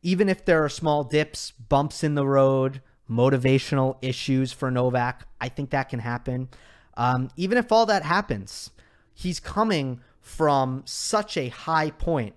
even 0.00 0.30
if 0.30 0.42
there 0.46 0.64
are 0.64 0.70
small 0.70 1.04
dips, 1.04 1.50
bumps 1.50 2.02
in 2.02 2.14
the 2.14 2.26
road, 2.26 2.80
motivational 3.10 3.98
issues 4.00 4.52
for 4.52 4.70
Novak, 4.70 5.26
I 5.38 5.50
think 5.50 5.68
that 5.70 5.90
can 5.90 5.98
happen. 5.98 6.48
Um, 6.96 7.28
even 7.36 7.58
if 7.58 7.70
all 7.70 7.84
that 7.86 8.04
happens, 8.04 8.70
he's 9.16 9.40
coming 9.40 10.00
from 10.20 10.82
such 10.84 11.36
a 11.38 11.48
high 11.48 11.90
point 11.90 12.34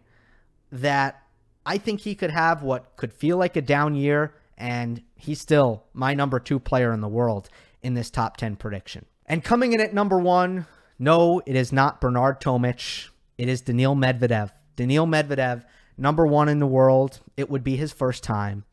that 0.72 1.22
I 1.66 1.78
think 1.78 2.02
he 2.02 2.16
could 2.16 2.32
have 2.32 2.64
what 2.64 2.96
could 2.96 3.12
feel 3.12 3.38
like 3.38 3.58
a 3.58 3.62
down 3.62 3.96
year, 3.96 4.34
and 4.58 5.04
he's 5.16 5.42
still 5.42 5.84
my 5.94 6.14
number 6.14 6.40
two 6.40 6.60
player 6.60 6.94
in 6.94 7.02
the 7.02 7.08
world 7.08 7.50
in 7.84 7.94
this 7.96 8.10
top 8.10 8.38
10 8.38 8.56
prediction. 8.56 9.06
And 9.26 9.44
coming 9.44 9.74
in 9.74 9.82
at 9.82 9.94
number 9.94 10.18
one, 10.18 10.66
no, 10.98 11.42
it 11.46 11.56
is 11.56 11.74
not 11.74 12.00
Bernard 12.00 12.40
Tomic. 12.40 13.10
It 13.38 13.50
is 13.50 13.62
Daniil 13.62 13.96
Medvedev. 13.96 14.52
Daniil 14.78 15.06
Medvedev, 15.06 15.66
number 15.98 16.26
one 16.26 16.48
in 16.48 16.60
the 16.60 16.66
world. 16.66 17.20
It 17.36 17.50
would 17.50 17.64
be 17.64 17.76
his 17.76 17.92
first 17.92 18.24
time. 18.24 18.64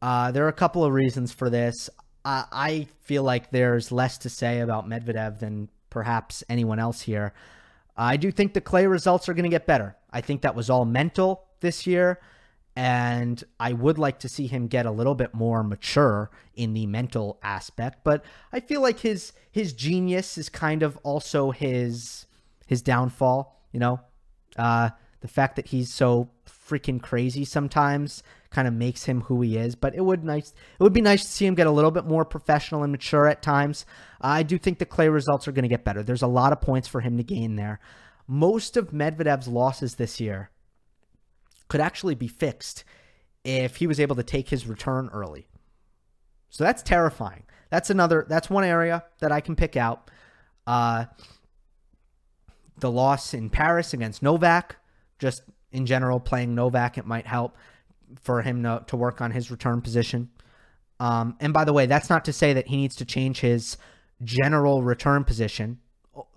Uh, 0.00 0.30
there 0.30 0.44
are 0.44 0.48
a 0.48 0.52
couple 0.52 0.84
of 0.84 0.92
reasons 0.92 1.32
for 1.32 1.50
this. 1.50 1.90
Uh, 2.24 2.44
I 2.52 2.86
feel 3.02 3.24
like 3.24 3.50
there's 3.50 3.90
less 3.90 4.18
to 4.18 4.30
say 4.30 4.60
about 4.60 4.88
Medvedev 4.88 5.40
than 5.40 5.68
perhaps 5.94 6.42
anyone 6.48 6.80
else 6.80 7.02
here. 7.02 7.32
I 7.96 8.16
do 8.16 8.32
think 8.32 8.52
the 8.52 8.60
clay 8.60 8.86
results 8.88 9.28
are 9.28 9.34
going 9.34 9.44
to 9.44 9.48
get 9.48 9.64
better. 9.64 9.96
I 10.10 10.20
think 10.20 10.42
that 10.42 10.56
was 10.56 10.68
all 10.68 10.84
mental 10.84 11.44
this 11.60 11.86
year. 11.86 12.20
And 12.74 13.42
I 13.60 13.72
would 13.72 13.96
like 13.96 14.18
to 14.18 14.28
see 14.28 14.48
him 14.48 14.66
get 14.66 14.84
a 14.84 14.90
little 14.90 15.14
bit 15.14 15.32
more 15.32 15.62
mature 15.62 16.32
in 16.56 16.74
the 16.74 16.86
mental 16.86 17.38
aspect. 17.44 18.02
But 18.02 18.24
I 18.52 18.58
feel 18.58 18.82
like 18.82 18.98
his 18.98 19.32
his 19.52 19.72
genius 19.72 20.36
is 20.36 20.48
kind 20.48 20.82
of 20.82 20.96
also 21.04 21.52
his 21.52 22.26
his 22.66 22.82
downfall. 22.82 23.64
You 23.70 23.78
know, 23.78 24.00
uh, 24.56 24.90
the 25.20 25.28
fact 25.28 25.54
that 25.54 25.68
he's 25.68 25.94
so 25.94 26.30
freaking 26.44 27.00
crazy 27.00 27.44
sometimes 27.44 28.24
kind 28.54 28.68
of 28.68 28.74
makes 28.74 29.04
him 29.04 29.22
who 29.22 29.42
he 29.42 29.56
is. 29.56 29.74
But 29.74 29.94
it 29.96 30.00
would 30.00 30.24
nice 30.24 30.54
it 30.78 30.82
would 30.82 30.92
be 30.92 31.00
nice 31.00 31.24
to 31.24 31.30
see 31.30 31.44
him 31.44 31.56
get 31.56 31.66
a 31.66 31.72
little 31.72 31.90
bit 31.90 32.06
more 32.06 32.24
professional 32.24 32.84
and 32.84 32.92
mature 32.92 33.26
at 33.26 33.42
times. 33.42 33.84
I 34.20 34.44
do 34.44 34.56
think 34.56 34.78
the 34.78 34.86
clay 34.86 35.08
results 35.08 35.48
are 35.48 35.52
going 35.52 35.64
to 35.64 35.68
get 35.68 35.84
better. 35.84 36.02
There's 36.02 36.22
a 36.22 36.28
lot 36.28 36.52
of 36.52 36.60
points 36.60 36.86
for 36.86 37.00
him 37.00 37.16
to 37.16 37.24
gain 37.24 37.56
there. 37.56 37.80
Most 38.26 38.76
of 38.76 38.92
Medvedev's 38.92 39.48
losses 39.48 39.96
this 39.96 40.20
year 40.20 40.50
could 41.68 41.80
actually 41.80 42.14
be 42.14 42.28
fixed 42.28 42.84
if 43.42 43.76
he 43.76 43.86
was 43.86 43.98
able 44.00 44.16
to 44.16 44.22
take 44.22 44.48
his 44.48 44.66
return 44.66 45.10
early. 45.12 45.48
So 46.48 46.62
that's 46.62 46.82
terrifying. 46.82 47.42
That's 47.70 47.90
another. 47.90 48.24
That's 48.28 48.48
one 48.48 48.64
area 48.64 49.04
that 49.18 49.32
I 49.32 49.40
can 49.40 49.56
pick 49.56 49.76
out. 49.76 50.10
Uh, 50.66 51.06
the 52.78 52.90
loss 52.90 53.34
in 53.34 53.50
Paris 53.50 53.92
against 53.92 54.22
Novak, 54.22 54.76
just 55.18 55.42
in 55.72 55.86
general, 55.86 56.20
playing 56.20 56.54
Novak, 56.54 56.98
it 56.98 57.06
might 57.06 57.26
help 57.26 57.56
for 58.22 58.42
him 58.42 58.62
to, 58.62 58.84
to 58.86 58.96
work 58.96 59.20
on 59.20 59.30
his 59.30 59.50
return 59.50 59.80
position. 59.80 60.30
Um, 61.00 61.36
and 61.40 61.52
by 61.52 61.64
the 61.64 61.72
way, 61.72 61.86
that's 61.86 62.10
not 62.10 62.24
to 62.26 62.32
say 62.32 62.52
that 62.52 62.68
he 62.68 62.76
needs 62.76 62.96
to 62.96 63.04
change 63.04 63.40
his 63.40 63.76
general 64.22 64.82
return 64.82 65.24
position. 65.24 65.78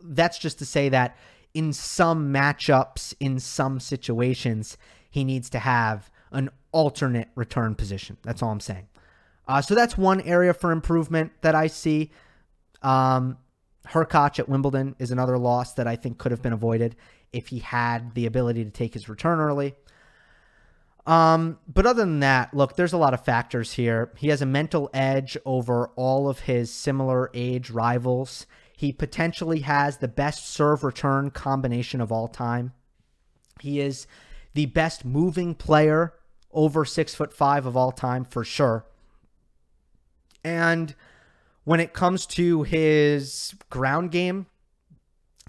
That's 0.01 0.39
just 0.39 0.59
to 0.59 0.65
say 0.65 0.89
that 0.89 1.17
in 1.53 1.73
some 1.73 2.33
matchups, 2.33 3.13
in 3.19 3.39
some 3.39 3.79
situations, 3.79 4.77
he 5.09 5.23
needs 5.23 5.49
to 5.51 5.59
have 5.59 6.09
an 6.31 6.49
alternate 6.71 7.29
return 7.35 7.75
position. 7.75 8.17
That's 8.23 8.41
all 8.43 8.51
I'm 8.51 8.59
saying. 8.59 8.87
Uh, 9.47 9.61
so 9.61 9.75
that's 9.75 9.97
one 9.97 10.21
area 10.21 10.53
for 10.53 10.71
improvement 10.71 11.31
that 11.41 11.55
I 11.55 11.67
see. 11.67 12.11
Um, 12.81 13.37
Hurkacz 13.87 14.39
at 14.39 14.49
Wimbledon 14.49 14.95
is 14.99 15.11
another 15.11 15.37
loss 15.37 15.73
that 15.75 15.87
I 15.87 15.95
think 15.95 16.17
could 16.17 16.31
have 16.31 16.41
been 16.41 16.53
avoided 16.53 16.95
if 17.31 17.47
he 17.47 17.59
had 17.59 18.13
the 18.13 18.25
ability 18.25 18.65
to 18.65 18.69
take 18.71 18.93
his 18.93 19.07
return 19.07 19.39
early. 19.39 19.75
Um, 21.07 21.57
but 21.73 21.85
other 21.85 22.03
than 22.03 22.19
that, 22.19 22.53
look, 22.53 22.75
there's 22.75 22.91
a 22.91 22.97
lot 22.97 23.13
of 23.13 23.23
factors 23.23 23.71
here. 23.71 24.11
He 24.17 24.27
has 24.27 24.41
a 24.41 24.45
mental 24.45 24.89
edge 24.93 25.37
over 25.45 25.87
all 25.95 26.27
of 26.27 26.41
his 26.41 26.69
similar 26.69 27.31
age 27.33 27.69
rivals. 27.69 28.45
He 28.75 28.91
potentially 28.91 29.61
has 29.61 29.97
the 29.97 30.09
best 30.09 30.49
serve 30.49 30.83
return 30.83 31.31
combination 31.31 32.01
of 32.01 32.11
all 32.11 32.27
time. 32.27 32.73
He 33.61 33.79
is 33.79 34.05
the 34.53 34.65
best 34.65 35.05
moving 35.05 35.55
player 35.55 36.13
over 36.51 36.83
six 36.83 37.15
foot 37.15 37.31
five 37.31 37.65
of 37.65 37.77
all 37.77 37.93
time 37.93 38.25
for 38.25 38.43
sure. 38.43 38.85
And 40.43 40.93
when 41.63 41.79
it 41.79 41.93
comes 41.93 42.25
to 42.27 42.63
his 42.63 43.55
ground 43.69 44.11
game, 44.11 44.47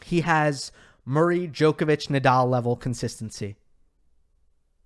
he 0.05 0.21
has 0.21 0.71
Murray, 1.05 1.49
Djokovic, 1.49 2.09
Nadal 2.09 2.49
level 2.49 2.77
consistency 2.77 3.57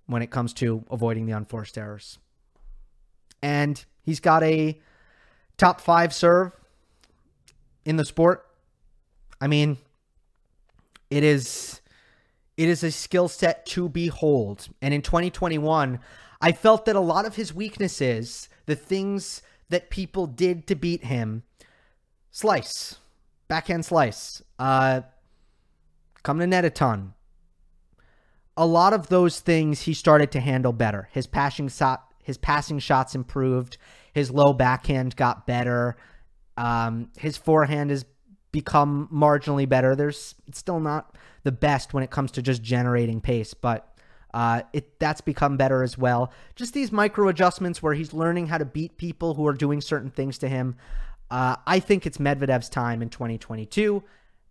when 0.05 0.21
it 0.21 0.31
comes 0.31 0.53
to 0.53 0.83
avoiding 0.91 1.25
the 1.25 1.33
unforced 1.33 1.77
errors. 1.77 2.19
And 3.41 3.83
he's 4.03 4.19
got 4.19 4.43
a 4.43 4.79
top 5.57 5.81
five 5.81 6.13
serve 6.13 6.51
in 7.85 7.97
the 7.97 8.05
sport. 8.05 8.45
I 9.41 9.47
mean, 9.47 9.77
it 11.09 11.23
is 11.23 11.81
it 12.55 12.69
is 12.69 12.83
a 12.83 12.91
skill 12.91 13.27
set 13.27 13.65
to 13.67 13.89
behold. 13.89 14.67
And 14.81 14.93
in 14.93 15.01
2021, 15.01 15.99
I 16.41 16.51
felt 16.51 16.85
that 16.85 16.95
a 16.95 17.01
lot 17.01 17.25
of 17.25 17.35
his 17.35 17.53
weaknesses, 17.53 18.47
the 18.65 18.75
things 18.75 19.41
that 19.69 19.89
people 19.89 20.27
did 20.27 20.67
to 20.67 20.75
beat 20.75 21.05
him, 21.05 21.43
slice, 22.31 22.97
backhand 23.47 23.85
slice, 23.85 24.43
uh, 24.59 25.01
come 26.21 26.39
to 26.39 26.47
net 26.47 26.65
a 26.65 26.69
ton, 26.69 27.13
a 28.55 28.65
lot 28.65 28.93
of 28.93 29.07
those 29.07 29.39
things 29.39 29.81
he 29.81 29.93
started 29.93 30.31
to 30.31 30.39
handle 30.39 30.73
better. 30.73 31.09
His 31.11 31.27
passing 31.27 31.69
shot, 31.69 32.13
his 32.23 32.37
passing 32.37 32.79
shots 32.79 33.15
improved. 33.15 33.77
His 34.13 34.29
low 34.29 34.53
backhand 34.53 35.15
got 35.15 35.47
better. 35.47 35.97
Um, 36.55 37.09
his 37.17 37.35
forehand 37.35 37.89
has 37.89 38.05
become 38.51 39.09
marginally 39.11 39.67
better. 39.67 39.95
There's 39.95 40.35
still 40.51 40.79
not 40.79 41.15
the 41.43 41.51
best 41.51 41.93
when 41.93 42.03
it 42.03 42.11
comes 42.11 42.31
to 42.31 42.41
just 42.41 42.61
generating 42.61 43.21
pace, 43.21 43.53
but 43.53 43.93
uh, 44.33 44.61
it 44.71 44.99
that's 44.99 45.21
become 45.21 45.57
better 45.57 45.83
as 45.83 45.97
well. 45.97 46.31
Just 46.55 46.73
these 46.73 46.91
micro 46.91 47.27
adjustments 47.27 47.83
where 47.83 47.93
he's 47.93 48.13
learning 48.13 48.47
how 48.47 48.57
to 48.57 48.65
beat 48.65 48.97
people 48.97 49.33
who 49.33 49.45
are 49.47 49.53
doing 49.53 49.81
certain 49.81 50.09
things 50.09 50.37
to 50.39 50.47
him. 50.47 50.75
Uh, 51.29 51.55
I 51.65 51.79
think 51.79 52.05
it's 52.05 52.19
Medvedev's 52.19 52.69
time 52.69 53.01
in 53.01 53.09
2022, 53.09 54.03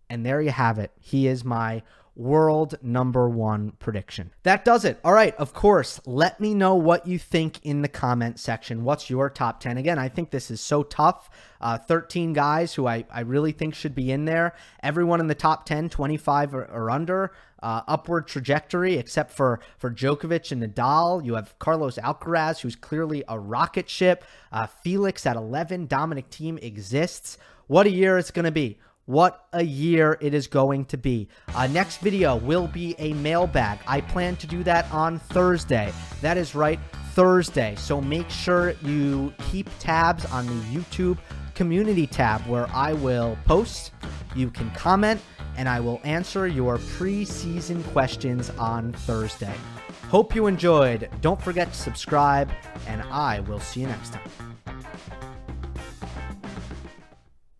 and 0.09 0.25
there 0.25 0.41
you 0.41 0.51
have 0.51 0.79
it. 0.79 0.91
He 0.99 1.27
is 1.27 1.45
my 1.45 1.81
world 2.15 2.75
number 2.81 3.27
one 3.27 3.71
prediction. 3.79 4.31
That 4.43 4.63
does 4.63 4.85
it. 4.85 4.99
All 5.03 5.13
right, 5.13 5.35
of 5.35 5.53
course, 5.53 5.99
let 6.05 6.39
me 6.39 6.53
know 6.53 6.75
what 6.75 7.07
you 7.07 7.17
think 7.17 7.59
in 7.63 7.81
the 7.81 7.87
comment 7.87 8.39
section. 8.39 8.83
What's 8.83 9.09
your 9.09 9.29
top 9.29 9.59
10? 9.59 9.77
Again, 9.77 9.97
I 9.97 10.09
think 10.09 10.29
this 10.29 10.51
is 10.51 10.61
so 10.61 10.83
tough. 10.83 11.29
Uh, 11.59 11.77
13 11.77 12.33
guys 12.33 12.73
who 12.75 12.87
I, 12.87 13.05
I 13.11 13.21
really 13.21 13.51
think 13.51 13.73
should 13.73 13.95
be 13.95 14.11
in 14.11 14.25
there. 14.25 14.53
Everyone 14.83 15.19
in 15.19 15.27
the 15.27 15.35
top 15.35 15.65
10, 15.65 15.89
25 15.89 16.53
or, 16.53 16.65
or 16.65 16.91
under. 16.91 17.33
Uh, 17.61 17.81
upward 17.87 18.27
trajectory, 18.27 18.95
except 18.95 19.31
for 19.31 19.61
for 19.77 19.89
Djokovic 19.89 20.51
and 20.51 20.61
Nadal. 20.61 21.23
You 21.23 21.35
have 21.35 21.57
Carlos 21.59 21.97
Alcaraz, 21.97 22.59
who's 22.59 22.75
clearly 22.75 23.23
a 23.29 23.39
rocket 23.39 23.89
ship. 23.89 24.25
Uh, 24.51 24.67
Felix 24.67 25.25
at 25.25 25.37
11. 25.37 25.87
Dominic 25.87 26.29
Thiem 26.29 26.61
exists. 26.61 27.37
What 27.67 27.87
a 27.87 27.89
year 27.89 28.17
it's 28.17 28.31
going 28.31 28.43
to 28.43 28.51
be. 28.51 28.79
What 29.05 29.47
a 29.51 29.63
year 29.63 30.17
it 30.21 30.33
is 30.33 30.47
going 30.47 30.85
to 30.85 30.97
be. 30.97 31.27
Uh, 31.53 31.67
next 31.67 31.97
video 31.97 32.37
will 32.37 32.67
be 32.67 32.95
a 32.99 33.13
mailbag. 33.15 33.79
I 33.85 33.99
plan 33.99 34.37
to 34.37 34.47
do 34.47 34.63
that 34.63 34.89
on 34.93 35.19
Thursday. 35.19 35.91
That 36.21 36.37
is 36.37 36.55
right, 36.55 36.79
Thursday. 37.11 37.75
So 37.77 37.99
make 37.99 38.29
sure 38.29 38.75
you 38.81 39.33
keep 39.51 39.69
tabs 39.79 40.25
on 40.25 40.47
the 40.47 40.53
YouTube 40.65 41.17
community 41.53 42.07
tab 42.07 42.41
where 42.47 42.67
I 42.69 42.93
will 42.93 43.37
post. 43.45 43.91
You 44.35 44.49
can 44.49 44.71
comment, 44.71 45.21
and 45.57 45.67
I 45.67 45.79
will 45.79 45.99
answer 46.03 46.47
your 46.47 46.77
preseason 46.77 47.83
questions 47.91 48.51
on 48.51 48.93
Thursday. 48.93 49.53
Hope 50.09 50.33
you 50.33 50.47
enjoyed. 50.47 51.09
Don't 51.21 51.41
forget 51.41 51.73
to 51.73 51.77
subscribe, 51.77 52.49
and 52.87 53.01
I 53.03 53.41
will 53.41 53.59
see 53.59 53.81
you 53.81 53.87
next 53.87 54.13
time. 54.13 54.52